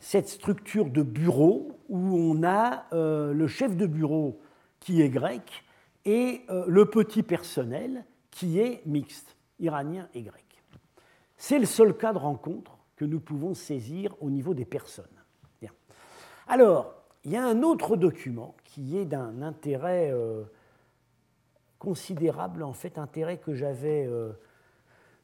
cette 0.00 0.28
structure 0.28 0.86
de 0.86 1.02
bureau 1.02 1.72
où 1.88 1.98
on 1.98 2.42
a 2.42 2.86
euh, 2.92 3.32
le 3.32 3.46
chef 3.46 3.76
de 3.76 3.86
bureau 3.86 4.40
qui 4.80 5.02
est 5.02 5.10
grec 5.10 5.64
et 6.04 6.42
euh, 6.50 6.64
le 6.66 6.86
petit 6.86 7.22
personnel 7.22 8.04
qui 8.30 8.58
est 8.60 8.82
mixte, 8.86 9.36
iranien 9.58 10.08
et 10.14 10.22
grec. 10.22 10.44
C'est 11.36 11.58
le 11.58 11.66
seul 11.66 11.96
cas 11.96 12.12
de 12.12 12.18
rencontre 12.18 12.78
que 12.96 13.04
nous 13.04 13.20
pouvons 13.20 13.54
saisir 13.54 14.14
au 14.20 14.30
niveau 14.30 14.54
des 14.54 14.64
personnes. 14.64 15.04
Alors, 16.48 16.94
il 17.24 17.32
y 17.32 17.36
a 17.36 17.44
un 17.44 17.62
autre 17.62 17.96
document 17.96 18.54
qui 18.64 18.96
est 18.96 19.04
d'un 19.04 19.42
intérêt 19.42 20.10
euh, 20.12 20.44
considérable, 21.78 22.62
en 22.62 22.72
fait, 22.72 22.98
intérêt 22.98 23.38
que 23.38 23.54
j'avais 23.54 24.08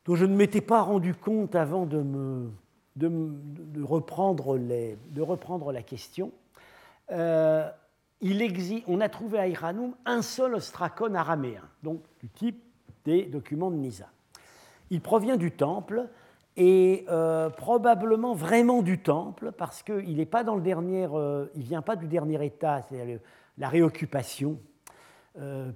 dont 0.05 0.17
je 0.17 0.25
ne 0.25 0.35
m'étais 0.35 0.61
pas 0.61 0.83
rendu 0.83 1.15
compte 1.15 1.55
avant 1.55 1.87
de, 1.87 1.99
me, 1.99 2.51
de, 2.97 3.83
reprendre, 3.83 4.57
les, 4.57 4.99
de 5.11 5.23
reprendre, 5.23 5.73
la 5.73 5.83
question. 5.83 6.33
Euh, 7.11 7.69
il 8.21 8.43
existe, 8.43 8.85
on 8.87 9.01
a 9.01 9.09
trouvé 9.09 9.39
à 9.39 9.49
Iranoum 9.49 9.95
un 10.05 10.23
seul 10.23 10.55
ostracone 10.55 11.17
araméen, 11.17 11.63
donc 11.83 12.03
du 12.21 12.29
type 12.29 12.63
des 13.05 13.25
documents 13.25 13.71
de 13.71 13.77
Nisa. 13.77 14.07
Il 14.91 15.01
provient 15.01 15.37
du 15.37 15.51
temple 15.51 16.09
et 16.57 17.05
euh, 17.09 17.49
probablement 17.51 18.35
vraiment 18.35 18.83
du 18.83 18.99
temple 18.99 19.53
parce 19.53 19.83
qu'il 19.83 20.17
n'est 20.17 20.27
pas 20.27 20.45
dans 20.45 20.55
le 20.55 20.63
dernier, 20.63 21.09
euh, 21.13 21.47
il 21.55 21.63
vient 21.63 21.83
pas 21.83 21.97
du 21.97 22.07
dernier 22.07 22.45
état, 22.45 22.83
c'est-à-dire 22.83 23.19
la 23.59 23.69
réoccupation 23.69 24.59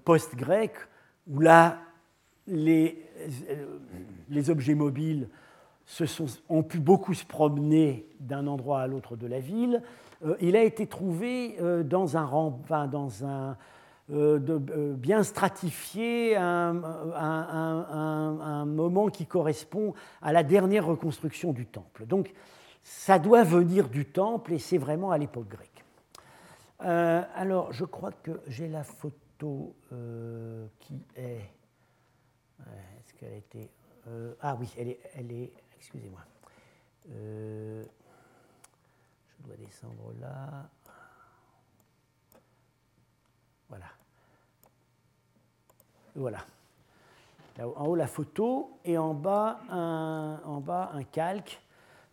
post-grecque 0.05 0.79
où 1.27 1.41
là 1.41 1.79
les, 2.47 3.03
euh, 3.51 3.79
les 4.29 4.51
objets 4.51 4.75
mobiles 4.75 5.29
ont 6.49 6.63
pu 6.65 6.81
beaucoup 6.81 7.15
se 7.15 7.25
promener 7.25 8.07
d'un 8.19 8.47
endroit 8.47 8.81
à 8.81 8.87
l'autre 8.87 9.17
de 9.17 9.27
la 9.27 9.41
ville. 9.41 9.83
Euh, 10.25 10.37
il 10.41 10.57
a 10.57 10.63
été 10.63 10.87
trouvé 10.87 11.57
euh, 11.61 11.83
dans 11.83 12.17
un, 12.17 12.25
enfin, 12.25 12.87
dans 12.89 13.25
un 13.25 13.57
bien 14.09 15.25
stratifié, 15.25 16.37
un, 16.37 16.75
moment 18.65 19.09
qui 19.09 19.27
correspond 19.27 19.95
à 20.23 20.33
la 20.33 20.45
dernière 20.45 20.87
reconstruction 20.87 21.53
du 21.53 21.67
temple. 21.67 22.07
Donc 22.07 22.33
ça 22.85 23.19
doit 23.19 23.43
venir 23.43 23.89
du 23.89 24.05
temple 24.05 24.53
et 24.53 24.61
c'est 24.61 24.79
vraiment 24.79 25.11
à 25.11 25.19
l'époque 25.19 25.49
grecque. 25.49 25.85
alors 26.79 27.73
je 27.73 27.85
crois 27.85 28.13
que 28.13 28.41
j'ai 28.47 28.69
la 28.69 28.85
photo 28.85 29.26
qui 29.39 31.03
est 31.15 31.51
est-ce 33.07 33.15
qu'elle 33.15 33.33
a 33.33 33.37
été. 33.37 33.71
Euh, 34.09 34.35
ah 34.41 34.57
oui, 34.59 34.69
elle 34.77 34.89
est. 34.89 35.01
Elle 35.15 35.33
est 35.33 35.53
Excusez-moi. 35.79 36.21
Euh, 37.11 37.85
je 39.29 39.47
dois 39.47 39.57
descendre 39.57 40.13
là. 40.21 40.69
Voilà. 43.69 43.87
Voilà. 46.15 46.39
Là, 47.59 47.69
en 47.69 47.87
haut, 47.87 47.95
la 47.95 48.07
photo 48.07 48.79
et 48.85 48.99
en 48.99 49.15
bas, 49.15 49.61
un, 49.71 50.41
en 50.45 50.61
bas, 50.61 50.91
un 50.95 51.05
calque. 51.05 51.61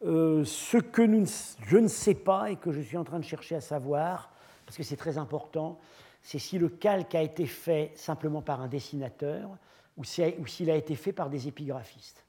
Euh, 0.04 0.44
ce 0.44 0.78
que 0.78 1.04
je 1.06 1.78
ne 1.78 1.88
sais 1.88 2.14
pas 2.14 2.52
et 2.52 2.58
que 2.58 2.72
je 2.72 2.82
suis 2.82 2.98
en 2.98 3.06
train 3.06 3.20
de 3.20 3.24
chercher 3.24 3.56
à 3.56 3.62
savoir, 3.62 4.30
parce 4.66 4.76
que 4.76 4.84
c'est 4.84 4.98
très 4.98 5.18
important, 5.18 5.80
c'est 6.24 6.40
si 6.40 6.58
le 6.58 6.70
calque 6.70 7.14
a 7.16 7.22
été 7.22 7.46
fait 7.46 7.92
simplement 7.96 8.42
par 8.42 8.62
un 8.62 8.68
dessinateur 8.68 9.50
ou 9.98 10.04
s'il 10.04 10.72
a 10.72 10.76
été 10.76 10.96
fait 10.96 11.12
par 11.12 11.30
des 11.30 11.48
épigraphistes. 11.48 12.26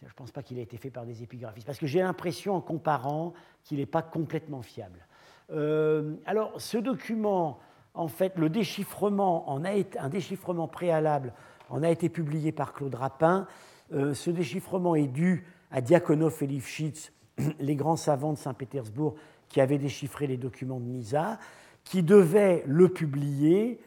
Je 0.00 0.06
ne 0.06 0.10
pense 0.12 0.30
pas 0.30 0.42
qu'il 0.42 0.58
a 0.58 0.62
été 0.62 0.76
fait 0.76 0.90
par 0.90 1.04
des 1.04 1.22
épigraphistes, 1.22 1.66
parce 1.66 1.78
que 1.78 1.86
j'ai 1.86 2.00
l'impression, 2.00 2.54
en 2.54 2.60
comparant, 2.60 3.34
qu'il 3.64 3.78
n'est 3.78 3.86
pas 3.86 4.02
complètement 4.02 4.62
fiable. 4.62 5.06
Euh, 5.50 6.14
alors, 6.26 6.60
ce 6.60 6.78
document, 6.78 7.58
en 7.94 8.08
fait, 8.08 8.36
le 8.36 8.48
déchiffrement 8.48 9.58
un 9.58 10.08
déchiffrement 10.08 10.68
préalable 10.68 11.32
en 11.68 11.82
a 11.82 11.90
été 11.90 12.08
publié 12.08 12.52
par 12.52 12.72
Claude 12.72 12.94
Rapin. 12.94 13.46
ce 13.90 14.30
déchiffrement 14.30 14.94
est 14.94 15.08
dû 15.08 15.46
à 15.70 15.80
Diakonov 15.80 16.42
et 16.42 16.46
Lifshitz, 16.46 17.12
les 17.58 17.74
grands 17.74 17.96
savants 17.96 18.32
de 18.32 18.38
Saint-Pétersbourg 18.38 19.16
qui 19.48 19.60
avaient 19.60 19.78
déchiffré 19.78 20.26
les 20.26 20.36
documents 20.36 20.80
de 20.80 20.86
Nisa, 20.86 21.38
qui 21.86 22.02
devaient 22.02 22.62
le 22.66 22.90
publier, 22.90 23.80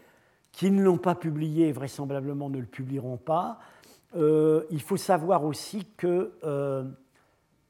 qui 0.51 0.71
ne 0.71 0.81
l'ont 0.81 0.97
pas 0.97 1.13
publié 1.13 1.71
vraisemblablement 1.71 2.49
ne 2.49 2.57
le 2.57 2.65
publieront 2.65 3.17
pas. 3.17 3.59
il 4.15 4.81
faut 4.81 4.97
savoir 4.97 5.45
aussi 5.45 5.85
que, 5.95 6.31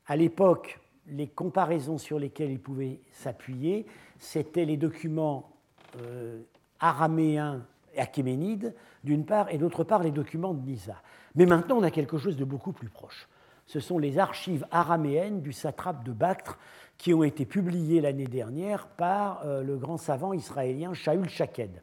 à 0.08 0.16
l'époque, 0.16 0.80
les 1.12 1.28
comparaisons 1.28 1.98
sur 1.98 2.20
lesquelles 2.20 2.52
ils 2.52 2.60
pouvaient 2.60 3.00
s'appuyer, 3.12 3.86
c'était 4.18 4.66
les 4.66 4.78
documents 4.78 5.52
euh, 6.02 6.42
araméens 6.80 7.66
et 7.94 8.00
achéménides, 8.00 8.76
d'une 9.04 9.26
part, 9.26 9.50
et 9.50 9.58
d'autre 9.58 9.84
part, 9.84 10.04
les 10.04 10.12
documents 10.12 10.54
de 10.54 10.62
Nisa. 10.62 11.02
Mais 11.36 11.46
maintenant, 11.46 11.78
on 11.78 11.84
a 11.84 11.92
quelque 11.92 12.18
chose 12.18 12.38
de 12.38 12.46
beaucoup 12.46 12.72
plus 12.72 12.90
proche. 12.90 13.28
Ce 13.66 13.80
sont 13.80 13.98
les 13.98 14.18
archives 14.18 14.66
araméennes 14.72 15.42
du 15.42 15.54
satrape 15.54 16.04
de 16.04 16.12
Bactre 16.12 16.58
qui 17.00 17.16
ont 17.16 17.24
été 17.24 17.45
publiées 17.45 18.02
l'année 18.02 18.28
dernière 18.28 18.86
par 18.86 19.41
euh, 19.45 19.64
le 19.64 19.78
grand 19.78 19.97
savant 19.97 20.34
israélien 20.34 20.93
Shaul 20.93 21.28
Shaked. 21.28 21.82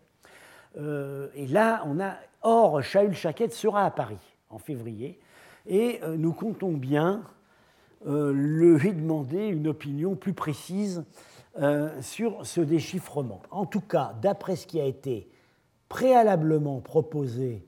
Euh, 0.79 1.29
et 1.35 1.49
là, 1.49 1.83
on 1.87 1.99
a. 1.99 2.15
Or, 2.43 2.81
Shaul 2.83 3.13
Shaked 3.13 3.51
sera 3.51 3.85
à 3.85 3.91
Paris 3.91 4.37
en 4.51 4.59
février, 4.59 5.19
et 5.67 6.01
nous 6.17 6.33
comptons 6.33 6.75
bien 6.75 7.25
euh, 8.07 8.33
lui 8.33 8.93
demander 8.93 9.49
une 9.49 9.67
opinion 9.67 10.15
plus 10.15 10.33
précise 10.33 11.03
euh, 11.59 11.91
sur 12.03 12.47
ce 12.47 12.61
déchiffrement. 12.61 13.43
En 13.51 13.67
tout 13.67 13.81
cas, 13.81 14.15
d'après 14.23 14.55
ce 14.55 14.67
qui 14.67 14.81
a 14.81 14.85
été 14.85 15.29
préalablement 15.89 16.81
proposé 16.81 17.65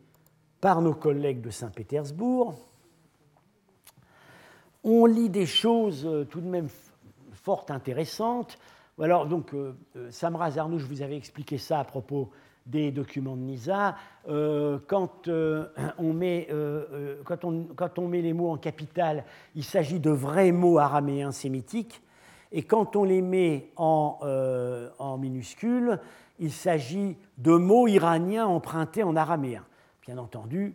par 0.61 0.81
nos 0.81 0.95
collègues 0.95 1.41
de 1.41 1.51
Saint-Pétersbourg, 1.51 2.55
on 4.85 5.07
lit 5.07 5.31
des 5.31 5.47
choses 5.47 6.07
euh, 6.07 6.25
tout 6.25 6.41
de 6.41 6.47
même 6.47 6.69
fort 7.49 7.65
intéressantes. 7.71 8.59
Alors, 9.01 9.25
donc, 9.25 9.55
Samra 10.11 10.51
Zarnouch 10.51 10.83
vous 10.83 11.01
avez 11.01 11.17
expliqué 11.17 11.57
ça 11.57 11.81
à 11.81 11.85
propos 11.85 12.31
des 12.67 12.93
documents 12.93 13.37
de 13.37 13.41
Nisa. 13.41 13.97
Euh, 14.29 14.79
quand, 14.87 15.29
euh, 15.29 15.67
on 15.97 16.13
met, 16.13 16.47
euh, 16.51 17.23
quand, 17.25 17.43
on, 17.47 17.69
quand, 17.75 17.99
on, 17.99 18.07
met, 18.07 18.21
les 18.21 18.35
mots 18.35 18.51
en 18.51 18.59
capital, 18.59 19.25
il 19.55 19.65
s'agit 19.65 19.99
de 19.99 20.11
vrais 20.11 20.53
mots 20.53 20.79
araméens 20.79 21.33
sémitiques. 21.33 22.03
Et 22.53 22.65
quand 22.65 22.97
on 22.97 23.05
les 23.05 23.23
met 23.23 23.73
en, 23.77 24.19
en 24.99 25.17
minuscules, 25.17 25.99
il 26.39 26.53
s'agit 26.53 27.17
de 27.39 27.53
mots 27.53 27.89
iraniens 27.89 28.47
empruntés 28.47 29.05
en 29.05 29.17
araméen. 29.17 29.65
Bien 30.07 30.19
entendu, 30.19 30.75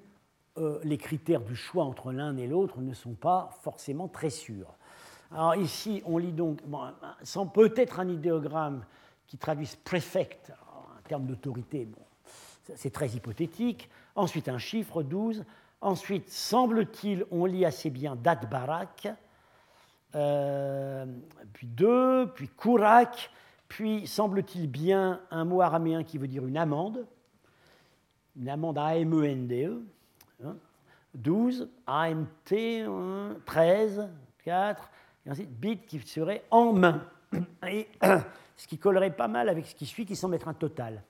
les 0.84 0.98
critères 0.98 1.42
du 1.42 1.56
choix 1.56 1.84
entre 1.84 2.12
l'un 2.12 2.36
et 2.38 2.48
l'autre 2.48 2.82
ne 2.82 2.94
sont 2.94 3.14
pas 3.14 3.52
forcément 3.62 4.08
très 4.08 4.32
sûrs. 4.32 4.76
Alors 5.34 5.56
ici, 5.56 6.02
on 6.06 6.18
lit 6.18 6.32
donc, 6.32 6.60
sans 7.24 7.48
peut-être 7.48 8.00
un 8.00 8.08
idéogramme 8.08 8.86
qui 9.26 9.38
traduise 9.38 9.76
préfect, 9.76 10.52
termes 11.08 11.26
d'autorité, 11.26 11.86
bon, 11.86 12.02
c'est 12.76 12.92
très 12.92 13.10
hypothétique. 13.10 13.90
Ensuite, 14.16 14.48
un 14.50 14.58
chiffre 14.58 15.04
12. 15.04 15.44
Ensuite, 15.82 16.30
semble-t-il, 16.30 17.26
on 17.30 17.46
lit 17.46 17.66
assez 17.66 17.90
bien 17.90 18.16
date 18.16 18.50
barak, 18.50 19.10
euh, 20.16 21.06
puis 21.52 21.68
2, 21.68 22.32
puis 22.34 22.48
kurak, 22.48 23.32
puis 23.68 24.08
semble-t-il 24.08 24.70
bien 24.70 25.20
un 25.30 25.44
mot 25.44 25.62
araméen 25.62 26.04
qui 26.04 26.18
veut 26.18 26.28
dire 26.28 26.46
une 26.46 26.58
amende, 26.58 27.06
une 28.38 28.48
amende 28.48 28.78
A-M-E-N-D-E, 28.78 29.82
12, 31.16 31.70
AMT, 31.86 32.56
13, 33.46 34.10
4, 34.46 34.90
et 35.26 35.32
ensuite 35.32 35.52
bit 35.52 35.86
qui 35.86 36.00
serait 36.00 36.44
en 36.52 36.74
main. 36.74 37.04
Et 37.68 37.88
ce 38.58 38.68
qui 38.68 38.78
collerait 38.78 39.16
pas 39.16 39.28
mal 39.28 39.50
avec 39.50 39.66
ce 39.66 39.76
qui 39.76 39.86
suit, 39.86 40.06
qui 40.06 40.16
semble 40.16 40.36
être 40.36 40.48
un 40.48 40.54
total. 40.54 41.02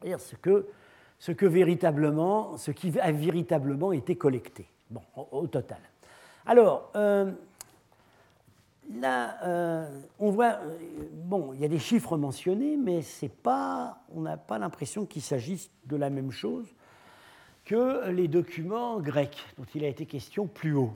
C'est-à-dire 0.00 0.20
ce 0.20 1.32
que, 1.32 1.46
véritablement, 1.46 2.56
ce 2.56 2.70
qui 2.70 2.98
a 2.98 3.12
véritablement 3.12 3.92
été 3.92 4.16
collecté, 4.16 4.66
bon, 4.90 5.02
au, 5.14 5.46
total. 5.46 5.78
Alors, 6.44 6.90
euh, 6.96 7.30
là, 9.00 9.38
euh, 9.44 10.00
on 10.18 10.30
voit, 10.30 10.58
euh, 10.64 10.78
bon, 11.12 11.52
il 11.54 11.60
y 11.60 11.64
a 11.64 11.68
des 11.68 11.78
chiffres 11.78 12.16
mentionnés, 12.16 12.76
mais 12.76 13.02
c'est 13.02 13.32
pas, 13.32 14.02
on 14.14 14.22
n'a 14.22 14.36
pas 14.36 14.58
l'impression 14.58 15.06
qu'il 15.06 15.22
s'agisse 15.22 15.70
de 15.86 15.96
la 15.96 16.10
même 16.10 16.32
chose 16.32 16.66
que 17.64 18.10
les 18.10 18.26
documents 18.26 18.98
grecs 18.98 19.38
dont 19.56 19.66
il 19.74 19.84
a 19.84 19.88
été 19.88 20.04
question 20.06 20.48
plus 20.48 20.74
haut. 20.74 20.94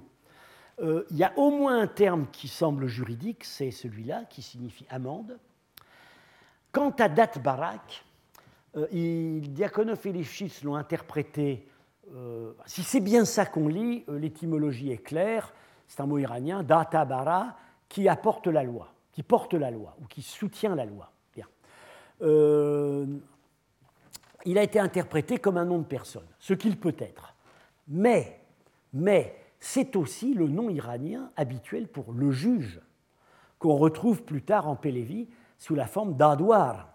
Il 0.81 1.17
y 1.17 1.25
a 1.25 1.33
au 1.37 1.51
moins 1.51 1.81
un 1.81 1.87
terme 1.87 2.27
qui 2.31 2.49
semble 2.49 2.87
juridique, 2.87 3.45
c'est 3.45 3.71
celui-là, 3.71 4.25
qui 4.29 4.43
signifie 4.43 4.87
amende. 4.91 5.39
Quant 6.71 6.91
à 6.99 7.09
date 7.09 7.43
barak, 7.43 8.05
euh, 8.77 8.87
Diakonov 9.41 10.07
et 10.07 10.25
l'ont 10.63 10.75
interprété. 10.75 11.67
Euh, 12.15 12.53
si 12.67 12.83
c'est 12.83 13.01
bien 13.01 13.25
ça 13.25 13.47
qu'on 13.47 13.69
lit, 13.69 14.05
euh, 14.09 14.19
l'étymologie 14.19 14.93
est 14.93 15.03
claire. 15.03 15.55
C'est 15.89 16.03
un 16.03 16.07
mot 16.07 16.19
iranien, 16.19 16.63
data 16.63 17.05
bara, 17.05 17.57
qui 17.89 18.09
apporte 18.09 18.47
la 18.47 18.63
loi, 18.63 18.93
qui 19.13 19.23
porte 19.23 19.55
la 19.55 19.71
loi 19.71 19.97
ou 20.03 20.07
qui 20.07 20.21
soutient 20.23 20.75
la 20.75 20.85
loi. 20.85 21.11
Il 24.45 24.59
a 24.59 24.63
été 24.63 24.79
interprété 24.79 25.39
comme 25.39 25.57
un 25.57 25.65
nom 25.65 25.79
de 25.79 25.85
personne, 25.85 26.27
ce 26.39 26.55
qu'il 26.55 26.79
peut 26.79 26.95
être. 26.99 27.35
Mais, 27.89 28.41
mais 28.93 29.37
c'est 29.61 29.97
aussi 29.97 30.35
le 30.35 30.49
nom 30.49 30.71
iranien 30.71 31.31
habituel 31.37 31.89
pour 31.89 32.13
le 32.13 32.31
juge, 32.31 32.81
qu'on 33.59 33.77
retrouve 33.77 34.23
plus 34.23 34.43
tard 34.43 34.69
en 34.69 34.77
Pélévi 34.77 35.29
sous 35.59 35.75
la 35.75 35.87
forme 35.87 36.15
d'adouar. 36.15 36.93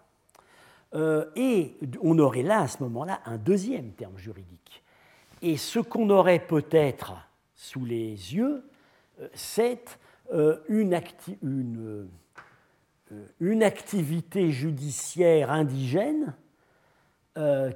Euh, 0.94 1.26
et 1.36 1.76
on 2.02 2.18
aurait 2.18 2.42
là, 2.42 2.60
à 2.60 2.68
ce 2.68 2.82
moment-là, 2.82 3.20
un 3.24 3.38
deuxième 3.38 3.92
terme 3.92 4.18
juridique. 4.18 4.82
Et 5.40 5.56
ce 5.56 5.80
qu'on 5.80 6.08
aurait 6.10 6.46
peut-être 6.46 7.14
sous 7.54 7.84
les 7.84 8.10
yeux, 8.34 8.64
euh, 9.20 9.28
c'est 9.34 9.98
euh, 10.32 10.58
une, 10.68 12.08
une, 13.40 13.62
activité 13.62 14.50
judiciaire 14.50 15.50
indigène 15.50 16.34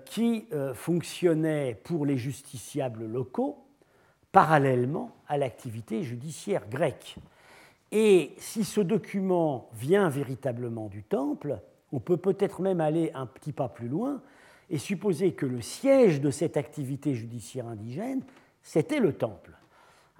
qui 0.05 0.47
fonctionnait 0.75 1.81
pour 1.83 2.05
les 2.05 2.19
justiciables 2.19 3.07
locaux 3.07 3.66
parallèlement 4.37 5.17
à 5.29 5.39
l'activité 5.39 6.03
judiciaire 6.03 6.69
grecque. 6.69 7.17
Et 7.91 8.35
si 8.37 8.65
ce 8.65 8.83
document 8.83 9.71
vient 9.73 10.11
véritablement 10.11 10.89
du 10.89 11.03
Temple, 11.03 11.59
on 11.91 12.01
peut 12.01 12.19
peut-être 12.19 12.61
même 12.61 12.83
aller 12.83 13.11
un 13.15 13.25
petit 13.25 13.53
pas 13.53 13.71
plus 13.71 13.89
loin 13.89 14.21
et 14.69 14.77
supposer 14.77 15.33
que 15.33 15.47
le 15.47 15.63
siège 15.63 16.21
de 16.21 16.31
cette 16.31 16.59
activité 16.59 17.15
judiciaire 17.15 17.67
indigène, 17.67 18.21
c'était 18.63 19.01
le 19.01 19.15
Temple. 19.15 19.53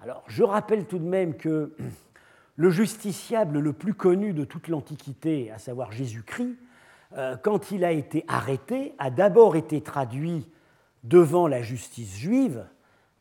Alors, 0.01 0.23
je 0.25 0.41
rappelle 0.41 0.85
tout 0.87 0.97
de 0.97 1.07
même 1.07 1.37
que 1.37 1.75
le 2.55 2.69
justiciable 2.71 3.59
le 3.59 3.73
plus 3.73 3.93
connu 3.93 4.33
de 4.33 4.45
toute 4.45 4.67
l'Antiquité, 4.67 5.51
à 5.51 5.59
savoir 5.59 5.91
Jésus-Christ, 5.91 6.57
euh, 7.15 7.37
quand 7.37 7.69
il 7.69 7.85
a 7.85 7.91
été 7.91 8.25
arrêté, 8.27 8.95
a 8.97 9.11
d'abord 9.11 9.55
été 9.55 9.81
traduit 9.81 10.49
devant 11.03 11.47
la 11.47 11.61
justice 11.61 12.17
juive. 12.17 12.65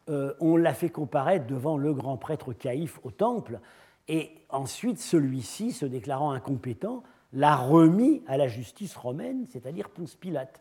Euh, 0.09 0.35
on 0.41 0.57
l'a 0.57 0.73
fait 0.73 0.89
comparaître 0.89 1.47
devant 1.47 1.77
le 1.77 1.93
grand 1.93 2.17
prêtre 2.17 2.53
Caïphe 2.53 3.01
au 3.03 3.11
Temple, 3.11 3.61
et 4.09 4.31
ensuite, 4.51 5.01
celui-ci, 5.01 5.73
se 5.73 5.85
déclarant 5.85 6.31
incompétent, 6.31 7.03
l'a 7.33 7.57
remis 7.57 8.23
à 8.29 8.37
la 8.37 8.47
justice 8.47 8.95
romaine, 8.95 9.47
c'est-à-dire 9.49 9.89
Ponce 9.91 10.15
Pilate. 10.15 10.61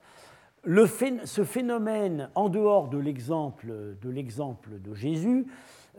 Ce 1.26 1.44
phénomène, 1.44 2.30
en 2.34 2.50
dehors 2.50 2.88
de 2.88 2.98
l'exemple 2.98 3.68
de, 4.02 4.96
Jésus, 4.96 5.46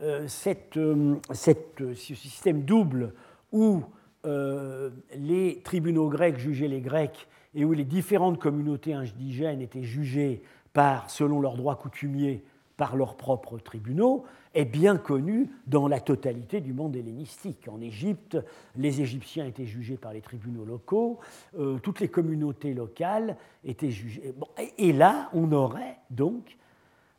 euh, 0.01 0.27
euh, 0.75 1.17
ce 1.21 2.15
système 2.15 2.63
double 2.63 3.13
où 3.53 3.81
les 4.25 5.61
tribunaux 5.63 6.09
grecs 6.09 6.37
jugeaient 6.37 6.67
les 6.67 6.81
Grecs 6.81 7.29
et 7.55 7.63
où 7.63 7.71
les 7.71 7.85
différentes 7.85 8.39
communautés 8.39 8.93
indigènes 8.93 9.61
étaient 9.61 9.83
jugées 9.83 10.41
par, 10.73 11.09
selon 11.09 11.39
leurs 11.39 11.55
droits 11.55 11.77
coutumiers 11.77 12.43
par 12.77 12.95
leurs 12.95 13.17
propres 13.17 13.57
tribunaux, 13.57 14.23
est 14.53 14.65
bien 14.65 14.97
connu 14.97 15.49
dans 15.65 15.87
la 15.87 15.99
totalité 15.99 16.61
du 16.61 16.73
monde 16.73 16.95
hellénistique. 16.95 17.67
En 17.67 17.81
Égypte, 17.81 18.37
les 18.75 19.01
Égyptiens 19.01 19.45
étaient 19.45 19.65
jugés 19.65 19.97
par 19.97 20.13
les 20.13 20.21
tribunaux 20.21 20.63
locaux, 20.63 21.19
euh, 21.59 21.79
toutes 21.79 21.99
les 21.99 22.07
communautés 22.07 22.73
locales 22.73 23.35
étaient 23.63 23.91
jugées. 23.91 24.33
et, 24.77 24.93
là, 24.93 25.29
on 25.33 25.51
aurait 25.51 25.97
donc, 26.11 26.57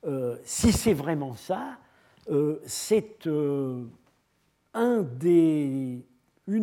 euh, 0.06 0.36
si 0.44 0.72
c'est 0.72 0.94
vraiment 0.94 1.34
ça, 1.34 1.78
euh, 2.30 2.60
c'est 2.66 3.26
une 3.26 3.92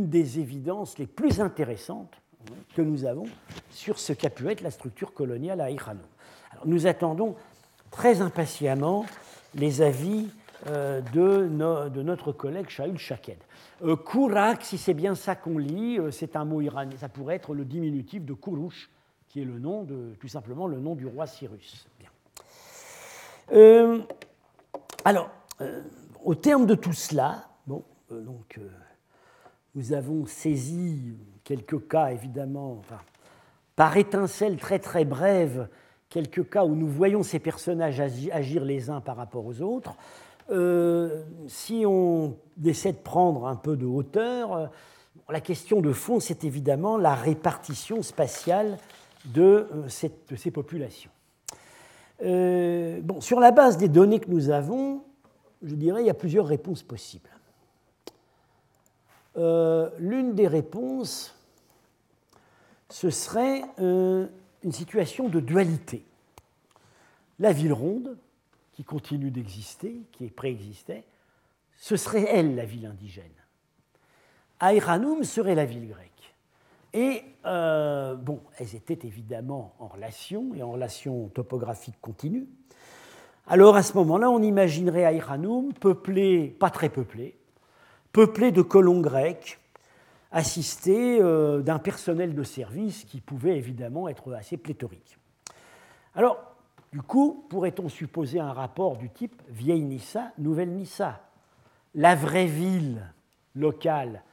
des 0.09 0.39
évidences 0.39 0.97
les 0.97 1.07
plus 1.07 1.41
intéressantes 1.41 2.21
que 2.75 2.81
nous 2.81 3.05
avons 3.05 3.25
sur 3.71 3.99
ce 3.99 4.13
qu'a 4.13 4.29
pu 4.29 4.47
être 4.49 4.61
la 4.61 4.71
structure 4.71 5.13
coloniale 5.13 5.61
à 5.61 5.69
Irano. 5.69 6.01
Alors, 6.51 6.67
nous 6.67 6.87
attendons 6.87 7.35
très 7.95 8.21
impatiemment 8.21 9.05
les 9.53 9.81
avis 9.81 10.27
euh, 10.67 10.99
de, 11.13 12.01
notre 12.01 12.33
collègue 12.33 12.67
Shaul 12.67 12.97
Shaked. 12.97 13.37
Euh, 13.83 13.95
Kourak, 13.95 14.65
si 14.65 14.77
c'est 14.77 14.93
bien 14.93 15.15
ça 15.15 15.35
qu'on 15.35 15.57
lit, 15.57 15.97
euh, 15.97 16.11
c'est 16.11 16.35
un 16.35 16.43
mot 16.43 16.59
iranien, 16.59 16.97
ça 16.99 17.07
pourrait 17.07 17.35
être 17.35 17.53
le 17.53 17.63
diminutif 17.63 18.25
de 18.25 18.33
Kourouch, 18.33 18.89
qui 19.29 19.41
est 19.41 19.45
le 19.45 19.59
nom 19.59 19.83
de, 19.83 20.13
tout 20.19 20.27
simplement 20.27 20.67
le 20.67 20.77
nom 20.77 20.95
du 20.95 21.07
roi 21.07 21.25
Cyrus. 21.25 21.87
Bien. 21.99 22.09
alors, 25.05 25.29
au 26.23 26.35
terme 26.35 26.65
de 26.65 26.75
tout 26.75 26.93
cela, 26.93 27.47
bon, 27.65 27.83
donc, 28.09 28.59
nous 29.73 29.93
avons 29.93 30.25
saisi 30.25 31.15
quelques 31.45 31.87
cas, 31.87 32.07
évidemment, 32.07 32.81
par 33.77 33.95
étincelles 33.95 34.57
très 34.57 34.79
très 34.79 35.05
brèves, 35.05 35.69
quelques 36.09 36.49
cas 36.49 36.65
où 36.65 36.75
nous 36.75 36.87
voyons 36.87 37.23
ces 37.23 37.39
personnages 37.39 37.99
agir 37.99 38.65
les 38.65 38.89
uns 38.89 39.01
par 39.01 39.15
rapport 39.15 39.45
aux 39.45 39.61
autres. 39.61 39.95
Euh, 40.51 41.23
si 41.47 41.85
on 41.87 42.37
essaie 42.63 42.93
de 42.93 42.97
prendre 42.97 43.47
un 43.47 43.55
peu 43.55 43.75
de 43.75 43.85
hauteur, 43.85 44.53
euh, 44.53 44.67
la 45.29 45.41
question 45.41 45.81
de 45.81 45.91
fond, 45.91 46.19
c'est 46.19 46.43
évidemment 46.43 46.97
la 46.97 47.15
répartition 47.15 48.03
spatiale 48.03 48.77
de, 49.25 49.67
euh, 49.73 49.89
ces 49.89 50.51
populations. 50.51 51.09
bon, 52.21 53.21
sur 53.21 53.39
la 53.39 53.51
base 53.51 53.77
des 53.77 53.89
données 53.89 54.19
que 54.19 54.29
nous 54.29 54.51
avons, 54.51 55.01
je 55.63 55.73
dirais 55.73 56.03
il 56.03 56.05
y 56.05 56.11
a 56.11 56.15
plusieurs 56.15 56.45
réponses 56.45 56.83
possibles. 56.83 57.29
L'une 59.35 60.33
des 60.33 60.47
réponses, 60.47 61.35
ce 62.89 63.09
serait 63.09 63.63
une 64.66 64.72
situation 64.72 65.30
de 65.30 65.39
dualité. 65.39 66.03
La 67.39 67.53
ville 67.53 67.72
ronde, 67.72 68.18
qui 68.74 68.84
continue 68.84 69.30
d'exister, 69.30 70.01
qui 70.11 70.28
préexistait, 70.28 71.03
ce 71.78 71.95
serait 71.95 72.26
elle 72.28 72.55
la 72.55 72.66
ville 72.66 72.88
indigène. 72.88 73.26
Aïranoum 74.59 75.24
serait 75.24 75.55
la 75.55 75.66
ville 75.66 75.88
grecque. 75.88 76.34
Et 76.93 77.24
euh, 77.45 78.16
bon, 78.16 78.41
elles 78.57 78.76
étaient 78.76 79.05
évidemment 79.05 79.76
en 79.80 79.88
relation, 79.88 80.55
et 80.55 80.63
en 80.63 80.72
relation 80.72 81.28
topographique 81.28 81.99
continue. 82.01 82.47
Alors 83.47 83.76
à 83.76 83.84
ce 83.84 83.93
moment-là, 83.93 84.32
on 84.32 84.41
imaginerait 84.41 85.05
Aïranoum 85.05 85.74
peuplé, 85.74 86.47
pas 86.47 86.72
très 86.72 86.89
peuplé, 86.89 87.38
peuplé 88.11 88.51
de 88.51 88.63
colons 88.63 89.01
grecs, 89.01 89.59
assistés 90.36 91.21
euh, 91.21 91.61
d'un 91.61 91.79
personnel 91.79 92.36
de 92.36 92.43
service 92.43 93.05
qui 93.05 93.21
pouvait 93.21 93.57
évidemment 93.57 94.09
être 94.09 94.33
assez 94.33 94.57
pléthorique. 94.57 95.17
Alors, 96.13 96.38
du 96.91 97.01
coup, 97.01 97.45
pourrait-on 97.49 97.88
supposer 97.88 98.41
un 98.41 98.51
rapport 98.51 98.97
du 98.97 99.09
type 99.09 99.41
vieille 99.47 99.86
Nissa, 99.86 100.33
nouvelle 100.38 100.71
Nissa? 100.71 101.21
La 101.95 102.15
vraie 102.15 102.47
ville 102.47 103.01
locale 103.55 104.23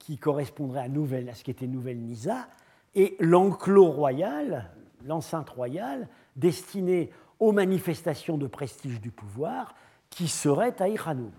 qui 0.00 0.18
correspondrait 0.18 0.80
à, 0.80 0.88
nouvelle, 0.88 1.28
à 1.28 1.34
ce 1.34 1.64
nouvelle 1.66 1.98
Nissa 1.98 2.48
et 2.96 3.16
l'enclos 3.20 3.92
royal, 3.92 4.70
l'enceinte 5.06 5.50
royale, 5.50 6.08
destiné 6.34 7.10
aux 7.38 7.52
manifestations 7.52 8.38
de 8.38 8.48
prestige 8.48 9.00
du 9.00 9.12
pouvoir, 9.12 9.76
qui 10.10 10.26
serait 10.26 10.82
à 10.82 10.88
Iranoum. 10.88 11.30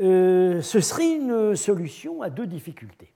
Euh, 0.00 0.62
ce 0.62 0.80
serait 0.80 1.16
une 1.16 1.56
solution 1.56 2.22
à 2.22 2.30
deux 2.30 2.46
difficultés. 2.46 3.12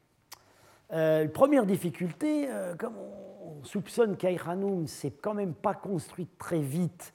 Euh, 0.93 1.29
première 1.29 1.65
difficulté, 1.65 2.49
euh, 2.49 2.75
comme 2.75 2.95
on 2.97 3.65
soupçonne 3.65 4.17
qu'Aïranoum 4.17 4.87
s'est 4.89 5.13
quand 5.23 5.35
même 5.35 5.55
pas 5.55 5.75
construite 5.75 6.37
très 6.39 6.61
vite, 6.61 7.15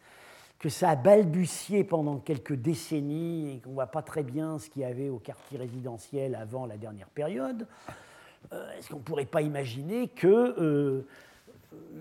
que 0.58 0.70
ça 0.70 0.92
a 0.92 0.96
balbutié 0.96 1.84
pendant 1.84 2.18
quelques 2.18 2.56
décennies 2.56 3.52
et 3.52 3.60
qu'on 3.60 3.72
ne 3.72 3.76
voit 3.76 3.88
pas 3.88 4.02
très 4.02 4.24
bien 4.24 4.58
ce 4.58 4.70
qu'il 4.70 4.82
y 4.82 4.86
avait 4.86 5.10
au 5.10 5.20
quartier 5.20 5.58
résidentiel 5.58 6.34
avant 6.34 6.66
la 6.66 6.78
dernière 6.78 7.10
période, 7.10 7.68
est-ce 8.52 8.90
qu'on 8.90 8.98
ne 8.98 9.04
pourrait 9.04 9.26
pas 9.26 9.44
imaginer 9.44 10.08
que 10.08 11.06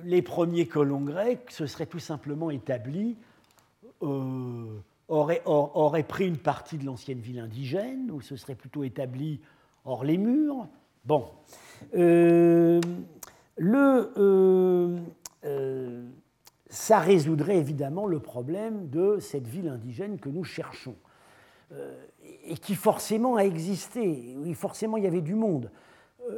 les 0.04 0.22
premiers 0.22 0.66
colons 0.66 1.02
grecs 1.02 1.50
se 1.50 1.66
seraient 1.66 1.86
tout 1.86 1.98
simplement 1.98 2.50
établis, 2.50 3.18
euh, 5.10 5.38
auraient, 5.44 6.02
pris 6.02 6.26
une 6.26 6.38
partie 6.38 6.78
de 6.78 6.84
l'ancienne 6.84 7.20
ville 7.20 7.38
indigène, 7.38 8.10
ou 8.10 8.20
se 8.20 8.36
seraient 8.36 8.54
plutôt 8.54 8.84
établis 8.84 9.40
hors 9.84 10.04
les 10.04 10.18
murs 10.18 10.68
Bon 11.04 11.24
le, 13.56 14.12
euh, 14.16 14.98
euh, 15.44 16.04
ça 16.68 16.98
résoudrait 16.98 17.56
évidemment 17.56 18.06
le 18.06 18.20
problème 18.20 18.88
de 18.88 19.18
cette 19.18 19.46
ville 19.46 19.68
indigène 19.68 20.18
que 20.18 20.28
nous 20.28 20.44
cherchons, 20.44 20.96
euh, 21.72 22.04
et 22.44 22.56
qui 22.56 22.74
forcément 22.74 23.36
a 23.36 23.44
existé, 23.44 24.34
oui, 24.38 24.54
forcément 24.54 24.96
il 24.96 25.04
y 25.04 25.06
avait 25.06 25.22
du 25.22 25.34
monde. 25.34 25.70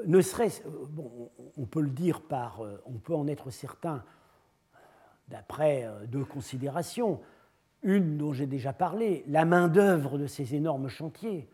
ne 0.06 0.20
serait-ce, 0.20 0.62
bon, 0.90 1.30
on 1.56 1.66
peut 1.66 1.80
le 1.80 1.90
dire 1.90 2.20
par, 2.20 2.60
on 2.86 2.98
peut 2.98 3.14
en 3.14 3.26
être 3.26 3.50
certain 3.50 4.04
d'après 5.28 5.88
deux 6.06 6.24
considérations. 6.24 7.20
Une 7.88 8.18
dont 8.18 8.34
j'ai 8.34 8.46
déjà 8.46 8.74
parlé, 8.74 9.24
la 9.28 9.46
main-d'œuvre 9.46 10.18
de 10.18 10.26
ces 10.26 10.54
énormes 10.54 10.88
chantiers. 10.88 11.48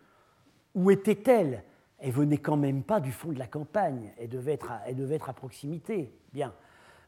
Où 0.75 0.91
était-elle? 0.91 1.63
Elle 2.01 2.11
venait 2.11 2.39
quand 2.39 2.57
même 2.57 2.83
pas 2.83 2.99
du 2.99 3.13
fond 3.13 3.31
de 3.31 3.39
la 3.39 3.47
campagne, 3.47 4.11
elle 4.19 4.31
devait 4.31 4.55
être 4.55 4.73
à, 4.73 4.81
elle 4.85 4.97
devait 4.97 5.15
être 5.15 5.29
à 5.29 5.33
proximité. 5.33 6.11
Bien. 6.33 6.53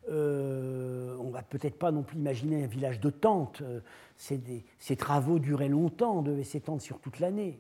Euh, 0.09 1.17
on 1.19 1.31
va 1.31 1.43
peut-être 1.43 1.77
pas 1.77 1.91
non 1.91 2.05
plus 2.05 2.19
imaginer 2.19 2.63
un 2.63 2.69
village 2.69 3.01
de 3.01 3.11
tentes. 3.11 3.63
Euh, 3.63 3.81
ces 4.17 4.97
travaux 4.97 5.41
duraient 5.41 5.69
longtemps, 5.69 6.23
devaient 6.23 6.45
s'étendre 6.45 6.81
sur 6.81 7.01
toute 7.01 7.19
l'année. 7.19 7.59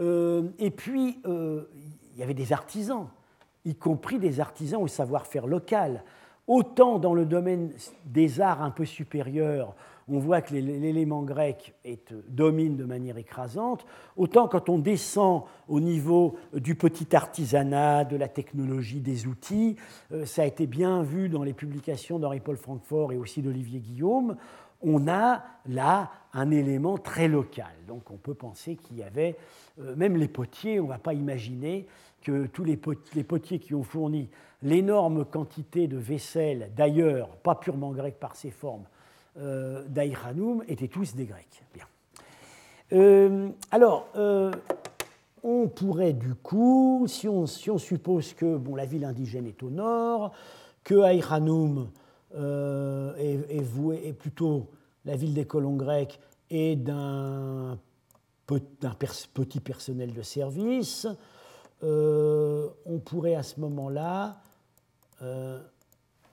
Euh, 0.00 0.48
et 0.58 0.72
puis, 0.72 1.20
euh, 1.24 1.70
il 2.14 2.18
y 2.18 2.24
avait 2.24 2.34
des 2.34 2.52
artisans, 2.52 3.06
y 3.64 3.76
compris 3.76 4.18
des 4.18 4.40
artisans 4.40 4.82
au 4.82 4.88
savoir-faire 4.88 5.46
local. 5.46 6.02
Autant 6.48 6.98
dans 6.98 7.14
le 7.14 7.26
domaine 7.26 7.70
des 8.06 8.40
arts 8.40 8.60
un 8.60 8.72
peu 8.72 8.84
supérieurs, 8.84 9.76
on 10.10 10.18
voit 10.18 10.42
que 10.42 10.54
l'élément 10.54 11.22
grec 11.22 11.74
euh, 11.86 11.96
domine 12.28 12.76
de 12.76 12.84
manière 12.84 13.16
écrasante, 13.16 13.86
autant 14.16 14.48
quand 14.48 14.68
on 14.68 14.78
descend 14.78 15.44
au 15.68 15.80
niveau 15.80 16.36
du 16.52 16.74
petit 16.74 17.14
artisanat, 17.14 18.04
de 18.04 18.16
la 18.16 18.28
technologie, 18.28 19.00
des 19.00 19.26
outils, 19.26 19.76
euh, 20.12 20.26
ça 20.26 20.42
a 20.42 20.46
été 20.46 20.66
bien 20.66 21.02
vu 21.02 21.28
dans 21.28 21.44
les 21.44 21.52
publications 21.52 22.18
d'Henri-Paul 22.18 22.56
Francfort 22.56 23.12
et 23.12 23.16
aussi 23.16 23.40
d'Olivier 23.40 23.80
Guillaume, 23.80 24.36
on 24.82 25.08
a 25.08 25.42
là 25.66 26.10
un 26.32 26.50
élément 26.50 26.98
très 26.98 27.28
local. 27.28 27.72
Donc 27.86 28.10
on 28.10 28.16
peut 28.16 28.34
penser 28.34 28.76
qu'il 28.76 28.98
y 28.98 29.02
avait, 29.02 29.36
euh, 29.80 29.94
même 29.94 30.16
les 30.16 30.28
potiers, 30.28 30.80
on 30.80 30.84
ne 30.84 30.88
va 30.88 30.98
pas 30.98 31.14
imaginer 31.14 31.86
que 32.22 32.46
tous 32.46 32.64
les 32.64 32.76
potiers 32.76 33.58
qui 33.58 33.74
ont 33.74 33.82
fourni 33.82 34.28
l'énorme 34.62 35.24
quantité 35.24 35.86
de 35.86 35.96
vaisselle, 35.96 36.70
d'ailleurs 36.76 37.28
pas 37.36 37.54
purement 37.54 37.92
grecque 37.92 38.18
par 38.18 38.36
ses 38.36 38.50
formes, 38.50 38.84
euh, 39.38 39.84
étaient 40.68 40.88
tous 40.88 41.14
des 41.14 41.26
Grecs. 41.26 41.62
Bien. 41.74 41.86
Euh, 42.92 43.48
alors, 43.70 44.08
euh, 44.16 44.52
on 45.42 45.68
pourrait 45.68 46.12
du 46.12 46.34
coup, 46.34 47.06
si 47.08 47.28
on, 47.28 47.46
suppose 47.46 48.34
que 48.34 48.56
bon, 48.56 48.74
la 48.74 48.84
ville 48.84 49.04
indigène 49.04 49.46
est 49.46 49.62
au 49.62 49.70
nord, 49.70 50.32
que 50.82 51.00
Aïranoum 51.00 51.90
euh, 52.34 53.14
est, 53.16 54.12
plutôt 54.12 54.68
la 55.04 55.16
ville 55.16 55.34
des 55.34 55.46
colons 55.46 55.76
grecs 55.76 56.20
et 56.50 56.76
d'un 56.76 57.78
petit 58.46 59.60
personnel 59.60 60.12
de 60.12 60.22
service, 60.22 61.06
on 61.82 62.98
pourrait 63.04 63.36
à 63.36 63.44
ce 63.44 63.60
moment-là 63.60 64.40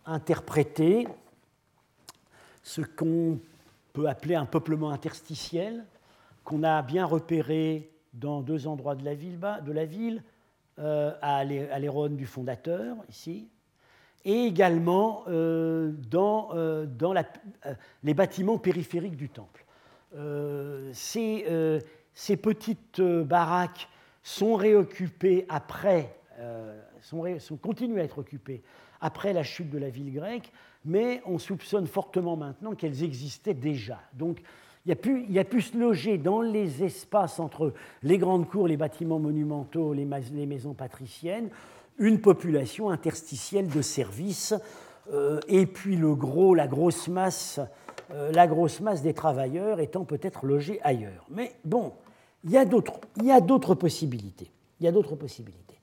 interpréter 0.06 1.08
ce 2.68 2.82
qu'on 2.82 3.40
peut 3.94 4.10
appeler 4.10 4.36
un 4.36 4.46
peuplement 4.46 4.90
interstitiel, 4.90 5.86
qu'on 6.44 6.64
a 6.64 6.82
bien 6.82 7.06
repéré 7.06 7.90
dans 8.14 8.42
deux 8.42 8.68
endroits 8.68 8.96
de 8.96 9.06
la 9.06 9.16
ville, 9.86 10.22
euh, 10.80 11.14
à 11.22 11.46
l'Héron 11.46 12.10
du 12.10 12.26
fondateur, 12.26 12.98
ici, 13.10 13.48
et 14.26 14.44
également 14.44 15.24
euh, 15.30 15.94
dans, 16.10 16.50
euh, 16.56 16.86
les 18.04 18.14
bâtiments 18.14 18.58
périphériques 18.58 19.16
du 19.16 19.30
temple. 19.30 19.64
Ces, 20.92 21.46
petites 22.36 23.02
baraques 23.02 23.88
sont 24.24 24.56
réoccupées 24.56 25.46
après, 25.48 26.14
continuent 27.62 28.00
à 28.00 28.04
être 28.04 28.20
occupées 28.20 28.62
après 29.00 29.32
la 29.32 29.44
chute 29.44 29.70
de 29.70 29.78
la 29.78 29.90
ville 29.90 30.14
grecque, 30.14 30.52
mais 30.88 31.22
on 31.26 31.38
soupçonne 31.38 31.86
fortement 31.86 32.38
maintenant 32.38 32.74
qu'elles 32.74 33.04
existaient 33.04 33.54
déjà. 33.54 34.00
Donc 34.14 34.42
il 34.86 34.90
y, 34.90 34.94
a 34.94 34.96
pu, 34.96 35.26
il 35.30 35.38
a 35.38 35.44
pu 35.44 35.62
se 35.62 35.78
loger 35.78 36.18
dans 36.18 36.42
les 36.42 36.82
espaces 36.84 37.42
entre 37.42 37.74
les 38.04 38.18
grandes 38.18 38.48
cours, 38.48 38.70
les 38.70 38.78
bâtiments 38.78 39.20
monumentaux, 39.20 39.94
les, 39.94 40.06
maisons 40.06 40.74
patriciennes, 40.74 41.50
une 42.00 42.22
population 42.22 42.90
interstitielle 42.90 43.68
de 43.68 43.82
services 43.82 44.54
et 45.50 45.66
puis 45.66 45.98
le 45.98 46.16
gros, 46.16 46.56
la 46.56 46.68
grosse 46.68 47.10
masse, 47.10 47.60
la 48.10 48.48
grosse 48.48 48.80
masse 48.80 49.02
des 49.02 49.14
travailleurs 49.14 49.82
étant 49.82 50.06
peut-être 50.06 50.46
logés 50.46 50.80
ailleurs. 50.84 51.26
Mais 51.30 51.56
bon, 51.66 51.92
il 52.46 52.52
y 52.52 52.58
a 52.58 52.64
d'autres 53.42 53.76
possibilités. 53.76 54.50
Il 54.80 54.86
y 54.86 54.88
a 54.88 54.94
d'autres 54.94 55.16
possibilités. 55.16 55.80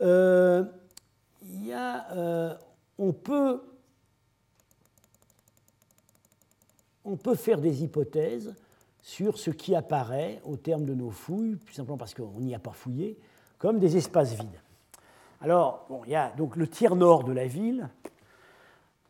il 0.00 1.66
y 1.66 1.72
a, 1.72 2.58
on 2.98 3.12
peut 3.12 3.60
on 7.06 7.16
peut 7.16 7.36
faire 7.36 7.60
des 7.60 7.82
hypothèses 7.82 8.54
sur 9.00 9.38
ce 9.38 9.50
qui 9.50 9.74
apparaît 9.74 10.40
au 10.44 10.56
terme 10.56 10.84
de 10.84 10.92
nos 10.92 11.10
fouilles, 11.10 11.58
tout 11.64 11.72
simplement 11.72 11.96
parce 11.96 12.12
qu'on 12.12 12.40
n'y 12.40 12.54
a 12.54 12.58
pas 12.58 12.72
fouillé, 12.72 13.16
comme 13.58 13.78
des 13.78 13.96
espaces 13.96 14.34
vides. 14.34 14.60
Alors, 15.40 15.86
il 16.06 16.10
y 16.10 16.16
a 16.16 16.30
donc 16.30 16.56
le 16.56 16.66
tiers 16.66 16.96
nord 16.96 17.22
de 17.22 17.32
la 17.32 17.46
ville. 17.46 17.88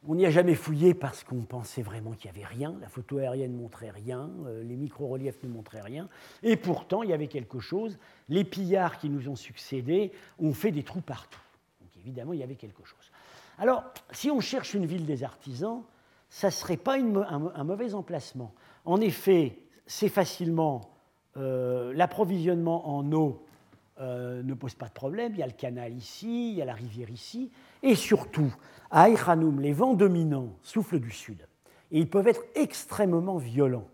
On 0.07 0.15
n'y 0.15 0.27
a 0.27 0.31
jamais 0.31 0.55
fouillé 0.55 0.93
parce 0.93 1.25
qu'on 1.25 1.41
pensait 1.41 1.83
vraiment 1.83 2.13
qu'il 2.13 2.31
n'y 2.31 2.37
avait 2.37 2.47
rien. 2.47 2.77
La 2.81 2.89
photo 2.89 3.19
aérienne 3.19 3.53
ne 3.53 3.59
montrait 3.59 3.91
rien, 3.91 4.31
euh, 4.47 4.63
les 4.63 4.77
micro-reliefs 4.77 5.43
ne 5.43 5.49
montraient 5.49 5.81
rien. 5.81 6.09
Et 6.43 6.57
pourtant, 6.57 7.03
il 7.03 7.11
y 7.11 7.13
avait 7.15 7.27
quelque 7.27 7.59
chose. 7.59 7.99
Les 8.29 8.45
pillards 8.45 8.99
qui 8.99 9.09
nous 9.09 9.29
ont 9.29 9.35
succédé 9.35 10.13
ont 10.39 10.53
fait 10.53 10.71
des 10.71 10.85
trous 10.85 11.01
partout. 11.01 11.41
Donc 11.81 11.91
évidemment, 11.99 12.35
il 12.35 12.41
y 12.41 12.45
avait 12.45 12.55
quelque 12.55 12.85
chose. 12.85 13.11
Alors, 13.59 13.85
si 14.13 14.31
on 14.31 14.41
cherche 14.41 14.75
une 14.75 14.85
ville 14.85 15.07
des 15.07 15.25
artisans, 15.25 15.83
ça 16.29 16.49
ne 16.49 16.53
serait 16.53 16.77
pas 16.77 16.97
un, 16.99 17.65
mauvais 17.65 17.95
emplacement. 17.95 18.53
En 18.85 19.01
effet, 19.01 19.59
c'est 19.87 20.09
facilement 20.09 20.91
euh, 21.37 21.93
l'approvisionnement 21.95 22.97
en 22.97 23.11
eau 23.13 23.45
euh, 24.01 24.43
ne 24.43 24.55
pose 24.55 24.75
pas 24.75 24.87
de 24.87 24.93
problème. 24.93 25.33
Il 25.35 25.39
y 25.39 25.43
a 25.43 25.47
le 25.47 25.53
canal 25.53 25.95
ici, 25.95 26.51
il 26.51 26.57
y 26.57 26.63
a 26.63 26.65
la 26.65 26.75
rivière 26.75 27.11
ici. 27.11 27.51
Et 27.83 27.95
surtout, 27.95 28.55
à 28.91 29.03
Aïkhanoum, 29.03 29.61
les 29.61 29.73
vents 29.73 29.95
dominants 29.95 30.51
soufflent 30.63 31.01
du 31.01 31.11
sud. 31.11 31.47
Et 31.93 32.01
ils 32.01 32.11
peuvent 32.11 32.29
être 32.29 32.45
extrêmement 32.55 33.37
violents. 33.37 33.87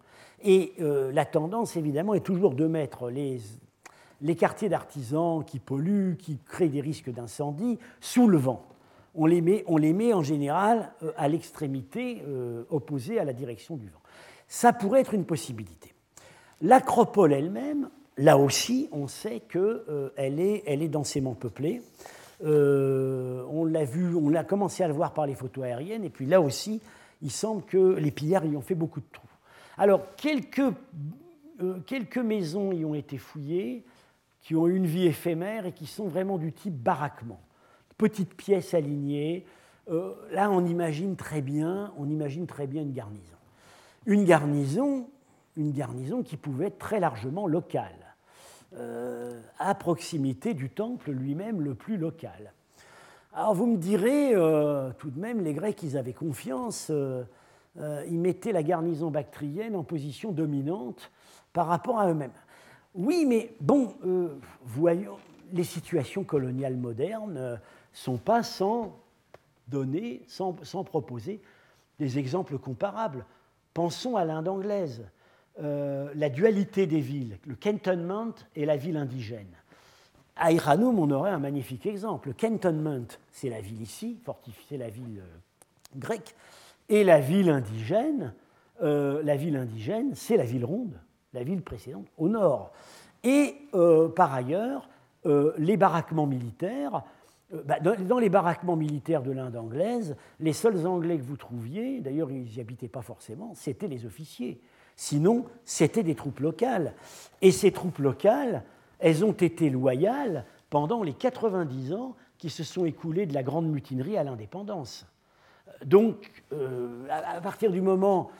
Et 0.42 0.72
euh, 0.80 1.12
la 1.12 1.24
tendance, 1.24 1.76
évidemment, 1.76 2.14
est 2.14 2.20
toujours 2.24 2.54
de 2.54 2.66
mettre 2.66 3.10
les 3.10 4.36
quartiers 4.36 4.68
d'artisans 4.68 5.44
qui 5.44 5.60
polluent, 5.60 6.16
qui 6.16 6.38
créent 6.38 6.68
des 6.68 6.80
risques 6.80 7.10
d'incendie, 7.10 7.78
sous 8.00 8.26
le 8.26 8.38
vent 8.38 8.66
on 9.14 9.26
les 9.26 9.92
met, 9.92 10.12
en 10.12 10.22
général 10.22 10.92
euh, 11.02 11.12
à 11.16 11.28
l'extrémité 11.28 12.22
euh, 12.26 12.64
opposée 12.70 13.18
à 13.18 13.24
la 13.24 13.32
direction 13.32 13.76
du 13.76 13.88
vent. 13.88 14.00
Ça 14.48 14.72
pourrait 14.72 15.00
être 15.00 15.14
une 15.14 15.24
possibilité. 15.24 15.94
L'acropole 16.60 17.32
elle-même, 17.32 17.90
là 18.16 18.38
aussi, 18.38 18.88
on 18.92 19.08
sait 19.08 19.40
qu'elle 19.40 19.82
euh, 19.88 20.10
est, 20.16 20.88
densément 20.88 21.34
peuplée. 21.34 21.82
on 22.40 23.64
l'a 23.64 23.84
vu, 23.84 24.14
on 24.14 24.34
a 24.34 24.44
commencé 24.44 24.82
à 24.82 24.88
le 24.88 24.94
voir 24.94 25.12
par 25.12 25.26
les 25.26 25.34
photos 25.34 25.64
aériennes, 25.64 26.04
et 26.04 26.10
puis 26.10 26.26
là 26.26 26.40
aussi, 26.40 26.80
il 27.22 27.30
semble 27.30 27.62
que 27.62 27.94
les 27.96 28.10
pillards 28.10 28.44
y 28.46 28.56
ont 28.56 28.62
fait 28.62 28.74
beaucoup 28.74 29.00
de 29.00 29.06
trous. 29.12 29.26
Alors, 29.78 30.02
quelques, 30.16 30.62
maisons 32.18 32.72
y 32.72 32.84
ont 32.84 32.94
été 32.94 33.16
fouillées, 33.16 33.84
qui 34.42 34.56
ont 34.56 34.66
une 34.66 34.86
vie 34.86 35.06
éphémère 35.06 35.66
et 35.66 35.72
qui 35.72 35.86
sont 35.86 36.08
vraiment 36.08 36.36
du 36.36 36.52
type 36.52 36.74
baraquement 36.74 37.40
petites 37.96 38.34
pièces 38.34 38.74
alignées. 38.74 39.44
Euh, 39.90 40.14
là, 40.30 40.50
on 40.50 40.64
imagine 40.64 41.16
très 41.16 41.40
bien, 41.40 41.92
on 41.96 42.08
imagine 42.08 42.46
très 42.46 42.66
bien 42.66 42.82
une 42.82 42.92
garnison. 42.92 43.36
Une 44.06 44.24
garnison, 44.24 45.08
une 45.56 45.72
garnison 45.72 46.22
qui 46.22 46.36
pouvait 46.36 46.66
être 46.66 46.78
très 46.78 47.00
largement 47.00 47.46
locale, 47.46 48.14
euh, 48.74 49.40
à 49.58 49.74
proximité 49.74 50.54
du 50.54 50.70
temple 50.70 51.10
lui-même 51.10 51.60
le 51.60 51.74
plus 51.74 51.96
local. 51.96 52.52
Alors 53.34 53.54
vous 53.54 53.66
me 53.66 53.76
direz, 53.76 54.34
euh, 54.34 54.90
tout 54.98 55.10
de 55.10 55.18
même, 55.18 55.40
les 55.40 55.54
Grecs, 55.54 55.82
ils 55.82 55.96
avaient 55.96 56.12
confiance, 56.12 56.90
ils 56.90 58.18
mettaient 58.18 58.52
la 58.52 58.62
garnison 58.62 59.10
bactrienne 59.10 59.74
en 59.74 59.82
position 59.82 60.32
dominante 60.32 61.10
par 61.52 61.66
rapport 61.66 61.98
à 61.98 62.10
eux-mêmes. 62.10 62.30
Oui, 62.94 63.24
mais 63.26 63.54
bon, 63.60 63.94
voyons, 64.64 65.16
les 65.52 65.64
situations 65.64 66.24
coloniales 66.24 66.76
modernes, 66.76 67.58
sont 67.92 68.16
pas 68.16 68.42
sans 68.42 68.98
donner, 69.68 70.22
sans, 70.26 70.52
proposer 70.84 71.40
des 71.98 72.18
exemples 72.18 72.58
comparables. 72.58 73.24
Pensons 73.74 74.16
à 74.16 74.24
l'Inde 74.24 74.48
anglaise, 74.48 75.02
euh, 75.60 76.10
la 76.14 76.28
dualité 76.28 76.86
des 76.86 77.00
villes, 77.00 77.38
le 77.46 77.54
cantonment 77.54 78.34
et 78.54 78.66
la 78.66 78.76
ville 78.76 78.96
indigène. 78.96 79.54
À 80.36 80.52
Iranoum, 80.52 80.98
on 80.98 81.10
aurait 81.10 81.30
un 81.30 81.38
magnifique 81.38 81.86
exemple. 81.86 82.28
Le 82.28 82.34
cantonment, 82.34 83.06
c'est 83.30 83.50
la 83.50 83.60
ville 83.60 83.80
ici, 83.80 84.18
fortifiée, 84.24 84.78
la 84.78 84.88
ville 84.88 85.20
euh, 85.20 85.98
grecque, 85.98 86.34
et 86.88 87.04
la 87.04 87.20
ville 87.20 87.50
indigène, 87.50 88.34
euh, 88.82 89.22
la 89.22 89.36
ville 89.36 89.56
indigène, 89.56 90.14
c'est 90.14 90.36
la 90.36 90.44
ville 90.44 90.64
ronde, 90.64 90.98
la 91.32 91.44
ville 91.44 91.62
précédente, 91.62 92.06
au 92.18 92.28
nord. 92.28 92.72
Et 93.24 93.54
par 94.16 94.34
ailleurs, 94.34 94.88
les 95.24 95.76
baraquements 95.76 96.26
militaires 96.26 97.04
dans 97.52 98.18
les 98.18 98.30
baraquements 98.30 98.76
militaires 98.76 99.22
de 99.22 99.30
l'Inde 99.30 99.56
anglaise, 99.56 100.16
les 100.40 100.52
seuls 100.52 100.86
Anglais 100.86 101.18
que 101.18 101.22
vous 101.22 101.36
trouviez, 101.36 102.00
d'ailleurs 102.00 102.30
ils 102.30 102.44
n'y 102.44 102.60
habitaient 102.60 102.88
pas 102.88 103.02
forcément, 103.02 103.52
c'était 103.54 103.88
les 103.88 104.06
officiers. 104.06 104.60
Sinon, 104.96 105.46
c'était 105.64 106.02
des 106.02 106.14
troupes 106.14 106.40
locales. 106.40 106.94
Et 107.40 107.50
ces 107.50 107.72
troupes 107.72 107.98
locales, 107.98 108.62
elles 108.98 109.24
ont 109.24 109.32
été 109.32 109.70
loyales 109.70 110.44
pendant 110.70 111.02
les 111.02 111.14
90 111.14 111.92
ans 111.94 112.14
qui 112.38 112.50
se 112.50 112.64
sont 112.64 112.84
écoulés 112.84 113.26
de 113.26 113.34
la 113.34 113.42
grande 113.42 113.68
mutinerie 113.68 114.16
à 114.16 114.24
l'indépendance. 114.24 115.06
Donc, 115.84 116.42
euh, 116.52 117.06
à 117.10 117.40
partir 117.40 117.70
du 117.70 117.80
moment, 117.80 118.30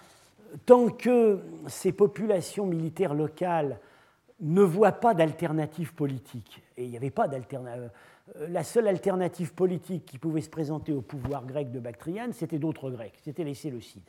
tant 0.67 0.89
que 0.89 1.41
ces 1.67 1.93
populations 1.93 2.67
militaires 2.67 3.15
locales 3.15 3.79
ne 4.41 4.63
voient 4.63 4.93
pas 4.93 5.15
d'alternative 5.15 5.95
politique, 5.95 6.63
et 6.77 6.85
il 6.85 6.91
n'y 6.91 6.97
avait 6.97 7.11
pas 7.11 7.29
d'alternative 7.29 7.83
euh, 7.85 7.89
la 8.49 8.65
seule 8.65 8.89
alternative 8.89 9.53
politique 9.53 10.05
qui 10.07 10.19
pouvait 10.19 10.41
se 10.41 10.51
présenter 10.51 10.93
au 10.93 11.03
pouvoir 11.03 11.45
grec 11.45 11.71
de 11.71 11.81
Bactriane, 11.81 12.33
c'était 12.33 12.59
d'autres 12.59 12.91
Grecs, 12.91 13.19
c'était 13.23 13.45
les 13.45 13.55
Séleucides. 13.55 14.03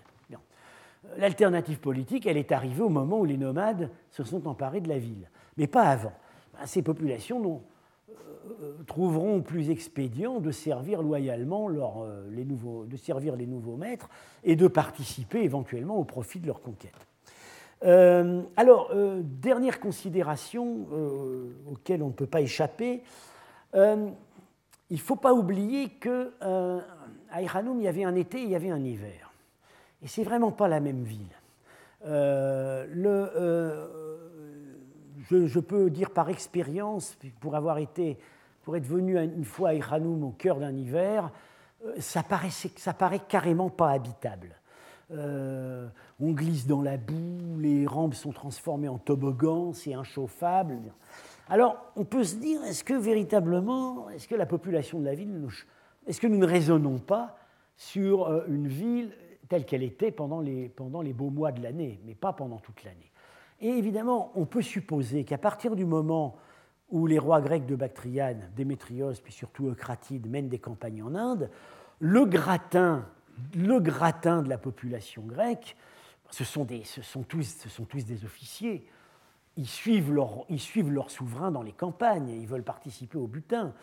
Euh, 1.06 1.16
l'alternative 1.18 1.80
politique, 1.80 2.26
elle 2.26 2.38
est 2.38 2.52
arrivée 2.52 2.82
au 2.82 2.90
moment 2.90 3.20
où 3.20 3.26
les 3.26 3.38
nomades 3.38 3.90
se 4.12 4.24
sont 4.24 4.48
emparés 4.48 4.82
de 4.82 4.90
la 4.90 4.98
ville, 4.98 5.30
mais 5.58 5.68
pas 5.68 5.84
avant. 5.84 6.14
Ben, 6.54 6.66
ces 6.66 6.82
populations 6.82 7.62
euh, 8.10 8.84
trouveront 8.88 9.42
plus 9.42 9.70
expédient 9.70 10.40
de 10.40 10.52
servir 10.52 11.02
loyalement 11.02 11.68
les 12.30 12.46
nouveaux, 12.46 12.86
de 12.86 12.98
servir 12.98 13.36
les 13.36 13.48
nouveaux 13.48 13.78
maîtres 13.78 14.10
et 14.44 14.56
de 14.56 14.68
participer 14.68 15.44
éventuellement 15.44 15.98
au 15.98 16.04
profit 16.04 16.40
de 16.40 16.48
leur 16.48 16.62
conquête. 16.62 16.94
alors, 18.56 18.94
dernière 19.24 19.82
considération 19.82 20.88
auquel 21.70 22.02
on 22.02 22.08
ne 22.08 22.14
peut 22.14 22.28
pas 22.28 22.40
échapper, 22.40 23.04
euh, 23.76 24.10
il 24.90 24.98
ne 24.98 25.02
faut 25.02 25.16
pas 25.16 25.34
oublier 25.34 25.90
qu'à 25.90 26.10
euh, 26.44 26.82
Iranoum, 27.40 27.80
il 27.80 27.86
y 27.86 27.88
avait 27.88 28.04
un 28.04 28.16
été 28.16 28.40
et 28.40 28.44
il 28.44 28.50
y 28.50 28.56
avait 28.56 28.70
un 28.70 28.84
hiver. 28.84 29.32
Et 30.02 30.08
c'est 30.08 30.24
vraiment 30.24 30.52
pas 30.52 30.68
la 30.68 30.80
même 30.80 31.04
ville. 31.04 31.36
Euh, 32.06 32.86
je, 35.30 35.60
peux 35.60 35.90
dire 35.90 36.12
par 36.12 36.30
expérience, 36.30 37.18
pour 37.40 37.56
avoir 37.56 37.78
été, 37.78 38.20
pour 38.64 38.76
être 38.76 38.86
venu 38.86 39.18
une 39.18 39.46
fois 39.46 39.70
à 39.70 39.74
Iranoum 39.74 40.24
au 40.24 40.32
cœur 40.32 40.60
d'un 40.60 40.76
hiver, 40.76 41.32
ça, 41.98 42.24
paraît 42.24 43.20
carrément 43.28 43.70
pas 43.70 43.92
habitable. 43.92 44.56
on 45.10 46.32
glisse 46.32 46.68
dans 46.68 46.82
la 46.82 46.98
boue, 46.98 47.60
les 47.60 47.88
rampes 47.88 48.16
sont 48.16 48.34
transformées 48.34 48.90
en 48.90 48.98
toboggan, 48.98 49.74
c'est 49.74 49.94
inchauffable. 49.94 50.80
Alors, 51.50 51.92
on 51.96 52.06
peut 52.06 52.24
se 52.24 52.36
dire, 52.36 52.64
est-ce 52.64 52.84
que 52.84 52.94
véritablement, 52.94 54.10
est-ce 54.10 54.28
que 54.28 54.36
la 54.36 54.46
population 54.46 55.00
de 55.00 55.06
la 55.06 55.14
ville, 55.14 55.48
est-ce 56.08 56.22
que 56.22 56.28
nous 56.28 56.38
ne 56.38 56.46
raisonnons 56.46 57.00
pas 57.00 57.38
sur 57.76 58.28
euh, 58.28 58.46
une 58.48 58.68
ville 58.68 59.12
telle 59.50 59.66
qu'elle 59.66 59.84
était 59.84 60.12
pendant 60.12 60.40
les, 60.40 60.72
beaux 61.14 61.30
mois 61.30 61.52
de 61.52 61.62
l'année, 61.62 62.00
mais 62.06 62.16
pas 62.16 62.34
pendant 62.34 62.58
toute 62.58 62.84
l'année? 62.84 63.12
Et 63.60 63.70
évidemment, 63.70 64.32
on 64.36 64.46
peut 64.46 64.62
supposer 64.62 65.26
qu'à 65.26 65.38
partir 65.38 65.76
du 65.76 65.86
moment 65.86 66.38
où 66.90 67.08
les 67.08 67.20
rois 67.20 67.42
grecs 67.42 67.66
de 67.66 67.76
Bactriane, 67.76 68.50
Démétrios, 68.56 69.14
puis 69.24 69.34
surtout 69.34 69.68
Eucratide, 69.68 70.30
mènent 70.30 70.50
des 70.50 70.60
campagnes 70.60 71.04
en 71.04 71.16
Inde, 71.16 71.50
le 72.00 72.26
gratin, 72.26 73.06
de 73.54 74.50
la 74.50 74.58
population 74.58 75.24
grecque, 75.24 75.76
ce 76.30 76.44
sont 76.44 76.66
tous 76.66 78.06
des 78.06 78.26
officiers, 78.26 78.88
ils 79.58 79.68
suivent, 79.68 80.12
leur, 80.14 80.46
ils 80.50 80.60
suivent 80.60 80.92
leur 80.92 81.12
souverain 81.12 81.52
dans 81.52 81.62
les 81.62 81.72
campagnes, 81.72 82.30
ils 82.30 82.48
veulent 82.48 82.64
participer 82.64 83.18
au 83.18 83.28
butin. 83.28 83.74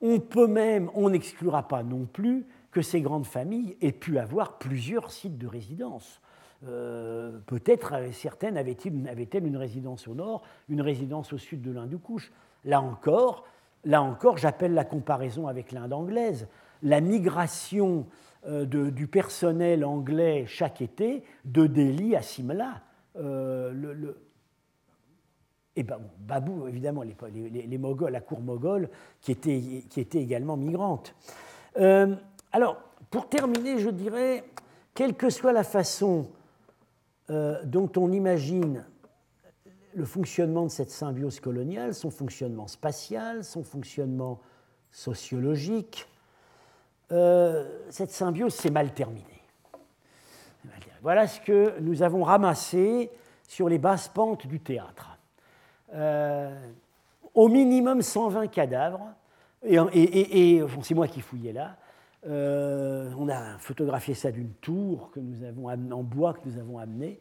On 0.00 0.20
peut 0.20 0.46
même, 0.46 0.90
on 0.94 1.10
n'exclura 1.10 1.66
pas 1.66 1.82
non 1.82 2.06
plus 2.06 2.46
que 2.70 2.82
ces 2.82 3.00
grandes 3.00 3.26
familles 3.26 3.76
aient 3.80 3.92
pu 3.92 4.18
avoir 4.18 4.58
plusieurs 4.58 5.10
sites 5.10 5.38
de 5.38 5.46
résidence. 5.46 6.20
Euh, 6.66 7.38
peut-être 7.46 7.94
euh, 7.94 8.12
certaines 8.12 8.56
avaient-elles 8.56 9.46
une 9.46 9.56
résidence 9.56 10.08
au 10.08 10.14
nord, 10.14 10.42
une 10.68 10.80
résidence 10.80 11.32
au 11.32 11.38
sud 11.38 11.62
de 11.62 11.70
l'Inde-Couche. 11.70 12.32
Là 12.64 12.80
encore, 12.80 13.44
là 13.84 14.02
encore, 14.02 14.38
j'appelle 14.38 14.74
la 14.74 14.84
comparaison 14.84 15.46
avec 15.46 15.70
l'Inde 15.72 15.92
anglaise. 15.92 16.48
la 16.82 17.00
migration 17.00 18.06
euh, 18.46 18.64
du 18.64 19.06
personnel 19.06 19.84
anglais 19.84 20.46
chaque 20.46 20.80
été 20.80 21.22
de 21.44 21.66
Delhi 21.66 22.16
à 22.16 22.22
Simla. 22.22 22.82
le, 23.16 24.16
et 25.78 25.82
ben, 25.84 25.98
Babou, 26.18 26.66
évidemment, 26.66 27.02
les, 27.02 27.78
Moghols, 27.78 28.12
la 28.12 28.20
cour 28.20 28.40
moghole, 28.40 28.88
qui 29.20 29.32
était, 29.32 30.18
également 30.18 30.56
migrante. 30.56 31.14
alors, 32.52 32.76
pour 33.10 33.28
terminer, 33.28 33.78
je 33.78 33.90
dirais, 33.90 34.44
quelle 34.94 35.14
que 35.14 35.30
soit 35.30 35.52
la 35.52 35.64
façon 35.64 36.26
dont 37.28 37.90
on 37.96 38.10
imagine 38.10 38.84
le 39.94 40.04
fonctionnement 40.04 40.64
de 40.64 40.70
cette 40.70 40.90
symbiose 40.90 41.40
coloniale, 41.40 41.94
son 41.94 42.10
fonctionnement 42.10 42.68
spatial, 42.68 43.44
son 43.44 43.64
fonctionnement 43.64 44.40
sociologique, 44.90 46.08
euh, 47.10 47.68
cette 47.90 48.10
symbiose 48.10 48.54
s'est 48.54 48.70
mal 48.70 48.92
terminée. 48.92 49.24
Voilà 51.02 51.26
ce 51.26 51.40
que 51.40 51.78
nous 51.80 52.02
avons 52.02 52.24
ramassé 52.24 53.10
sur 53.46 53.68
les 53.68 53.78
basses 53.78 54.08
pentes 54.08 54.46
du 54.46 54.60
théâtre. 54.60 55.17
Euh, 55.94 56.54
au 57.34 57.48
minimum 57.48 58.02
120 58.02 58.48
cadavres, 58.48 59.06
et, 59.64 60.62
c'est 60.82 60.94
moi 60.94 61.08
qui 61.08 61.20
fouillais 61.20 61.52
là. 61.52 61.76
Euh, 62.26 63.12
on 63.16 63.28
a 63.28 63.58
photographié 63.58 64.14
ça 64.14 64.30
d'une 64.32 64.52
tour 64.54 65.10
que 65.12 65.20
nous 65.20 65.44
avons 65.44 65.68
en 65.68 66.02
bois 66.02 66.34
que 66.34 66.40
nous 66.48 66.58
avons 66.58 66.78
amené, 66.78 67.18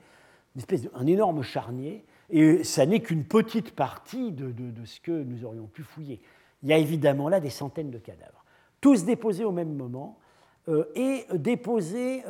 une 0.56 0.60
espèce 0.60 0.88
un 0.96 1.06
énorme 1.06 1.44
charnier. 1.44 2.04
Et 2.30 2.64
ça 2.64 2.86
n'est 2.86 3.00
qu'une 3.00 3.24
petite 3.24 3.76
partie 3.76 4.32
de, 4.32 4.54
ce 4.86 5.00
que 5.00 5.12
nous 5.12 5.46
aurions 5.46 5.68
pu 5.68 5.84
fouiller. 5.84 6.20
Il 6.64 6.70
y 6.70 6.74
a 6.74 6.78
évidemment 6.78 7.30
là 7.30 7.40
des 7.40 7.50
centaines 7.50 7.92
de 7.92 8.00
cadavres, 8.00 8.44
tous 8.82 9.06
déposés 9.06 9.46
au 9.46 9.52
même 9.52 9.74
moment 9.74 10.18
euh, 10.68 10.86
et 10.96 11.26
déposés 11.34 12.24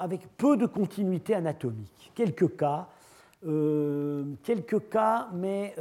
avec 0.00 0.20
peu 0.36 0.56
de 0.56 0.66
continuité 0.66 1.34
anatomique. 1.34 2.12
Quelques 2.14 2.56
cas, 2.56 2.88
quelques 3.42 4.88
cas, 4.88 5.28
mais 5.34 5.74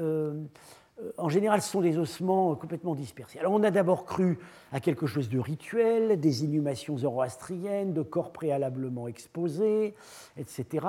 en 1.17 1.29
général, 1.29 1.61
ce 1.61 1.69
sont 1.71 1.81
des 1.81 1.97
ossements 1.97 2.55
complètement 2.55 2.95
dispersés. 2.95 3.39
Alors, 3.39 3.53
on 3.53 3.63
a 3.63 3.71
d'abord 3.71 4.05
cru 4.05 4.39
à 4.71 4.79
quelque 4.79 5.07
chose 5.07 5.29
de 5.29 5.39
rituel, 5.39 6.19
des 6.19 6.43
inhumations 6.43 6.97
zoroastriennes, 6.97 7.93
de 7.93 8.01
corps 8.01 8.31
préalablement 8.31 9.07
exposés, 9.07 9.95
etc. 10.37 10.87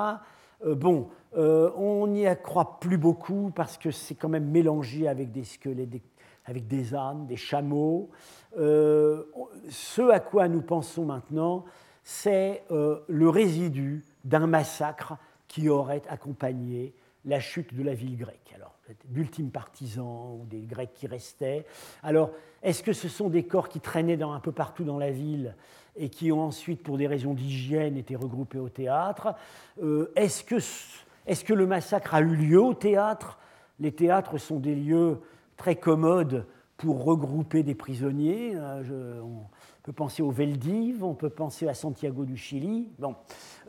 Euh, 0.65 0.75
bon, 0.75 1.09
euh, 1.37 1.71
on 1.77 2.07
n'y 2.07 2.27
accroît 2.27 2.79
plus 2.81 2.99
beaucoup 2.99 3.51
parce 3.55 3.79
que 3.79 3.91
c'est 3.91 4.15
quand 4.15 4.29
même 4.29 4.51
mélangé 4.51 5.09
avec 5.09 5.33
des 5.33 5.45
squelettes, 5.45 6.03
avec 6.45 6.67
des 6.67 6.95
ânes, 6.95 7.27
des 7.27 7.37
chameaux. 7.37 8.11
Euh, 8.59 9.25
ce 9.69 10.03
à 10.11 10.21
quoi 10.21 10.49
nous 10.49 10.63
pensons 10.63 11.05
maintenant, 11.05 11.65
c'est 12.05 12.65
le 12.71 13.29
résidu 13.29 14.05
d'un 14.25 14.49
massacre 14.49 15.15
qui 15.53 15.69
aurait 15.69 16.03
accompagné 16.09 16.95
la 17.27 17.39
chute 17.39 17.75
de 17.75 17.83
la 17.83 17.93
ville 17.93 18.17
grecque. 18.17 18.53
Alors, 18.55 18.75
d'ultimes 19.05 19.51
partisans 19.51 20.41
ou 20.41 20.47
des 20.47 20.63
Grecs 20.63 20.95
qui 20.95 21.07
restaient. 21.07 21.67
Alors, 22.03 22.31
est-ce 22.63 22.83
que 22.83 22.95
ce 22.95 23.07
sont 23.07 23.29
des 23.29 23.45
corps 23.45 23.69
qui 23.69 23.79
traînaient 23.79 24.21
un 24.23 24.41
peu 24.41 24.51
partout 24.51 24.83
dans 24.83 24.99
la 24.99 25.11
ville 25.11 25.55
et 25.95 26.09
qui 26.09 26.33
ont 26.33 26.41
ensuite, 26.41 26.83
pour 26.83 26.97
des 26.97 27.07
raisons 27.07 27.35
d'hygiène, 27.35 27.99
été 27.99 28.17
regroupés 28.17 28.59
au 28.59 28.71
théâtre? 28.71 29.35
Euh, 29.83 30.11
est-ce, 30.17 30.43
que, 30.43 31.53
le 31.53 31.67
massacre 31.67 32.15
a 32.15 32.23
eu 32.23 32.35
lieu 32.35 32.61
au 32.61 32.73
théâtre? 32.73 33.39
Les 33.79 33.93
théâtres 33.93 34.39
sont 34.39 34.59
des 34.59 34.75
lieux 34.75 35.21
très 35.59 35.77
commodes 35.77 36.47
pour 36.79 37.05
regrouper 37.05 37.63
des 37.63 37.75
prisonniers. 37.75 38.57
On 38.57 39.45
peut 39.83 39.93
penser 39.93 40.23
au 40.23 40.31
Veldiv, 40.31 41.03
on 41.03 41.15
peut 41.15 41.31
penser 41.31 41.69
à 41.69 41.75
Santiago 41.75 42.25
du 42.25 42.37
Chili. 42.37 42.89
Bon, 42.99 43.17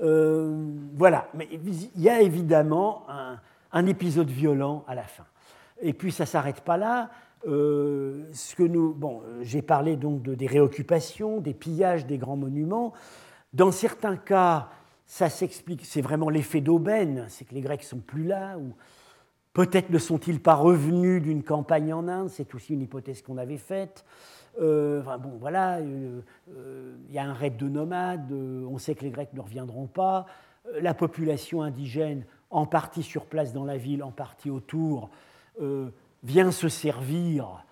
euh, 0.02 0.72
voilà, 0.94 1.28
mais 1.34 1.48
il 1.52 2.02
y 2.02 2.10
a 2.10 2.22
évidemment 2.22 3.06
un, 3.10 3.40
un 3.72 3.86
épisode 3.88 4.30
violent 4.30 4.84
à 4.88 4.96
la 4.96 5.04
fin. 5.04 5.26
Et 5.82 5.94
puis 5.94 6.12
ça 6.12 6.24
ne 6.24 6.28
s'arrête 6.28 6.62
pas 6.62 6.78
là. 6.78 7.10
Euh, 7.46 8.24
ce 8.34 8.56
que 8.56 8.64
nous, 8.64 8.94
bon, 8.94 9.22
j'ai 9.42 9.62
parlé 9.62 9.98
donc 9.98 10.22
de, 10.22 10.36
des 10.36 10.48
réoccupations, 10.48 11.42
des 11.42 11.54
pillages 11.54 12.06
des 12.06 12.18
grands 12.18 12.38
monuments. 12.38 12.94
Dans 13.54 13.72
certains 13.72 14.16
cas, 14.16 14.70
ça 15.06 15.30
s'explique, 15.30 15.86
c'est 15.86 16.02
vraiment 16.02 16.30
l'effet 16.30 16.62
d'aubaine, 16.62 17.26
c'est 17.28 17.46
que 17.46 17.54
les 17.54 17.62
Grecs 17.62 17.84
sont 17.84 18.00
plus 18.00 18.24
là, 18.24 18.58
ou 18.58 18.74
peut-être 19.52 19.90
ne 19.90 19.98
sont-ils 19.98 20.40
pas 20.40 20.56
revenus 20.56 21.22
d'une 21.22 21.44
campagne 21.44 21.94
en 21.94 22.08
Inde, 22.08 22.30
c'est 22.30 22.56
aussi 22.56 22.74
une 22.74 22.82
hypothèse 22.82 23.22
qu'on 23.22 23.38
avait 23.38 23.58
faite. 23.58 24.06
Euh, 24.60 25.02
bon, 25.18 25.38
voilà, 25.40 25.78
euh, 25.78 26.22
il 27.10 27.14
y 27.14 27.18
a 27.18 27.24
un 27.24 27.34
raid 27.34 27.58
de 27.58 27.68
nomades, 27.68 28.32
on 28.32 28.78
sait 28.78 28.96
que 28.96 29.04
les 29.04 29.12
Grecs 29.12 29.34
ne 29.34 29.42
reviendront 29.42 29.88
pas. 29.88 30.26
La 30.82 30.94
population 30.94 31.62
indigène, 31.62 32.24
en 32.50 32.66
partie 32.66 33.04
sur 33.04 33.26
place 33.26 33.54
dans 33.54 33.66
la 33.66 33.78
ville, 33.78 34.04
en 34.04 34.12
partie 34.12 34.50
autour, 34.50 35.10
vient 36.24 36.52
se 36.52 36.70
servir 36.70 37.64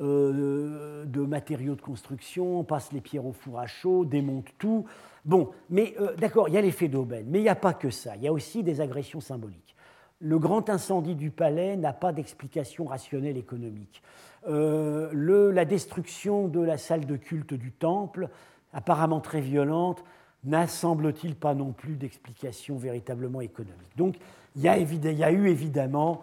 euh, 0.00 1.04
de 1.04 1.20
matériaux 1.20 1.74
de 1.74 1.82
construction, 1.82 2.64
passe 2.64 2.90
les 2.90 3.02
pierres 3.02 3.26
au 3.26 3.32
four 3.32 3.58
à 3.58 3.66
chaud, 3.66 4.06
démonte 4.06 4.46
tout. 4.56 4.86
Bon, 5.26 5.50
mais 5.68 5.94
euh, 6.00 6.14
d'accord, 6.16 6.48
il 6.48 6.54
y 6.54 6.56
a 6.56 6.62
l'effet 6.62 6.88
d'aubaine, 6.88 7.26
mais 7.28 7.40
il 7.40 7.42
n'y 7.42 7.50
a 7.50 7.54
pas 7.54 7.74
que 7.74 7.90
ça, 7.90 8.16
il 8.16 8.22
y 8.22 8.28
a 8.28 8.32
aussi 8.32 8.62
des 8.62 8.80
agressions 8.80 9.20
symboliques. 9.20 9.74
Le 10.20 10.38
grand 10.38 10.68
incendie 10.68 11.14
du 11.14 11.30
palais 11.30 11.76
n'a 11.76 11.94
pas 11.94 12.12
d'explication 12.12 12.84
rationnelle 12.84 13.38
économique. 13.38 14.02
Euh, 14.48 15.50
la 15.52 15.64
destruction 15.64 16.46
de 16.46 16.60
la 16.60 16.76
salle 16.76 17.06
de 17.06 17.16
culte 17.16 17.54
du 17.54 17.72
temple, 17.72 18.28
apparemment 18.74 19.20
très 19.20 19.40
violente, 19.40 20.04
n'a 20.44 20.66
semble-t-il 20.66 21.36
pas 21.36 21.54
non 21.54 21.72
plus 21.72 21.96
d'explication 21.96 22.76
véritablement 22.76 23.40
économique. 23.40 23.96
Donc 23.96 24.16
il 24.56 24.62
y 24.62 24.68
a, 24.68 24.78
eu 24.78 25.48
évidemment 25.48 26.22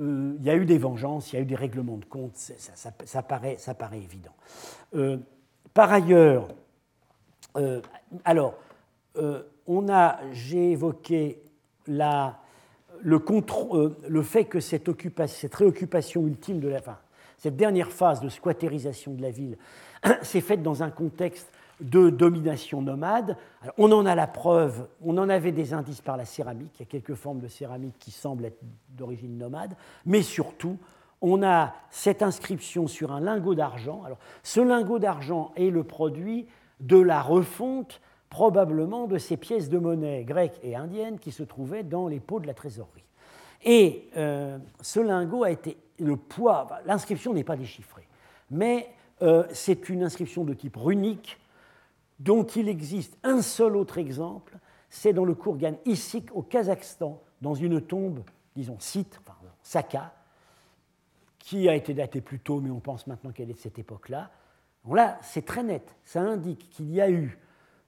euh, 0.00 0.36
y 0.40 0.50
a 0.50 0.56
eu 0.56 0.64
des 0.64 0.78
vengeances, 0.78 1.32
il 1.32 1.36
y 1.36 1.38
a 1.38 1.42
eu 1.42 1.46
des 1.46 1.56
règlements 1.56 1.96
de 1.98 2.04
compte, 2.04 2.36
ça, 2.36 3.22
paraît, 3.22 3.56
évident. 3.94 4.34
Euh, 4.94 5.18
par 5.72 5.92
ailleurs, 5.92 6.48
alors, 8.24 8.54
on 9.66 9.88
a, 9.88 10.18
j'ai 10.32 10.72
évoqué 10.72 11.42
la, 11.86 12.38
le, 13.02 13.22
le, 14.08 14.22
fait 14.22 14.44
que 14.44 14.60
cette, 14.60 14.88
occupation, 14.88 15.36
cette 15.40 15.54
réoccupation 15.54 16.26
ultime 16.26 16.60
de 16.60 16.68
la 16.68 16.80
fin, 16.80 16.98
cette 17.38 17.56
dernière 17.56 17.90
phase 17.90 18.20
de 18.20 18.28
squattérisation 18.28 19.12
de 19.12 19.22
la 19.22 19.30
ville 19.30 19.56
s'est 20.22 20.40
faite 20.40 20.62
dans 20.62 20.82
un 20.82 20.90
contexte 20.90 21.50
de 21.80 22.08
domination 22.08 22.80
nomade. 22.80 23.36
on 23.76 23.92
en 23.92 24.06
a 24.06 24.14
la 24.14 24.26
preuve, 24.26 24.88
on 25.02 25.18
en 25.18 25.28
avait 25.28 25.52
des 25.52 25.74
indices 25.74 26.00
par 26.00 26.16
la 26.16 26.24
céramique, 26.24 26.72
il 26.76 26.80
y 26.80 26.82
a 26.84 26.86
quelques 26.86 27.14
formes 27.14 27.40
de 27.40 27.48
céramique 27.48 27.96
qui 27.98 28.10
semblent 28.10 28.46
être 28.46 28.60
d'origine 28.90 29.36
nomade, 29.36 29.76
mais 30.06 30.22
surtout, 30.22 30.78
on 31.20 31.42
a 31.42 31.74
cette 31.90 32.22
inscription 32.22 32.86
sur 32.86 33.12
un 33.12 33.20
lingot 33.20 33.54
d'argent. 33.54 34.02
Alors, 34.04 34.18
ce 34.42 34.60
lingot 34.60 34.98
d'argent 34.98 35.52
est 35.56 35.70
le 35.70 35.84
produit 35.84 36.46
de 36.80 36.98
la 36.98 37.20
refonte 37.20 38.00
probablement 38.30 39.06
de 39.06 39.18
ces 39.18 39.36
pièces 39.36 39.68
de 39.68 39.78
monnaie 39.78 40.24
grecques 40.24 40.58
et 40.62 40.76
indiennes 40.76 41.18
qui 41.18 41.32
se 41.32 41.42
trouvaient 41.42 41.82
dans 41.82 42.08
les 42.08 42.20
pots 42.20 42.40
de 42.40 42.46
la 42.46 42.54
trésorerie. 42.54 43.04
Et 43.64 44.08
euh, 44.16 44.58
ce 44.80 45.00
lingot 45.00 45.44
a 45.44 45.50
été 45.50 45.76
le 45.98 46.16
poids, 46.16 46.68
l'inscription 46.84 47.32
n'est 47.32 47.44
pas 47.44 47.56
déchiffrée, 47.56 48.06
mais 48.50 48.88
euh, 49.22 49.44
c'est 49.52 49.88
une 49.88 50.02
inscription 50.02 50.44
de 50.44 50.54
type 50.54 50.76
runique 50.76 51.38
dont 52.18 52.44
il 52.44 52.68
existe 52.68 53.16
un 53.22 53.42
seul 53.42 53.76
autre 53.76 53.98
exemple, 53.98 54.58
c'est 54.88 55.12
dans 55.12 55.24
le 55.24 55.34
Kourgan 55.34 55.74
Issik 55.84 56.34
au 56.34 56.42
Kazakhstan, 56.42 57.20
dans 57.40 57.54
une 57.54 57.80
tombe, 57.80 58.20
disons, 58.54 58.78
site, 58.78 59.20
enfin, 59.20 59.36
Saka, 59.62 60.14
qui 61.38 61.68
a 61.68 61.74
été 61.74 61.94
datée 61.94 62.20
plus 62.20 62.40
tôt, 62.40 62.60
mais 62.60 62.70
on 62.70 62.80
pense 62.80 63.06
maintenant 63.06 63.30
qu'elle 63.30 63.50
est 63.50 63.54
de 63.54 63.58
cette 63.58 63.78
époque-là. 63.78 64.30
Là, 64.90 65.18
c'est 65.22 65.44
très 65.44 65.62
net. 65.62 65.94
Ça 66.04 66.20
indique 66.20 66.70
qu'il 66.70 66.92
y 66.92 67.00
a 67.00 67.10
eu 67.10 67.38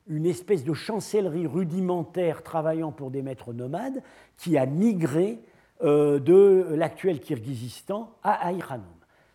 une 0.08 0.26
espèce 0.26 0.64
de 0.64 0.72
chancellerie 0.72 1.46
rudimentaire 1.46 2.42
travaillant 2.42 2.92
pour 2.92 3.10
des 3.10 3.22
maîtres 3.22 3.52
nomades 3.52 4.02
qui 4.36 4.56
a 4.56 4.66
migré 4.66 5.38
euh, 5.82 6.18
de 6.18 6.66
l'actuel 6.74 7.20
Kirghizistan 7.20 8.10
à 8.22 8.46
Aïranoum. 8.46 8.86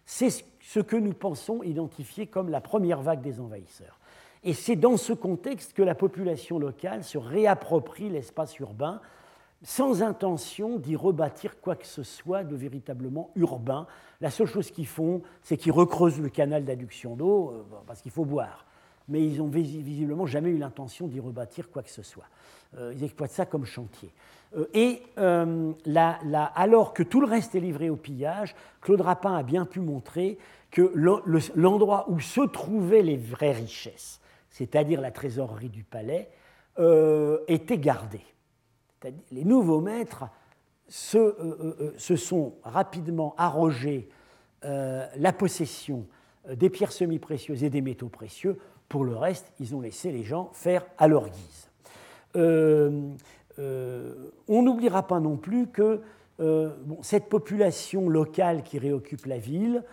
C'est 0.05 0.29
ce 0.59 0.79
que 0.79 0.95
nous 0.95 1.13
pensons 1.13 1.63
identifier 1.63 2.27
comme 2.27 2.49
la 2.49 2.61
première 2.61 3.01
vague 3.01 3.21
des 3.21 3.39
envahisseurs. 3.39 3.99
Et 4.43 4.53
c'est 4.53 4.75
dans 4.75 4.97
ce 4.97 5.13
contexte 5.13 5.73
que 5.73 5.83
la 5.83 5.95
population 5.95 6.59
locale 6.59 7.03
se 7.03 7.17
réapproprie 7.17 8.09
l'espace 8.09 8.59
urbain 8.59 8.99
sans 9.63 10.03
intention 10.03 10.77
d'y 10.77 10.97
rebâtir 10.97 11.61
quoi 11.61 11.75
que 11.77 11.87
ce 11.87 12.03
soit 12.03 12.43
de 12.43 12.55
véritablement 12.55 13.31
urbain. 13.35 13.87
La 14.19 14.29
seule 14.29 14.47
chose 14.47 14.69
qu'ils 14.71 14.87
font, 14.87 15.21
c'est 15.41 15.55
qu'ils 15.55 15.71
recreusent 15.71 16.19
le 16.19 16.27
canal 16.27 16.65
d'adduction 16.65 17.15
d'eau 17.15 17.51
euh, 17.51 17.63
parce 17.87 18.01
qu'il 18.01 18.11
faut 18.11 18.25
boire. 18.25 18.65
Mais 19.07 19.25
ils 19.25 19.37
n'ont 19.37 19.47
visiblement 19.47 20.25
jamais 20.25 20.49
eu 20.49 20.57
l'intention 20.57 21.07
d'y 21.07 21.19
rebâtir 21.19 21.69
quoi 21.69 21.83
que 21.83 21.89
ce 21.89 22.03
soit. 22.03 22.27
ils 22.77 23.03
exploitent 23.03 23.31
ça 23.31 23.45
comme 23.45 23.65
chantier. 23.65 24.11
et 24.73 25.01
alors 25.17 26.93
que 26.93 27.03
tout 27.03 27.21
le 27.21 27.27
reste 27.27 27.55
est 27.55 27.59
livré 27.59 27.89
au 27.89 27.95
pillage, 27.95 28.55
Claude 28.81 29.01
Rapin 29.01 29.35
a 29.35 29.43
bien 29.43 29.65
pu 29.65 29.79
montrer 29.79 30.37
que 30.71 30.91
l'endroit 31.55 32.09
où 32.09 32.19
se 32.19 32.41
trouvaient 32.41 33.03
les 33.03 33.17
vraies 33.17 33.51
richesses, 33.51 34.19
c'est-à-dire 34.49 35.01
la 35.01 35.11
trésorerie 35.11 35.69
du 35.69 35.83
palais, 35.83 36.29
était 37.47 37.77
gardé. 37.77 38.21
Les 39.31 39.43
nouveaux 39.43 39.81
maîtres 39.81 40.25
se, 40.87 41.17
euh, 41.17 41.33
euh, 41.39 41.75
euh, 41.79 41.93
se 41.97 42.15
sont 42.15 42.55
rapidement 42.63 43.35
arrogés 43.37 44.09
la 44.65 45.33
possession 45.33 46.07
des 46.49 46.69
pierres 46.69 46.93
semi-précieuses 46.93 47.65
et 47.65 47.69
des 47.69 47.81
métaux 47.81 48.07
précieux. 48.07 48.57
Pour 48.89 49.03
le 49.05 49.15
reste, 49.15 49.51
ils 49.59 49.75
ont 49.75 49.81
laissé 49.81 50.11
les 50.11 50.23
gens 50.23 50.49
faire 50.53 50.85
à 50.97 51.07
leur 51.07 51.29
guise. 51.29 51.69
on 52.35 53.15
n'oubliera 54.47 55.07
pas 55.07 55.19
non 55.19 55.37
plus 55.37 55.67
que 55.67 56.01
cette 57.01 57.29
population 57.29 58.09
locale 58.09 58.63
qui 58.63 58.79
réoccupe 58.79 59.25
la 59.25 59.37
ville 59.37 59.83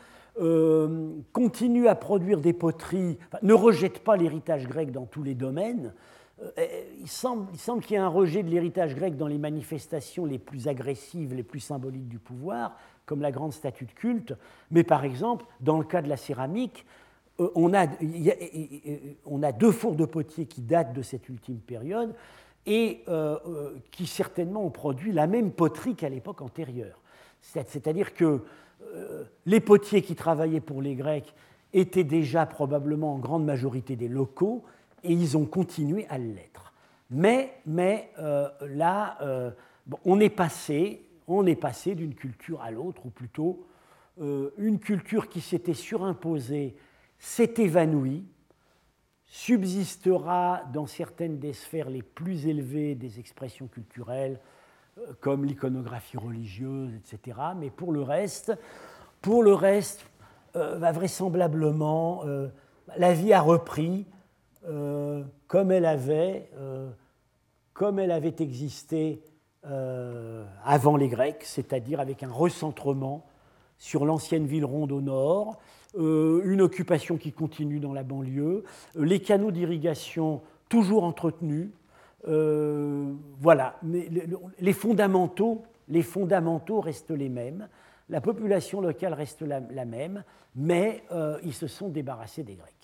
continue 1.32 1.88
à 1.88 1.94
produire 1.94 2.40
des 2.40 2.52
poteries, 2.52 3.18
ne 3.42 3.54
rejette 3.54 4.00
pas 4.00 4.16
l'héritage 4.16 4.66
grec 4.66 4.90
dans 4.90 5.06
tous 5.06 5.22
les 5.22 5.34
domaines, 5.34 5.92
euh, 6.42 6.66
il 7.00 7.08
semble, 7.08 7.46
il 7.52 7.58
semble 7.58 7.82
qu'il 7.82 7.92
y 7.92 7.96
ait 7.96 8.02
un 8.02 8.08
rejet 8.08 8.42
de 8.42 8.48
l'héritage 8.48 8.94
grec 8.94 9.16
dans 9.16 9.26
les 9.26 9.38
manifestations 9.38 10.24
les 10.24 10.38
plus 10.38 10.68
agressives, 10.68 11.34
les 11.34 11.42
plus 11.42 11.60
symboliques 11.60 12.08
du 12.08 12.18
pouvoir, 12.18 12.76
comme 13.04 13.20
la 13.20 13.30
grande 13.30 13.52
statue 13.52 13.84
de 13.84 13.92
culte. 13.92 14.34
Mais 14.70 14.84
par 14.84 15.04
exemple, 15.04 15.44
dans 15.60 15.78
le 15.78 15.84
cas 15.84 16.00
de 16.00 16.08
la 16.08 16.16
céramique, 16.16 16.86
euh, 16.86 17.09
on 17.54 17.74
a, 17.74 17.86
on 19.26 19.42
a 19.42 19.52
deux 19.52 19.72
fours 19.72 19.96
de 19.96 20.04
potier 20.04 20.46
qui 20.46 20.60
datent 20.60 20.92
de 20.92 21.02
cette 21.02 21.28
ultime 21.28 21.58
période 21.58 22.14
et 22.66 23.02
euh, 23.08 23.38
qui 23.90 24.06
certainement 24.06 24.64
ont 24.64 24.70
produit 24.70 25.12
la 25.12 25.26
même 25.26 25.50
poterie 25.50 25.94
qu'à 25.94 26.08
l'époque 26.08 26.42
antérieure. 26.42 27.00
C'est-à-dire 27.42 28.14
que 28.14 28.42
les 29.46 29.60
potiers 29.60 30.02
qui 30.02 30.14
travaillaient 30.14 30.60
pour 30.60 30.82
les 30.82 30.94
Grecs 30.94 31.34
étaient 31.72 32.04
déjà 32.04 32.46
probablement 32.46 33.14
en 33.14 33.18
grande 33.18 33.44
majorité 33.44 33.96
des 33.96 34.08
locaux, 34.08 34.64
et 35.02 35.12
ils 35.12 35.36
ont 35.36 35.46
continué 35.46 36.06
à 36.08 36.18
l'être. 36.18 36.72
Mais, 37.10 37.54
mais 37.66 38.10
euh, 38.18 38.48
là, 38.68 39.18
euh, 39.22 39.50
on 40.04 40.20
est 40.20 40.30
passé, 40.30 41.02
on 41.26 41.46
est 41.46 41.56
passé 41.56 41.94
d'une 41.94 42.14
culture 42.14 42.60
à 42.62 42.70
l'autre, 42.70 43.06
ou 43.06 43.10
plutôt 43.10 43.66
euh, 44.20 44.50
une 44.58 44.78
culture 44.78 45.28
qui 45.28 45.40
s'était 45.40 45.74
surimposée 45.74 46.76
s'est 47.20 47.54
évanouie, 47.58 48.24
subsistera 49.26 50.62
dans 50.72 50.86
certaines 50.86 51.38
des 51.38 51.52
sphères 51.52 51.88
les 51.88 52.02
plus 52.02 52.48
élevées 52.48 52.96
des 52.96 53.20
expressions 53.20 53.68
culturelles, 53.68 54.40
comme 55.20 55.44
l'iconographie 55.44 56.16
religieuse, 56.16 56.92
etc. 56.96 57.38
Mais 57.56 57.70
pour 57.70 57.92
le 57.92 58.02
reste, 58.02 58.52
pour 59.20 59.44
le 59.44 59.54
reste, 59.54 60.04
vraisemblablement, 60.54 62.24
la 62.96 63.12
vie 63.12 63.32
a 63.32 63.40
repris 63.40 64.06
euh, 64.68 65.24
comme, 65.46 65.70
elle 65.72 65.86
avait, 65.86 66.50
euh, 66.58 66.90
comme 67.72 67.98
elle 67.98 68.10
avait 68.10 68.36
existé 68.40 69.22
euh, 69.66 70.44
avant 70.64 70.96
les 70.96 71.08
Grecs, 71.08 71.44
c'est-à-dire 71.44 71.98
avec 71.98 72.22
un 72.22 72.30
recentrement 72.30 73.26
sur 73.78 74.04
l'ancienne 74.04 74.46
ville 74.46 74.66
ronde 74.66 74.92
au 74.92 75.00
nord, 75.00 75.58
une 75.96 76.60
occupation 76.60 77.16
qui 77.16 77.32
continue 77.32 77.80
dans 77.80 77.92
la 77.92 78.02
banlieue, 78.02 78.64
les 78.94 79.20
canaux 79.20 79.50
d'irrigation 79.50 80.40
toujours 80.68 81.04
entretenus. 81.04 81.70
voilà, 82.24 83.76
mais 83.82 84.08
les 84.58 84.72
fondamentaux, 84.72 85.62
les 85.88 86.02
fondamentaux 86.02 86.80
restent 86.80 87.10
les 87.10 87.28
mêmes. 87.28 87.68
La 88.08 88.20
population 88.20 88.80
locale 88.80 89.14
reste 89.14 89.42
la, 89.42 89.84
même, 89.84 90.22
mais 90.54 91.02
ils 91.42 91.54
se 91.54 91.66
sont 91.66 91.88
débarrassés 91.88 92.44
des 92.44 92.54
Grecs. 92.54 92.80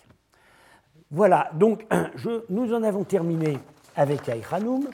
Voilà, 1.11 1.51
donc 1.55 1.87
nous 2.51 2.75
en 2.75 2.83
avons 2.83 3.05
terminé 3.05 3.59
avec 3.95 4.29
Aïchanoum. 4.29 4.89